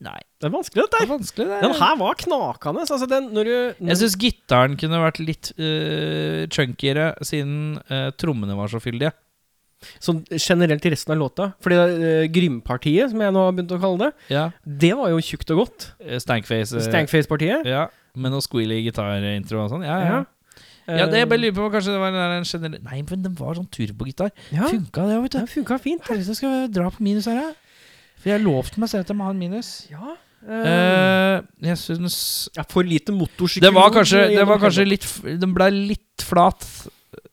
Nei, 0.05 0.19
det 0.37 0.45
er 0.45 0.51
vanskelig, 0.53 0.77
det 0.77 0.83
dette 0.91 0.97
er 0.99 1.05
her. 1.07 1.09
vanskelig, 1.15 1.45
det. 1.49 1.59
Den 1.63 1.71
her 1.79 1.95
var 1.97 2.17
knakende. 2.21 2.83
Altså, 2.85 3.07
den, 3.09 3.29
når 3.33 3.47
du 3.49 3.53
når, 3.81 3.87
Jeg 3.89 3.97
syns 4.03 4.17
gitaren 4.21 4.75
kunne 4.77 4.99
vært 5.01 5.17
litt 5.23 5.49
uh, 5.57 6.43
chunkiere, 6.53 7.07
siden 7.25 7.79
uh, 7.89 8.11
trommene 8.21 8.57
var 8.59 8.69
så 8.69 8.81
fyldige. 8.83 9.13
Sånn 10.01 10.23
generelt 10.41 10.85
i 10.85 10.91
resten 10.93 11.13
av 11.13 11.19
låta. 11.21 11.47
Fordi 11.65 11.75
uh, 11.77 12.23
Grympartiet, 12.33 13.11
som 13.11 13.21
jeg 13.25 13.33
nå 13.33 13.43
har 13.47 13.57
begynt 13.57 13.73
å 13.73 13.81
kalle 13.81 13.97
det, 14.07 14.11
Ja. 14.33 14.45
det 14.65 14.93
var 14.97 15.09
jo 15.13 15.19
tjukt 15.21 15.49
og 15.53 15.63
godt. 15.65 15.89
Stankface. 16.21 16.81
Stankface-partiet. 16.87 17.65
Ja, 17.69 17.87
med 18.17 18.33
noe 18.33 18.41
squealy 18.45 18.79
gitarintro 18.85 19.63
og 19.65 19.69
sånn. 19.73 19.85
Ja, 19.85 19.97
ja. 20.05 20.17
Ja. 20.87 21.01
ja, 21.01 21.05
det 21.11 21.19
jeg 21.19 21.27
bare 21.27 21.41
lurer 21.41 21.53
på 21.57 21.65
Kanskje 21.73 21.91
det 21.97 21.99
var 21.99 22.15
en 22.15 22.45
generell 22.47 22.79
Nei, 22.85 23.01
men 23.03 23.23
den 23.25 23.33
var 23.35 23.57
sånn 23.57 23.67
turbogitar. 23.75 24.29
ja. 24.55 24.69
Funka 24.71 25.03
det, 25.09 25.17
vet 25.25 25.33
du. 25.35 25.39
Ja, 25.41 25.49
funka 25.51 25.77
fint. 25.83 26.05
Herregud, 26.07 26.37
skal 26.37 26.53
vi 26.53 26.67
dra 26.77 26.85
på 26.93 27.03
minus 27.03 27.27
her, 27.27 27.41
da? 27.41 27.49
For 28.17 28.33
jeg 28.33 28.43
lovte 28.43 28.77
lovt 28.77 28.79
meg 28.81 28.91
selv 28.91 29.05
at 29.05 29.11
jeg 29.13 29.19
må 29.19 29.27
ha 29.27 29.33
en 29.35 29.41
minus. 29.41 29.71
Ja. 29.91 30.15
Uh, 30.47 31.41
jeg 31.65 31.79
syns 31.81 32.17
ja, 32.55 32.63
for 32.69 32.85
lite 32.85 33.11
motorsykkel 33.11 33.65
Det 33.65 33.71
var 33.73 33.89
kanskje, 33.91 34.19
det 34.31 34.43
var 34.45 34.59
kanskje 34.61 34.83
litt 34.85 35.05
Den 35.41 35.55
ble 35.57 35.65
litt 35.73 36.23
flat. 36.23 36.61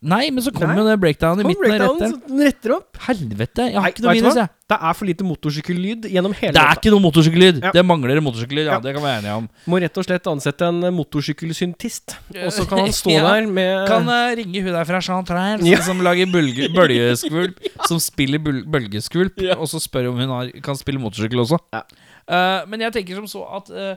Nei, 0.04 0.26
men 0.34 0.44
så 0.44 0.52
kom 0.52 0.68
Nei. 0.68 0.76
jo 0.76 0.84
det 0.84 0.94
breakdownen 1.00 1.40
i 1.40 1.48
midten. 1.48 1.80
så 1.80 2.18
den 2.28 2.42
retter 2.44 2.74
opp. 2.76 2.98
Helvete, 3.06 3.70
jeg 3.70 3.78
har 3.78 3.86
Nei, 3.86 3.92
ikke 3.94 4.04
noe 4.04 4.14
minus, 4.18 4.36
jeg. 4.36 4.50
Det 4.68 4.76
er 4.88 4.96
for 4.96 5.08
lite 5.08 5.24
motorsykkellyd 5.28 6.06
gjennom 6.12 6.32
hele 6.38 6.54
Det 6.56 6.60
er 6.62 6.78
ikke 6.78 6.92
noe 6.92 7.02
motorsykkellyd. 7.04 7.58
Ja. 7.64 7.72
Det 7.76 7.84
mangler 7.84 8.20
motorsykkellyd, 8.24 8.64
ja. 8.68 8.76
Ja. 8.76 8.80
Det 8.84 8.94
kan 8.96 9.04
vi 9.04 9.08
være 9.08 9.22
enige 9.22 9.34
om. 9.40 9.48
Må 9.72 9.80
rett 9.84 10.00
og 10.00 10.06
slett 10.06 10.28
ansette 10.30 10.68
en 10.68 10.80
motorsykkelsyntist. 10.96 12.16
Og 12.44 12.52
så 12.56 12.66
kan 12.68 12.80
han 12.84 12.92
stå 12.96 13.14
Ja. 13.14 13.22
der 13.34 13.48
med 13.58 13.86
Kan 13.88 14.08
uh, 14.08 14.32
ringe 14.36 14.62
hun 14.64 14.72
der 14.76 14.88
fra 14.88 15.00
Chantraire 15.04 15.64
Ja. 15.68 15.80
som 15.84 16.00
lager 16.04 16.28
bølge, 16.32 16.68
bølgeskvulp. 16.76 17.60
Som 17.88 18.00
spiller 18.00 18.40
bøl 18.44 18.64
bølgeskvulp, 18.68 19.40
og 19.58 19.68
så 19.68 19.80
spør 19.82 20.10
om 20.12 20.20
hun 20.20 20.28
har, 20.32 20.52
kan 20.64 20.76
spille 20.80 21.00
motorsykkel 21.00 21.44
også. 21.44 21.60
Ja. 21.72 21.82
Eh, 22.24 22.60
men 22.72 22.80
jeg 22.80 22.92
tenker 22.94 23.20
som 23.20 23.26
så 23.28 23.44
at 23.60 23.68
uh, 23.72 23.96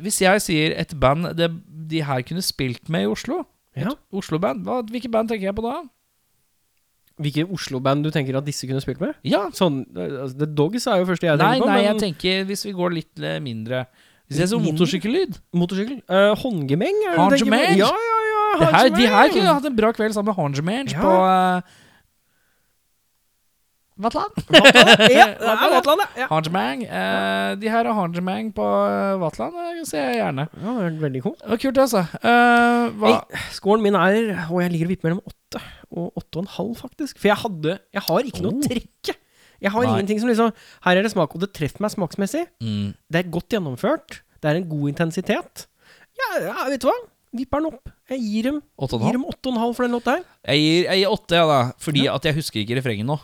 hvis 0.00 0.20
jeg 0.24 0.40
sier 0.44 0.74
et 0.80 0.92
band 1.00 1.30
det, 1.36 1.48
de 1.88 2.02
her 2.04 2.20
kunne 2.24 2.44
spilt 2.44 2.88
med 2.92 3.04
i 3.04 3.08
Oslo 3.12 3.42
Ja. 3.80 3.92
Oslo-band, 4.12 4.66
hvilke 4.90 5.10
band 5.12 5.30
tenker 5.30 5.48
jeg 5.50 5.56
på 5.58 5.64
da? 5.64 5.76
Hvilke 7.18 7.44
Oslo-band 7.50 8.04
du 8.06 8.12
tenker 8.14 8.36
at 8.38 8.46
disse 8.46 8.66
kunne 8.68 8.82
spilt 8.84 9.00
med? 9.02 9.16
Ja, 9.26 9.48
Sånn, 9.54 9.80
eh, 9.96 10.20
altså, 10.22 10.38
The 10.38 10.46
Dogs 10.60 10.86
er 10.86 11.00
jo 11.00 11.08
første 11.08 11.26
jeg 11.26 11.40
Nei, 11.40 11.48
tenker 11.56 11.66
på. 11.66 11.72
nei, 11.72 11.80
jeg 11.88 11.98
tenker 12.04 12.44
hvis 12.46 12.62
vi 12.68 12.74
går 12.78 12.94
litt 12.94 13.24
eh, 13.24 13.40
mindre 13.42 13.80
Hvis 14.28 14.38
jeg 14.44 14.50
så 14.52 14.60
motorsykkellyd 14.62 15.38
motorsykkel. 15.56 15.98
Uh, 16.06 16.34
Håndgemeng? 16.38 16.98
Håndgemeng? 17.16 17.74
Ja, 17.80 17.88
ja, 17.90 18.18
ja. 18.28 18.70
her, 18.76 18.90
De 18.94 19.06
her 19.08 19.32
kunne 19.34 19.54
hatt 19.56 19.66
en 19.66 19.76
bra 19.78 19.90
kveld 19.96 20.14
sammen 20.14 20.30
med 20.30 20.38
Håndgemeng 20.38 20.92
Ja. 20.92 21.00
på 21.02 21.12
uh, 21.16 21.76
Vatland. 24.04 24.36
Ja, 25.10 25.26
det 25.34 25.48
er 25.50 25.72
Vatland, 25.72 26.02
ja. 26.04 26.08
ja. 26.22 26.26
Hangemang. 26.30 26.84
Eh, 26.86 27.52
de 27.58 27.70
her 27.72 27.88
har 27.88 27.96
Hangemang 27.96 28.52
på 28.54 28.62
uh, 28.62 29.16
Vatland. 29.18 29.56
Det 29.80 29.88
ser 29.90 30.04
jeg 30.06 30.20
gjerne. 30.20 30.44
Ja, 30.54 30.74
det 30.76 30.84
er 30.86 30.98
veldig 31.02 31.22
kult. 31.24 31.40
Det 31.42 31.58
kult, 31.64 31.80
altså. 31.82 32.04
Eh, 32.22 32.84
hva? 33.00 33.14
Hey, 33.16 33.42
scoren 33.56 33.82
min 33.82 33.98
er 33.98 34.18
Og 34.52 34.60
jeg 34.62 34.70
ligger 34.74 34.86
og 34.86 34.92
vipper 34.94 35.10
mellom 35.10 35.24
åtte 35.26 35.62
og 35.88 36.20
åtte 36.20 36.38
og 36.38 36.44
en 36.44 36.52
halv, 36.54 36.76
faktisk. 36.78 37.18
For 37.18 37.30
jeg 37.32 37.40
hadde 37.42 37.74
Jeg 37.96 38.06
har 38.06 38.30
ikke 38.30 38.44
noe 38.46 38.54
Oh. 38.58 38.62
trekke. 38.68 39.16
Jeg 39.58 39.74
har 39.74 39.82
Nei. 39.82 39.90
ingenting 39.96 40.20
som 40.22 40.30
liksom 40.30 40.52
Her 40.86 40.96
er 40.96 41.02
det 41.02 41.10
smak, 41.10 41.34
og 41.34 41.42
det 41.42 41.50
treffer 41.56 41.82
meg 41.82 41.90
smaksmessig. 41.90 42.46
Mm. 42.62 42.94
Det 43.10 43.24
er 43.24 43.30
godt 43.34 43.50
gjennomført. 43.56 44.20
Det 44.38 44.52
er 44.52 44.60
en 44.60 44.68
god 44.70 44.92
intensitet. 44.94 45.66
Ja, 46.18 46.28
ja 46.46 46.68
vet 46.70 46.84
du 46.84 46.86
hva? 46.92 46.94
Vipper 47.34 47.60
den 47.60 47.74
opp. 47.74 47.90
Jeg 48.08 48.22
gir 48.24 48.46
dem 48.46 48.60
Åtte 48.78 48.94
og 48.94 49.02
en 49.02 49.08
halv? 49.08 49.18
dem 49.18 49.24
åtte 49.28 49.50
og 49.50 49.52
en 49.56 49.60
halv 49.60 49.74
for 49.76 49.84
den 49.84 49.96
låta 49.98 50.14
her. 50.16 50.22
Jeg 50.48 50.62
gir, 50.62 50.86
jeg 50.86 51.02
gir 51.02 51.36
ja, 51.36 51.42
da. 51.50 51.58
Fordi 51.82 52.06
at 52.08 52.24
jeg 52.24 52.38
husker 52.38 52.62
ikke 52.62 52.78
refrenget 52.78 53.08
nå. 53.10 53.18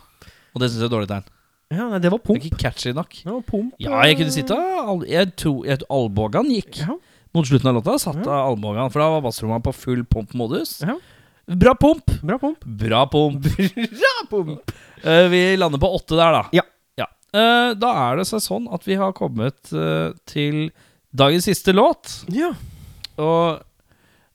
Og 0.55 0.61
det 0.63 0.69
syns 0.71 0.81
jeg 0.85 0.89
er 0.89 0.93
dårlig 0.95 1.09
tegn. 1.11 1.25
Ja, 1.73 1.87
nei, 1.89 1.99
det 1.99 2.11
var 2.13 2.19
Det 2.21 2.27
pump. 2.27 2.39
er 2.39 2.47
ikke 2.49 2.61
catchy 2.61 2.93
nok. 2.93 3.09
Det 3.23 3.31
var 3.33 3.41
pump. 3.41 3.73
Ja, 3.81 4.01
jeg 4.05 4.17
kunne 4.19 4.31
sitte 4.31 4.55
al 4.55 5.01
Jeg 5.09 5.35
tror 5.35 5.65
jeg- 5.65 5.81
gikk. 5.89 6.79
Ja. 6.85 6.95
Mot 7.33 7.45
slutten 7.45 7.67
av 7.67 7.75
låta 7.83 7.97
satt 7.99 8.23
Ja. 8.25 8.47
albågan, 8.47 8.89
for 8.91 8.99
da 8.99 9.09
var 9.09 9.21
bassrommet 9.21 9.63
på 9.63 9.73
full 9.73 10.03
pump-modus. 10.05 10.81
Ja. 10.87 10.95
Bra 11.47 11.73
pump! 11.75 12.05
Bra 12.23 12.37
pump. 12.37 12.59
Bra 12.65 13.05
pump. 13.05 13.41
Bra 13.75 14.15
pump. 14.29 14.71
Eh, 15.05 15.27
vi 15.29 15.55
lander 15.55 15.77
på 15.77 15.85
åtte 15.93 16.15
der, 16.17 16.31
da. 16.31 16.49
Ja. 16.51 16.61
Eh, 17.35 17.73
da 17.75 17.89
er 18.09 18.15
det 18.17 18.25
seg 18.25 18.39
sånn 18.41 18.73
at 18.73 18.81
vi 18.85 18.95
har 18.95 19.11
kommet 19.13 19.71
eh, 19.75 20.13
til 20.25 20.71
dagens 21.13 21.43
siste 21.45 21.73
låt. 21.75 22.23
Ja. 22.33 22.53
Og 23.19 23.59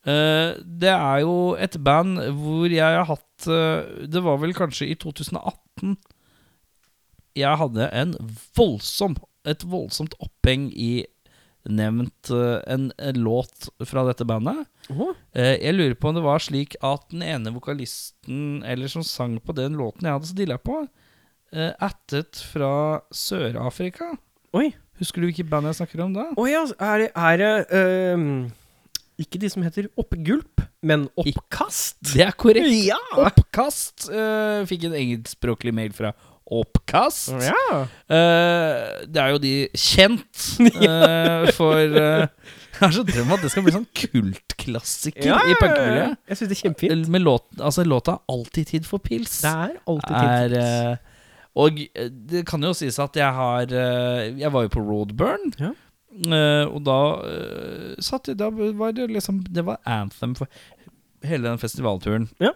eh, 0.06 0.52
det 0.62 0.92
er 0.92 1.20
jo 1.24 1.54
et 1.58 1.74
band 1.82 2.18
hvor 2.38 2.68
jeg 2.70 2.84
har 2.84 3.04
hatt 3.08 3.48
eh, 3.48 4.06
Det 4.06 4.22
var 4.22 4.36
vel 4.38 4.52
kanskje 4.54 4.90
i 4.92 4.94
2018 5.00 5.58
jeg 7.38 7.60
hadde 7.60 7.88
en 7.96 8.14
voldsom 8.58 9.16
et 9.48 9.64
voldsomt 9.64 10.14
oppheng 10.20 10.68
i 10.76 11.06
nevnt 11.68 12.30
eh, 12.32 12.58
en, 12.72 12.88
en 12.96 13.20
låt 13.20 13.68
fra 13.88 14.04
dette 14.08 14.24
bandet. 14.28 14.64
Eh, 15.36 15.56
jeg 15.60 15.76
lurer 15.76 15.96
på 15.96 16.10
om 16.10 16.16
det 16.16 16.24
var 16.24 16.42
slik 16.42 16.76
at 16.84 17.06
den 17.12 17.22
ene 17.22 17.52
vokalisten 17.54 18.64
Eller 18.66 18.90
som 18.90 19.04
sang 19.06 19.36
på 19.44 19.54
den 19.54 19.76
låten 19.78 20.08
jeg 20.08 20.16
hadde 20.16 20.30
stilla 20.32 20.56
på, 20.58 20.80
uh, 21.54 21.72
attet 21.78 22.40
fra 22.50 22.72
Sør-Afrika. 23.14 24.12
Oi. 24.56 24.70
Husker 25.00 25.22
du 25.22 25.30
hvilket 25.30 25.48
band 25.48 25.68
jeg 25.70 25.78
snakker 25.78 26.02
om 26.04 26.16
da? 26.16 26.26
Å 26.36 26.48
ja, 26.48 26.64
er 26.84 27.04
det, 27.04 27.10
er 27.16 27.38
det 27.40 27.52
øhm, 27.76 28.34
Ikke 29.20 29.40
de 29.40 29.50
som 29.52 29.64
heter 29.64 29.90
oppgulp, 30.00 30.62
men 30.86 31.06
oppkast. 31.20 31.98
Det 32.14 32.24
er 32.24 32.32
korrekt. 32.40 32.72
Ja! 32.86 32.98
Oppkast. 33.20 34.08
Uh, 34.08 34.62
fikk 34.68 34.88
en 34.88 34.96
engelskspråklig 34.96 35.74
mail 35.76 35.92
fra 35.96 36.14
Oppkast. 36.50 37.30
Ja. 37.44 37.82
Uh, 38.10 39.04
det 39.06 39.20
er 39.22 39.28
jo 39.30 39.42
de 39.42 39.52
kjent 39.76 40.46
uh, 40.82 41.46
for 41.54 41.78
Jeg 41.78 42.80
har 42.80 42.94
så 42.96 43.04
drøm 43.06 43.34
at 43.36 43.44
det 43.44 43.50
skal 43.52 43.66
bli 43.66 43.74
sånn 43.76 43.86
kultklassiker 43.92 45.28
Ja, 45.28 45.36
i 45.44 45.54
punkemiljøet. 45.60 46.16
Jeg 46.32 46.40
syns 46.40 46.50
det 46.50 46.56
er 46.56 46.62
kjempefint. 46.64 47.12
Med 47.12 47.22
låt, 47.22 47.46
altså 47.60 47.84
låta 47.84 48.16
'Alltid 48.24 48.72
tid 48.72 48.88
for 48.88 49.04
pils'. 49.04 49.42
Det 49.44 49.52
er 49.52 49.76
alltid 49.84 50.16
er 50.16 50.56
for 50.56 50.56
pils. 50.56 51.06
Og 51.60 51.78
det 52.32 52.44
kan 52.48 52.62
jo 52.64 52.72
sies 52.78 52.98
at 53.02 53.16
jeg 53.18 53.36
har 53.36 53.68
Jeg 53.68 54.52
var 54.54 54.66
jo 54.66 54.74
på 54.74 54.82
Roadburn. 54.82 55.52
Ja. 55.60 55.74
Eh, 56.10 56.64
og 56.66 56.80
da 56.86 56.98
uh, 57.22 57.94
satt 58.02 58.30
jeg 58.30 58.38
Da 58.40 58.48
var 58.50 58.92
det 58.96 59.06
liksom 59.14 59.42
Det 59.46 59.62
var 59.66 59.78
anthem 59.86 60.32
for 60.38 60.50
hele 61.22 61.50
den 61.50 61.60
festivalturen. 61.60 62.28
Ja. 62.40 62.54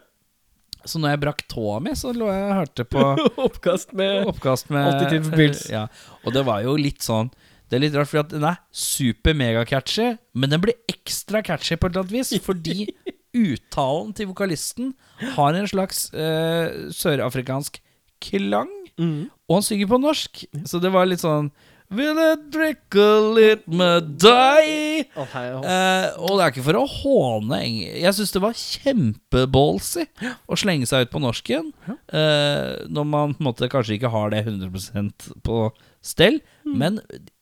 Så 0.84 1.00
når 1.00 1.14
jeg 1.14 1.20
brakk 1.22 1.42
tåa 1.48 1.78
mi, 1.84 1.92
så 1.96 2.12
lå 2.16 2.28
jeg 2.32 2.44
og 2.48 2.58
hørte 2.58 2.84
på 2.88 3.02
Oppkast 3.46 3.92
med 3.96 4.26
oppkast 4.28 4.70
med 4.72 4.86
Alltid 4.88 5.10
tid 5.14 5.28
for. 5.30 5.72
Ja, 5.72 5.86
og 6.24 6.36
det 6.36 6.44
var 6.48 6.62
jo 6.64 6.74
litt 6.80 7.04
sånn 7.04 7.30
Det 7.68 7.78
er 7.78 7.84
litt 7.86 7.96
rart, 7.96 8.10
for 8.10 8.24
den 8.28 8.44
er 8.48 8.58
super-mega-catchy, 8.72 10.14
men 10.36 10.52
den 10.52 10.60
blir 10.64 10.76
ekstra 10.90 11.40
catchy 11.44 11.76
på 11.76 11.88
et 11.88 11.94
eller 11.94 12.04
annet 12.04 12.16
vis, 12.18 12.32
fordi 12.44 12.88
uttalen 13.44 14.12
til 14.14 14.28
vokalisten 14.30 14.92
har 15.34 15.56
en 15.58 15.66
slags 15.68 16.06
uh, 16.14 16.88
sørafrikansk 16.94 17.80
klang, 18.24 18.70
Mm. 18.94 19.24
og 19.50 19.56
han 19.56 19.64
synger 19.66 19.88
på 19.90 19.96
norsk. 19.98 20.44
Så 20.70 20.78
det 20.78 20.92
var 20.94 21.08
litt 21.10 21.18
sånn 21.18 21.48
Will 21.92 22.16
it 22.18 22.46
drickle 22.50 23.36
it 23.52 23.66
med 23.68 24.14
deg? 24.22 25.10
Oh, 25.20 25.26
hei, 25.34 25.44
å. 25.52 25.60
Eh, 25.62 26.06
og 26.16 26.38
det 26.38 26.46
er 26.46 26.54
ikke 26.54 26.64
for 26.66 26.78
å 26.80 26.86
håne. 26.90 27.58
Jeg 28.00 28.14
syns 28.16 28.32
det 28.34 28.42
var 28.42 28.56
kjempeballsy 28.58 30.06
å 30.50 30.58
slenge 30.58 30.88
seg 30.90 31.06
ut 31.06 31.12
på 31.12 31.20
norsken. 31.22 31.70
eh, 32.08 32.72
når 32.88 33.06
man 33.06 33.34
på 33.36 33.44
en 33.44 33.48
måte 33.50 33.68
kanskje 33.70 33.98
ikke 33.98 34.10
har 34.14 34.32
det 34.34 34.42
100% 34.46 35.28
på 35.46 35.60
stell. 36.02 36.40
Mm. 36.64 36.74
Men 36.80 36.98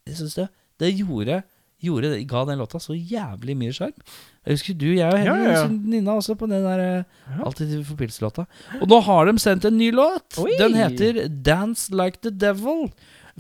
jeg 0.09 0.19
syns 0.21 0.37
det, 0.41 0.49
det 0.83 0.91
gjorde, 0.99 1.43
gjorde 1.83 2.11
det, 2.13 2.21
ga 2.31 2.45
den 2.51 2.61
låta 2.61 2.83
så 2.83 2.99
jævlig 2.99 3.57
mye 3.63 3.73
sjarm. 3.79 3.95
Jeg 4.43 4.59
husker 4.59 4.75
du, 4.75 4.89
jeg 4.91 5.07
og 5.07 5.17
Ja, 5.17 5.23
Henning 5.23 5.47
ja, 5.47 5.57
ja. 5.63 5.67
Nina 5.71 6.19
også 6.19 6.35
på 6.35 6.49
den 6.51 6.65
der 6.67 6.81
eh, 6.83 7.41
Alltid 7.47 7.77
for 7.87 7.95
pils-låta. 8.01 8.49
Og 8.83 8.89
nå 8.91 8.99
har 9.07 9.31
de 9.31 9.37
sendt 9.39 9.65
en 9.71 9.79
ny 9.79 9.93
låt. 9.95 10.35
Oi. 10.43 10.57
Den 10.59 10.75
heter 10.77 11.25
Dance 11.31 11.95
Like 11.95 12.19
The 12.27 12.35
Devil. 12.35 12.89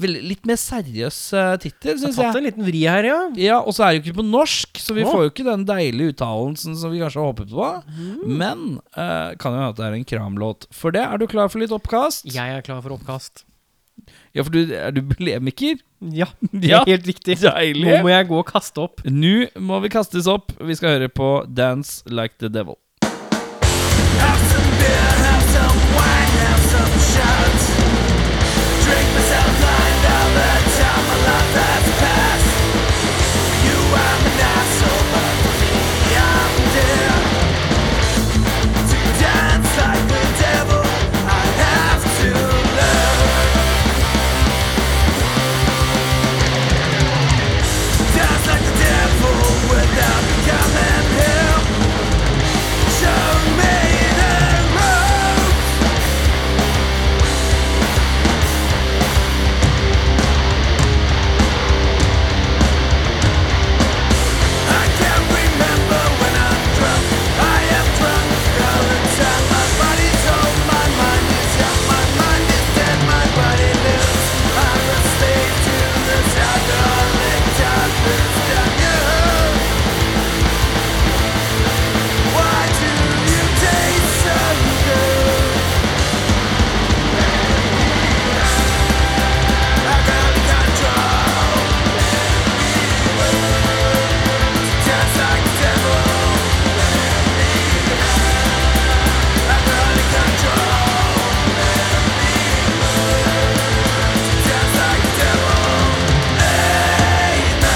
Litt 0.00 0.46
mer 0.48 0.56
seriøs 0.56 1.16
uh, 1.36 1.56
tittel, 1.60 1.98
Har 2.00 2.08
jeg. 2.08 2.16
tatt 2.16 2.36
en 2.40 2.46
liten 2.46 2.64
vri 2.64 2.80
her, 2.88 3.04
ja. 3.04 3.18
Ja, 3.36 3.58
og 3.60 3.74
så 3.76 3.84
er 3.84 3.92
det 3.92 3.98
jo 4.00 4.04
ikke 4.06 4.22
på 4.22 4.24
norsk, 4.30 4.80
så 4.80 4.94
vi 4.96 5.04
Å. 5.04 5.10
får 5.12 5.24
jo 5.26 5.30
ikke 5.34 5.44
den 5.50 5.66
deilige 5.68 6.14
uttalelsen 6.14 6.78
som 6.80 6.94
vi 6.94 7.02
kanskje 7.02 7.20
har 7.20 7.28
håpet 7.34 7.52
på. 7.52 7.68
Mm. 7.92 8.36
Men 8.40 8.62
uh, 8.96 9.34
kan 9.36 9.52
jo 9.52 9.60
hende 9.60 9.76
det 9.76 9.84
er 9.90 9.96
en 9.98 10.08
kramlåt. 10.08 10.64
For 10.72 10.94
det, 10.96 11.04
er 11.04 11.20
du 11.20 11.26
klar 11.28 11.52
for 11.52 11.60
litt 11.60 11.74
oppkast? 11.76 12.24
Jeg 12.32 12.56
er 12.56 12.64
klar 12.64 12.80
for 12.80 12.96
oppkast. 12.96 13.44
Ja, 14.34 14.42
for 14.42 14.50
du, 14.56 14.72
er 14.74 14.90
du 14.96 15.02
blemiker? 15.04 15.76
Ja, 16.00 16.26
det 16.50 16.70
Ja, 16.72 16.80
er 16.86 16.94
helt 16.96 17.06
riktig. 17.12 17.36
deilig. 17.44 17.84
Nå 17.84 18.00
må 18.02 18.10
jeg 18.14 18.30
gå 18.32 18.38
og 18.40 18.48
kaste 18.48 18.80
opp. 18.88 19.04
Nå 19.04 19.44
må 19.60 19.78
vi 19.84 19.92
kastes 19.92 20.26
opp. 20.26 20.54
Vi 20.58 20.74
skal 20.80 20.96
høre 20.96 21.12
på 21.12 21.28
Dance 21.52 22.00
Like 22.08 22.40
The 22.40 22.48
Devil. 22.48 22.80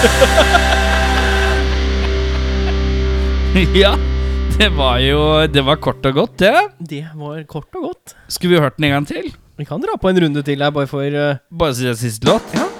ja, 3.82 3.92
det 4.58 4.68
var 4.76 4.98
jo 5.00 5.46
Det 5.52 5.62
var 5.64 5.76
kort 5.76 6.06
og 6.06 6.14
godt, 6.20 6.38
det. 6.44 6.54
Det 6.78 7.04
var 7.14 7.42
kort 7.48 7.74
og 7.74 7.82
godt. 7.90 8.16
Skulle 8.28 8.56
vi 8.56 8.60
hørt 8.62 8.76
den 8.76 8.84
en 8.90 8.96
gang 8.98 9.08
til? 9.08 9.32
Vi 9.56 9.64
kan 9.64 9.80
dra 9.80 9.96
på 9.96 10.08
en 10.12 10.20
runde 10.26 10.42
til 10.44 10.62
her, 10.62 10.70
bare 10.70 10.86
for 10.86 11.00
uh... 11.00 11.36
Bare 11.50 11.74
si 11.74 11.84
det 11.88 11.98
siste 11.98 12.26
låt? 12.28 12.42
Have 12.52 12.75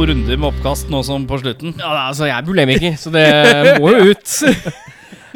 to 0.00 0.06
runder 0.08 0.38
med 0.38 0.46
oppkast 0.48 0.88
nå 0.88 1.02
som 1.04 1.26
på 1.28 1.36
slutten. 1.42 1.74
Ja, 1.76 1.90
altså, 2.06 2.24
jeg 2.24 2.32
er 2.32 2.44
bulemiker, 2.46 2.94
så 2.96 3.10
det 3.12 3.24
må 3.82 3.92
jo 3.96 4.14
ut. 4.14 4.32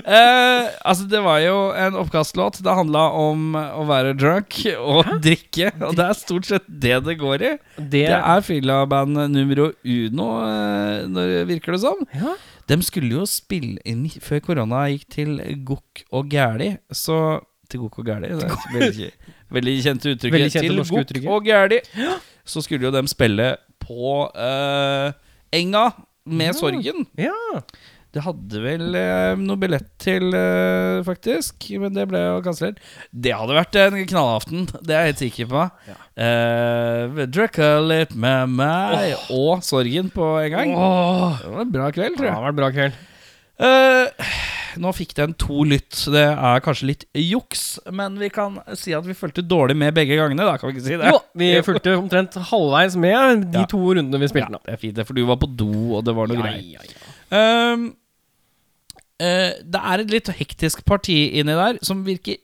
Eh, 0.05 0.66
altså, 0.85 1.07
det 1.09 1.20
var 1.24 1.39
jo 1.41 1.55
en 1.81 1.95
oppkastlåt. 1.97 2.59
Det 2.61 2.73
handla 2.77 3.05
om 3.16 3.55
å 3.57 3.85
være 3.89 4.11
drunk 4.19 4.59
og 4.74 5.15
drikke. 5.24 5.70
Og 5.78 5.95
det 5.97 6.05
er 6.11 6.19
stort 6.19 6.49
sett 6.51 6.66
det 6.69 6.99
det 7.07 7.15
går 7.23 7.45
i. 7.47 7.53
Det, 7.78 8.03
Det 8.11 8.19
er 8.19 8.45
fyllaband 8.45 9.16
numero 9.32 9.70
uno, 9.81 10.27
eh, 10.45 11.07
når 11.09 11.31
det 11.31 11.41
virker 11.55 11.77
det 11.77 11.81
som. 11.86 12.05
Ja. 12.12 12.35
De 12.69 12.78
skulle 12.85 13.15
jo 13.16 13.24
spille 13.31 13.81
inn 13.89 14.05
før 14.20 14.43
korona 14.45 14.82
gikk 14.93 15.09
til 15.15 15.39
Gokk 15.65 16.05
og 16.12 16.28
Gæli. 16.35 16.74
Så 16.93 17.41
Til 17.70 17.86
Gokk 17.86 18.03
og 18.03 18.11
Gæli. 18.11 18.35
Veldig, 18.77 19.11
veldig 19.57 19.78
kjente 19.86 20.12
uttrykket. 20.12 20.36
Veldig 20.36 20.53
kjente 20.59 21.07
til 21.15 21.24
Gokk 21.24 21.39
og 21.39 21.49
Gæli. 21.49 21.81
Så 22.45 22.61
skulle 22.66 22.91
jo 22.91 22.93
de 22.93 23.07
spille 23.09 23.55
på 23.85 24.15
uh, 24.35 25.12
Enga 25.55 25.89
med 26.24 26.56
Sorgen. 26.59 27.05
ja. 27.20 27.61
Det 28.15 28.23
hadde 28.23 28.61
vel 28.62 28.94
eh, 28.94 29.32
noe 29.43 29.59
billett 29.59 29.89
til, 29.98 30.28
eh, 30.39 31.01
faktisk, 31.02 31.65
men 31.82 31.97
det 31.97 32.05
ble 32.06 32.20
jo 32.23 32.36
kansellert. 32.47 32.77
Det 33.11 33.32
hadde 33.35 33.56
vært 33.56 33.78
en 33.81 33.97
knallaften, 34.06 34.69
det 34.86 34.94
er 34.94 35.01
jeg 35.01 35.09
helt 35.09 35.23
sikker 35.24 35.48
på. 35.51 35.65
Ja. 35.90 35.97
Eh, 36.23 37.24
Drakk 37.35 37.59
litt 37.89 38.15
med 38.15 38.55
meg 38.55 39.16
og 39.35 39.65
Sorgen 39.66 40.12
på 40.15 40.28
en 40.44 40.55
gang. 40.55 40.77
Åh, 40.78 41.40
Det 41.43 41.51
var 41.56 41.65
en 41.66 41.74
bra 41.74 41.90
kveld, 41.97 42.15
det 42.15 42.23
tror 42.23 42.31
har 42.36 42.47
var 42.47 42.55
en 42.55 42.61
bra 42.62 42.70
kveld. 42.77 43.02
Eh, 43.66 44.31
nå 44.81 44.93
fikk 44.97 45.15
den 45.19 45.35
to 45.41 45.65
lytt. 45.69 45.97
Det 46.15 46.25
er 46.35 46.63
kanskje 46.65 46.89
litt 46.91 47.05
juks, 47.19 47.65
men 47.95 48.19
vi 48.21 48.29
kan 48.35 48.61
si 48.79 48.95
at 48.97 49.07
vi 49.07 49.17
fulgte 49.19 49.45
dårlig 49.47 49.77
med 49.81 49.95
begge 49.97 50.19
gangene. 50.19 50.47
Da 50.47 50.57
kan 50.61 50.71
vi 50.71 50.77
ikke 50.77 50.87
si 50.87 50.97
det. 51.01 51.11
Jo, 51.13 51.21
vi 51.39 51.51
fulgte 51.67 51.97
omtrent 51.99 52.39
halvveis 52.51 52.97
med 53.01 53.49
de 53.55 53.63
Ja. 53.63 53.67
to 53.71 53.79
rundene 53.81 54.21
vi 54.21 54.31
spilte 54.33 54.53
nå. 54.55 54.63
det 54.65 54.75
er 54.77 54.81
fint, 54.83 54.97
det, 54.97 55.07
for 55.07 55.15
du 55.15 55.25
var 55.29 55.37
på 55.43 55.51
do, 55.57 55.71
og 55.99 56.05
det 56.07 56.15
var 56.17 56.31
noe 56.31 56.57
ja, 56.57 56.81
ja. 56.81 57.75
Um, 57.75 57.93
Uh, 59.23 59.55
det 59.63 59.79
er 59.79 60.01
et 60.03 60.11
litt 60.11 60.29
hektisk 60.41 60.81
parti 60.91 61.15
inni 61.39 61.55
der 61.55 61.77
som 61.87 62.01
virker 62.03 62.35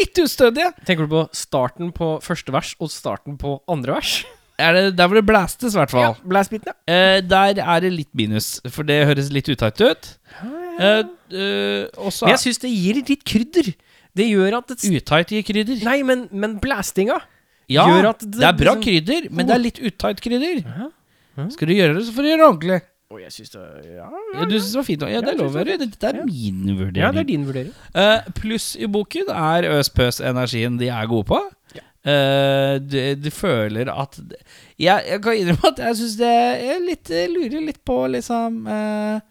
litt 0.00 0.16
ustødige. 0.22 0.70
Tenker 0.88 1.04
du 1.04 1.12
på 1.12 1.24
starten 1.36 1.90
på 1.92 2.14
første 2.24 2.54
vers 2.54 2.70
og 2.80 2.88
starten 2.90 3.36
på 3.36 3.58
andre 3.68 3.98
vers? 3.98 4.14
Er 4.56 4.72
det 4.72 4.96
der 4.96 5.10
hvor 5.10 5.18
det 5.20 5.26
blæstes, 5.28 5.74
i 5.74 5.78
hvert 5.82 5.92
fall. 5.92 6.16
Blastbiten, 6.24 6.72
ja. 6.88 7.18
uh, 7.18 7.20
der 7.28 7.60
er 7.60 7.84
det 7.84 7.92
litt 7.92 8.10
minus, 8.16 8.54
for 8.72 8.88
det 8.88 9.02
høres 9.04 9.28
litt 9.36 9.50
utakt 9.52 9.84
ut. 9.84 10.08
Eh, 10.40 10.63
eh, 10.78 11.84
og 11.98 12.10
Men 12.22 12.34
jeg 12.34 12.42
syns 12.44 12.58
det 12.62 12.70
gir 12.72 13.00
litt 13.02 13.24
krydder. 13.24 13.74
Det 14.14 14.26
gjør 14.30 14.58
at 14.60 14.68
det 14.70 14.78
Utight 14.94 15.32
gir 15.34 15.42
krydder. 15.42 15.84
Nei, 15.84 16.02
men, 16.06 16.28
men 16.30 16.58
blastinga 16.62 17.20
Ja, 17.68 17.86
gjør 17.88 18.10
at 18.12 18.20
det, 18.24 18.42
er 18.42 18.52
bra 18.52 18.74
liksom- 18.74 18.82
krydder, 18.86 19.30
men 19.30 19.46
det 19.48 19.54
er 19.54 19.62
litt 19.62 19.78
utight 19.82 20.20
krydder. 20.22 20.60
Ja. 20.64 20.90
Ja. 21.36 21.48
Skal 21.50 21.66
du 21.68 21.74
gjøre 21.74 21.96
det, 21.98 22.04
så 22.06 22.12
får 22.14 22.22
du 22.22 22.28
gjøre 22.30 22.42
det 22.42 22.46
ordentlig. 22.48 22.80
Å, 23.10 23.18
jeg 23.20 23.32
syns 23.34 23.50
det 23.50 23.62
Ja, 23.96 24.06
Ja, 24.34 24.44
du 24.46 24.54
synes 24.54 24.70
det 24.70 24.78
var 24.78 24.86
fint. 24.86 25.02
Ja, 25.02 25.20
det 25.20 25.32
synes 25.34 25.42
lover 25.42 25.64
du. 25.64 25.72
Dette 25.84 26.06
er 26.08 26.16
Ja. 26.20 26.24
min 26.28 26.76
vurdering. 26.78 27.02
ja, 27.02 27.10
det 27.12 27.20
er 27.20 27.28
din 27.32 27.44
vurdering. 27.46 27.72
Eh, 27.94 28.20
pluss 28.38 28.76
i 28.76 28.86
boken 28.86 29.28
er 29.34 29.66
øs-pøs-energien 29.78 30.78
de 30.78 30.88
er 30.88 31.06
gode 31.10 31.26
på. 31.26 31.40
Uh, 32.04 32.76
du, 32.84 32.98
du 33.16 33.30
føler 33.32 33.88
at 33.88 34.18
Jeg, 34.76 35.04
jeg 35.08 35.20
kan 35.24 35.38
innrømme 35.40 35.70
at 35.70 35.78
jeg 35.80 35.96
syns 35.96 36.16
det 36.20 36.32
Jeg 36.60 36.82
litt, 36.84 37.08
lurer 37.32 37.62
litt 37.64 37.78
på 37.88 37.96
liksom 38.12 38.58
det, 38.68 39.22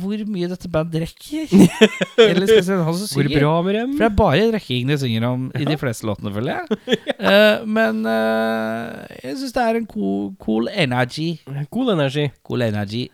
Hvor 0.00 0.22
mye 0.30 0.48
dette 0.50 0.70
bandet 0.72 1.00
drikker. 1.00 1.50
Eller 2.28 2.46
spesielt 2.48 2.84
han 2.86 2.96
som 2.96 3.10
synger. 3.10 3.30
Hvor 3.30 3.40
bra 3.40 3.54
med 3.66 3.78
dem? 3.80 3.96
For 3.96 4.04
det 4.04 4.10
er 4.10 4.16
bare 4.20 4.46
drikking 4.52 4.92
de 4.92 4.98
synger 5.02 5.26
om 5.28 5.50
i 5.56 5.66
de 5.68 5.76
fleste 5.80 6.08
låtene, 6.08 6.32
føler 6.34 6.56
jeg. 6.56 6.96
uh, 7.28 7.66
men 7.68 8.00
uh, 8.06 9.04
jeg 9.22 9.36
syns 9.40 9.56
det 9.56 9.66
er 9.66 9.80
en 9.80 9.90
cool, 9.90 10.32
cool 10.42 10.70
energy. 10.72 11.28
Cool 11.74 11.92
energy. 11.96 12.28
Cool 12.46 12.66
energy. 12.66 13.06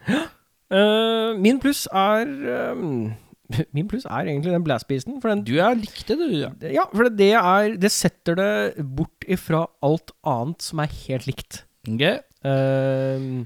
Uh, 0.72 1.34
min 1.44 1.60
pluss 1.62 1.84
er 1.92 2.28
um, 2.72 3.12
Min 3.76 3.88
pluss 3.90 4.06
er 4.08 4.28
egentlig 4.28 4.52
den 4.54 4.64
blastbeasten. 4.64 5.18
Du 5.46 5.54
er 5.60 5.76
likte, 5.78 6.16
du. 6.16 6.26
Ja. 6.34 6.52
Ja, 6.62 6.86
for 6.92 7.08
det 7.08 7.32
er 7.38 7.76
Det 7.80 7.90
setter 7.92 8.38
det 8.38 8.86
bort 8.96 9.26
ifra 9.28 9.66
alt 9.84 10.14
annet 10.24 10.62
som 10.64 10.82
er 10.82 10.92
helt 11.06 11.28
likt. 11.28 11.64
Okay. 11.88 12.20
Eh, 12.46 13.44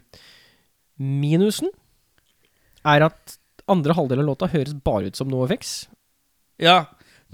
minusen 0.97 1.69
er 2.87 3.07
at 3.11 3.37
andre 3.69 3.95
halvdel 3.99 4.21
av 4.23 4.29
låta 4.31 4.49
høres 4.53 4.75
bare 4.87 5.09
ut 5.11 5.17
som 5.19 5.29
NoFX. 5.33 5.87
Ja. 6.63 6.85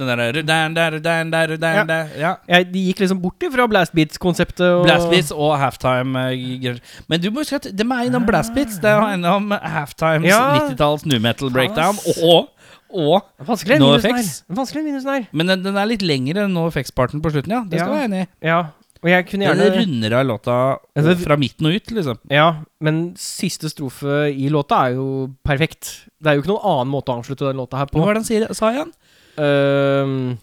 Den 0.00 0.08
derre 0.08 0.40
dan, 0.48 0.72
der, 0.74 0.94
dan, 1.04 1.30
der, 1.30 1.56
dan, 1.60 1.86
Ja. 1.92 2.06
ja. 2.16 2.30
Jeg, 2.48 2.70
de 2.72 2.80
gikk 2.86 3.02
liksom 3.04 3.20
bort 3.20 3.36
Blast 3.38 3.68
blastbeats-konseptet. 3.92 4.64
og- 4.64 4.86
Blastbeats 4.86 5.30
og 5.32 5.58
halftime. 5.60 6.16
eh. 6.32 6.78
Men 7.08 7.20
du 7.20 7.30
må 7.30 7.40
huske 7.44 7.56
at 7.60 7.68
de 7.76 7.84
er 7.84 8.06
innom 8.08 8.24
blastbeats. 8.26 8.78
Det 8.80 8.88
er 8.88 9.12
innom 9.14 9.50
halftimes 9.52 10.24
Ja. 10.26 10.58
90-talls 10.58 11.04
new 11.04 11.20
metal 11.20 11.50
breakdown. 11.50 11.98
Og, 12.24 12.48
og 12.94 13.22
Vanskelig 13.46 13.78
No 13.78 13.90
minusen 13.92 14.10
effects. 14.10 14.42
her. 15.04 15.26
Men 15.32 15.46
den, 15.46 15.62
den 15.62 15.76
er 15.76 15.84
litt 15.86 16.00
lengre 16.02 16.44
enn 16.46 16.52
No 16.54 16.66
Effects-parten 16.68 17.20
på 17.20 17.30
slutten, 17.30 17.50
ja. 17.52 17.62
Det 17.68 17.78
skal 17.80 17.92
Ja. 17.92 17.98
være 17.98 18.04
enig 18.08 18.22
i. 18.22 18.28
Ja, 18.46 18.62
og 19.02 19.10
jeg 19.10 19.26
kunne 19.26 19.50
Den 19.58 19.74
runder 19.74 20.14
av 20.20 20.26
låta 20.28 20.56
Ja, 20.94 21.14
fra 21.18 21.36
midten 21.40 21.66
og 21.66 21.74
ut, 21.74 21.90
liksom. 21.96 22.20
Ja, 22.30 22.46
men 22.80 23.02
siste 23.18 23.70
strofe 23.72 24.28
i 24.30 24.46
låta 24.52 24.78
er 24.86 24.94
jo 24.98 25.08
perfekt. 25.46 25.90
Det 26.22 26.30
er 26.30 26.38
jo 26.38 26.44
ikke 26.44 26.52
noen 26.54 26.68
annen 26.72 26.92
måte 26.92 27.10
å 27.10 27.18
avslutte 27.18 27.48
den 27.48 27.58
låta 27.58 27.80
her 27.82 27.90
på. 27.90 27.98
Hva 27.98 28.06
var 28.12 28.14
det 28.18 28.22
han 28.22 28.28
sier, 28.30 28.46
sa 28.54 28.70
igjen? 28.70 28.92
Ehm, 29.42 30.38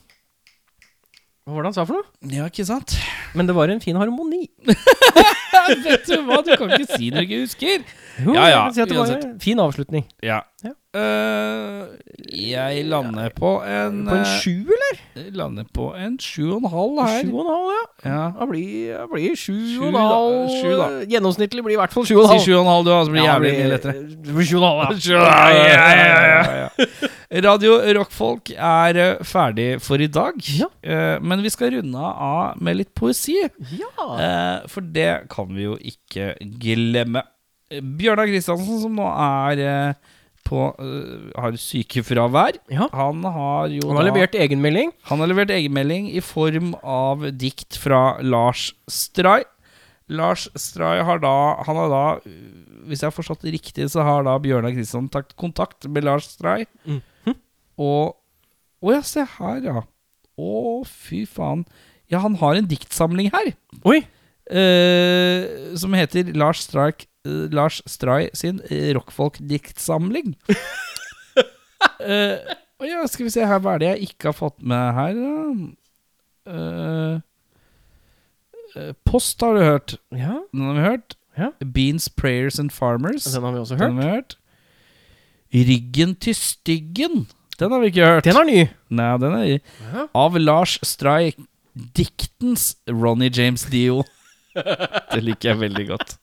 hva 1.48 1.56
var 1.56 1.64
det 1.64 1.70
han 1.72 1.78
sa 1.80 1.86
for 1.88 2.02
noe? 2.02 2.36
Ja, 2.36 2.50
ikke 2.52 2.68
sant? 2.68 2.98
Men 3.38 3.48
det 3.48 3.56
var 3.56 3.72
en 3.72 3.80
fin 3.84 3.98
harmoni. 4.00 4.44
Vet 5.86 6.06
du 6.10 6.20
hva, 6.28 6.42
du 6.46 6.52
kan 6.60 6.76
ikke 6.76 6.98
si 6.98 7.10
det 7.14 7.24
du 7.24 7.26
ikke 7.28 7.42
husker. 7.46 7.88
Jo, 8.26 8.36
Ja, 8.36 8.50
ja, 8.52 8.62
si 8.76 8.84
at 8.84 8.92
det 8.92 9.00
var 9.00 9.16
en 9.16 9.40
fin 9.42 9.62
avslutning. 9.64 10.04
Ja. 10.26 10.42
Ja. 10.66 10.76
Eh, 10.98 11.82
jeg 12.34 12.86
lander 12.90 13.30
på 13.38 13.50
en 13.62 14.00
På 14.08 14.16
en 14.16 14.24
eh, 14.24 14.30
sju, 14.42 14.66
eller? 14.74 15.02
Jeg 15.20 15.36
lander 15.38 15.68
på 15.76 15.92
en 15.94 16.16
sju 16.18 16.48
og 16.56 16.64
en 16.64 16.70
halv 16.74 16.96
her. 17.04 17.20
Sju 17.28 17.36
og 17.36 17.44
en 17.44 17.52
halv, 17.54 17.68
ja. 17.76 17.84
Ja. 18.10 18.24
Det 18.40 18.48
blir, 18.50 18.72
det 18.96 19.06
blir 19.12 19.36
sju, 19.38 19.54
Sju 19.76 19.84
og 19.84 19.92
en 19.92 19.98
da, 20.00 20.06
halv. 20.10 20.56
sju 20.56 20.72
da. 20.80 20.88
Gjennomsnittlig 21.14 21.66
blir 21.68 21.76
i 21.78 21.80
hvert 21.84 21.94
fall 21.94 22.08
sju 22.10 22.16
og 22.18 22.24
en 22.24 22.32
Si 22.32 22.34
halv. 22.40 22.46
sju 22.48 22.56
og 22.56 22.64
en 22.64 22.72
halv, 22.74 22.90
du, 22.90 22.92
så 23.06 23.14
blir 23.14 23.22
det 23.22 23.28
Ja, 23.28 23.36
jævlig 23.38 23.54
mye 23.60 23.70
lettere. 23.76 23.96
Det 24.26 24.36
blir 24.40 24.50
sju 24.50 24.58
og 24.58 24.66
en 24.66 24.82
halv, 24.82 25.06
ja. 25.06 25.24
Ja, 25.30 25.88
ja, 25.94 26.44
ja. 26.66 26.68
Radio 27.46 27.78
Rockfolk 28.00 28.50
er 28.58 28.98
eh, 29.06 29.24
ferdig 29.30 29.70
for 29.86 30.02
i 30.02 30.10
dag. 30.10 30.42
Eh, 30.82 31.18
men 31.22 31.44
vi 31.46 31.52
skal 31.54 31.76
runde 31.78 32.02
av 32.02 32.58
med 32.66 32.80
litt 32.82 32.96
poesi. 32.98 33.36
Ja. 33.78 33.92
Eh, 34.18 34.70
for 34.74 34.82
det 34.98 35.12
kan 35.30 35.54
vi 35.54 35.68
jo 35.70 35.78
ikke 35.78 36.32
glemme. 36.66 37.22
Eh, 37.70 37.86
Bjørnar 37.86 38.26
Kristiansen, 38.32 38.82
som 38.82 38.98
nå 38.98 39.06
er 39.14 39.62
eh, 39.68 40.16
på 40.50 40.64
uh, 40.82 41.30
har 41.38 41.54
sykefravær, 41.62 42.58
Ja. 42.74 42.88
han 42.92 43.22
har 43.24 43.70
jo 43.70 43.86
Han 43.88 44.00
har 44.00 44.08
da- 44.08 44.10
levert 44.12 44.34
egenmelding. 44.36 44.92
han 45.12 45.20
har 45.22 45.30
levert 45.30 45.54
egenmelding 45.54 46.10
i 46.18 46.20
form 46.26 46.74
av 46.84 47.28
dikt 47.38 47.78
fra 47.78 48.18
Lars 48.26 48.74
Stray. 48.90 49.44
Lars 50.10 50.48
Stray 50.58 51.04
har 51.06 51.20
da 51.22 51.34
Han 51.68 51.76
har 51.78 51.90
da 51.94 52.04
Hvis 52.90 53.04
jeg 53.04 53.12
har 53.12 53.14
forstått 53.14 53.44
det 53.46 53.52
riktig, 53.54 53.86
så 53.94 54.02
har 54.02 54.24
da 54.26 54.34
Bjørnar 54.42 54.74
Kristiansen 54.74 55.12
tatt 55.14 55.36
kontakt 55.38 55.86
med 55.88 56.04
Lars 56.04 56.26
Stray. 56.34 56.66
Mhm. 56.88 57.36
Og 57.78 58.16
Å 58.82 58.94
ja, 58.96 59.02
se 59.06 59.22
her, 59.38 59.60
ja. 59.62 59.82
Å, 60.40 60.86
fy 60.88 61.26
faen. 61.28 61.66
Ja, 62.10 62.20
han 62.24 62.36
har 62.40 62.56
en 62.56 62.66
diktsamling 62.66 63.30
her. 63.34 63.52
Oi! 63.86 64.00
Uh, 64.50 65.76
som 65.78 65.94
heter 65.94 66.32
Lars 66.34 66.64
Stray, 66.64 66.94
eh, 66.96 67.19
Lars 67.56 67.80
Stray 67.90 68.30
sin 68.38 68.60
rockfolk-diktsamling. 68.98 70.36
uh, 72.02 72.38
ja, 72.86 73.04
skal 73.08 73.26
vi 73.28 73.32
se 73.34 73.46
her, 73.46 73.60
hva 73.64 73.76
er 73.76 73.80
det 73.84 73.90
jeg 73.94 74.00
ikke 74.10 74.30
har 74.32 74.38
fått 74.38 74.60
med 74.64 74.94
her, 74.98 75.14
da? 75.20 75.36
Eh, 76.50 77.16
post 79.06 79.42
har 79.42 79.54
du 79.58 79.64
hørt. 79.66 79.96
Ja, 80.16 80.40
Den 80.54 80.62
har 80.66 80.74
vi 80.78 80.82
hørt. 80.86 81.16
Ja. 81.40 81.50
Beans, 81.74 82.10
Prayers 82.10 82.60
and 82.60 82.72
Farmers. 82.72 83.24
den 83.34 83.44
har 83.44 83.52
vi 83.52 83.60
også 83.60 83.76
Den 83.78 83.80
hørt. 83.80 83.94
har 83.94 84.02
vi 84.02 84.10
hørt. 84.16 84.36
Ryggen 85.54 86.16
til 86.16 86.36
styggen. 86.36 87.28
Den 87.60 87.72
har 87.72 87.80
vi 87.80 87.86
ikke 87.92 88.06
hørt. 88.06 88.24
Den 88.24 88.38
er 88.38 88.44
ny. 88.48 88.68
Nei, 88.90 89.18
den 89.18 89.34
er 89.34 89.44
Ja. 89.50 89.60
Av 90.16 90.36
Lars 90.38 90.80
Stray. 90.84 91.32
Diktens 91.96 92.76
Ronny 92.88 93.30
James 93.34 93.64
Dio. 93.66 94.04
det 95.14 95.24
liker 95.24 95.50
jeg 95.54 95.60
veldig 95.60 95.88
godt. 95.88 96.18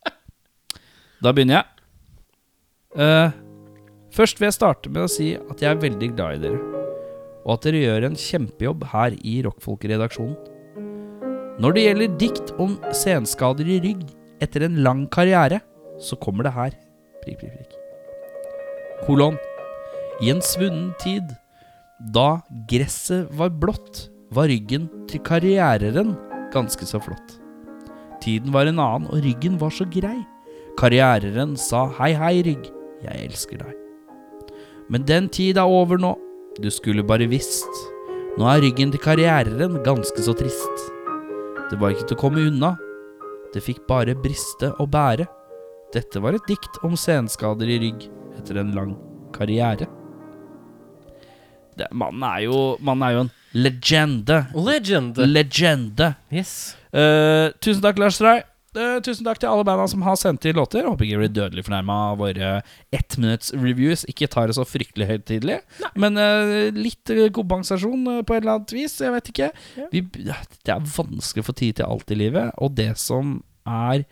Da 1.24 1.32
begynner 1.32 1.60
jeg. 1.60 1.72
Uh, 2.96 3.30
først 4.14 4.40
vil 4.40 4.48
jeg 4.48 4.56
starte 4.56 4.92
med 4.92 5.06
å 5.06 5.10
si 5.10 5.34
at 5.36 5.62
jeg 5.62 5.70
er 5.70 5.80
veldig 5.80 6.10
glad 6.16 6.38
i 6.38 6.42
dere. 6.46 6.60
Og 7.46 7.56
at 7.56 7.66
dere 7.68 7.82
gjør 7.84 8.08
en 8.08 8.18
kjempejobb 8.18 8.84
her 8.92 9.16
i 9.22 9.38
Rockfolk-redaksjonen. 9.46 10.36
Når 11.62 11.72
det 11.72 11.84
gjelder 11.86 12.16
dikt 12.20 12.52
om 12.60 12.76
senskader 12.92 13.68
i 13.70 13.78
rygg 13.80 14.02
etter 14.44 14.66
en 14.66 14.82
lang 14.84 15.06
karriere, 15.12 15.62
så 16.02 16.18
kommer 16.20 16.44
det 16.44 16.52
her. 16.52 16.74
Prik, 17.22 17.38
prik, 17.40 17.54
prik. 17.54 17.72
Kolon. 19.06 19.38
I 20.20 20.32
en 20.32 20.42
svunnen 20.44 20.90
tid, 21.00 21.32
da 22.12 22.42
gresset 22.68 23.32
var 23.36 23.54
blått, 23.56 24.06
var 24.36 24.50
ryggen 24.52 24.88
til 25.08 25.22
karriereren 25.24 26.14
ganske 26.52 26.88
så 26.88 27.00
flott. 27.00 27.38
Tiden 28.24 28.52
var 28.52 28.68
en 28.68 28.80
annen, 28.80 29.08
og 29.12 29.24
ryggen 29.24 29.56
var 29.60 29.72
så 29.72 29.86
grei. 29.88 30.18
Karriereren 30.76 31.54
sa 31.56 31.86
hei, 31.96 32.12
hei, 32.18 32.42
rygg, 32.44 32.66
jeg 33.00 33.28
elsker 33.28 33.62
deg. 33.62 33.76
Men 34.92 35.06
den 35.08 35.28
tid 35.32 35.56
er 35.56 35.68
over 35.68 35.98
nå. 36.00 36.12
Du 36.60 36.68
skulle 36.72 37.04
bare 37.04 37.28
visst. 37.30 37.80
Nå 38.36 38.44
er 38.50 38.60
ryggen 38.64 38.92
til 38.92 39.00
karriereren 39.00 39.78
ganske 39.84 40.20
så 40.24 40.34
trist. 40.36 40.84
Det 41.70 41.78
var 41.80 41.94
ikke 41.94 42.10
til 42.10 42.18
å 42.18 42.20
komme 42.20 42.44
unna. 42.50 42.74
Det 43.54 43.62
fikk 43.64 43.86
bare 43.88 44.16
briste 44.20 44.70
og 44.76 44.90
bære. 44.92 45.24
Dette 45.94 46.20
var 46.20 46.36
et 46.36 46.48
dikt 46.50 46.76
om 46.84 46.96
senskader 46.98 47.70
i 47.72 47.78
rygg 47.80 48.04
etter 48.36 48.60
en 48.60 48.74
lang 48.76 48.92
karriere. 49.32 49.88
Det, 51.76 51.88
mannen, 51.92 52.24
er 52.28 52.44
jo, 52.46 52.58
mannen 52.84 53.06
er 53.06 53.16
jo 53.16 53.22
en 53.24 53.32
legende. 53.56 54.42
Legend. 54.52 55.24
Legende. 55.24 56.12
Yes. 56.32 56.76
Uh, 56.92 57.52
tusen 57.64 57.82
takk, 57.84 58.00
Lars 58.00 58.20
Stray. 58.20 58.44
Eh, 58.76 58.98
tusen 59.06 59.24
takk 59.26 59.38
til 59.40 59.48
alle 59.48 59.64
banda 59.64 59.86
som 59.88 60.02
har 60.06 60.16
sendt 60.20 60.44
inn 60.46 60.56
låter. 60.58 60.84
Håper 60.86 61.06
ikke 61.08 61.20
blir 61.22 61.32
dødelig 61.32 61.64
fornærma 61.66 61.96
av 62.12 62.18
våre 62.20 62.50
ettminutts 62.94 63.54
reviews. 63.56 64.04
Ikke 64.10 64.28
tar 64.32 64.46
det 64.50 64.56
så 64.58 64.66
fryktelig 64.68 65.08
høytidelig, 65.10 65.58
men 65.96 66.16
uh, 66.20 66.68
litt 66.76 67.12
kompensasjon 67.36 68.06
eh, 68.18 68.22
på 68.26 68.36
et 68.36 68.42
eller 68.44 68.58
annet 68.58 68.76
vis. 68.76 68.98
Jeg 69.00 69.14
vet 69.16 69.32
ikke. 69.32 69.50
Vi, 69.94 70.04
det 70.20 70.72
er 70.76 70.86
vanskelig 70.96 71.44
å 71.44 71.48
få 71.50 71.56
tid 71.56 71.80
til 71.80 71.88
alt 71.90 72.12
i 72.14 72.20
livet, 72.20 72.52
og 72.60 72.76
det 72.78 72.92
som 73.00 73.38
er 73.66 74.04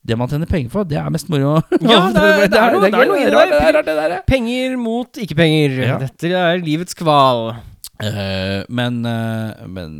det 0.00 0.16
man 0.16 0.30
tjener 0.32 0.48
penger 0.48 0.70
for, 0.72 0.86
det 0.88 0.96
er 0.96 1.10
mest 1.12 1.28
moro. 1.28 1.58
Ja, 1.78 1.98
det 2.14 2.20
er- 2.24 2.46
det 2.48 2.60
er 2.60 2.72
noe- 2.76 2.86
det 2.88 2.94
er 3.02 3.10
noe 3.10 3.18
i 3.20 3.26
det 3.26 3.34
der. 3.36 3.50
Det 3.52 3.74
rart, 3.76 3.88
det 3.90 3.96
der. 3.98 4.14
Penger 4.26 4.78
mot 4.80 5.18
ikke-penger. 5.26 5.74
Ja. 5.84 5.98
Dette 6.00 6.30
er 6.40 6.62
livets 6.64 6.96
kval. 6.96 7.50
Men 8.72 9.02
men 9.04 9.98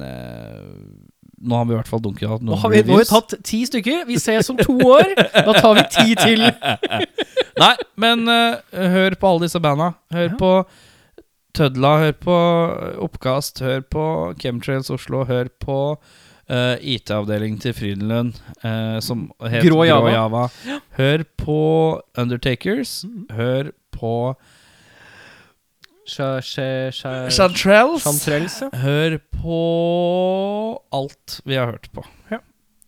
nå 1.41 1.57
har 1.57 1.65
vi 1.65 1.73
i 1.73 1.79
hvert 1.79 1.89
fall 1.89 2.03
dunket 2.05 2.43
Nå 2.45 2.57
har 2.61 2.73
vi, 2.73 2.83
nå 2.85 2.93
har 2.99 3.01
vi 3.01 3.09
tatt 3.09 3.35
ti 3.49 3.63
stykker. 3.65 4.03
Vi 4.09 4.19
ses 4.21 4.51
om 4.53 4.59
to 4.61 4.75
år. 4.85 5.15
Da 5.17 5.55
tar 5.57 5.75
vi 5.79 5.85
ti 5.95 6.15
til. 6.19 6.45
Nei, 7.63 7.75
men 8.01 8.29
uh, 8.29 8.61
hør 8.95 9.17
på 9.21 9.31
alle 9.31 9.47
disse 9.49 9.61
banda. 9.63 9.93
Hør 10.13 10.29
Ja. 10.31 10.37
på 10.41 10.53
Tødla, 11.57 11.95
hør 11.99 12.13
på 12.23 12.35
Oppkast, 13.03 13.59
hør 13.65 13.81
på 13.91 14.05
Chemtrails 14.39 14.91
Oslo, 14.95 15.25
hør 15.27 15.49
på 15.65 15.79
uh, 15.97 16.77
IT-avdeling 16.79 17.57
til 17.63 17.75
Frydenlund, 17.75 18.37
uh, 18.63 19.01
som 19.03 19.27
het 19.43 19.65
Grå 19.67 19.83
Java. 19.89 20.13
Java. 20.15 20.45
Hør 21.01 21.25
på 21.41 21.59
Undertakers. 22.21 23.01
Mm. 23.09 23.25
Hør 23.35 23.73
på 23.97 24.15
Chantrells. 26.11 28.05
Chantrells, 28.05 28.61
ja. 28.65 28.71
Hør 28.83 29.19
på 29.35 29.61
alt 30.97 31.41
vi 31.47 31.59
har 31.59 31.73
hørt 31.73 31.91
på. 31.95 32.05
Ja. 32.33 32.41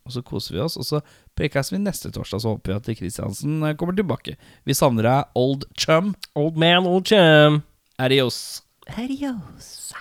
Og 0.07 0.17
så 0.17 0.23
koser 0.27 0.57
vi 0.57 0.63
oss, 0.65 0.77
og 0.81 0.87
så 0.89 1.03
prekes 1.39 1.73
vi 1.73 1.81
neste 1.83 2.11
torsdag. 2.15 2.43
Så 2.43 2.55
håper 2.55 2.75
vi 2.75 2.79
at 2.81 3.01
Kristiansen 3.01 3.63
eh, 3.63 3.77
kommer 3.79 3.97
tilbake. 3.99 4.37
Vi 4.69 4.77
savner 4.77 5.07
deg, 5.09 5.35
old 5.39 5.67
chum. 5.79 6.15
Old 6.39 6.59
man, 6.61 6.89
old 6.89 7.07
chum. 7.11 7.63
Adios. 8.03 8.63
Adios. 8.99 9.93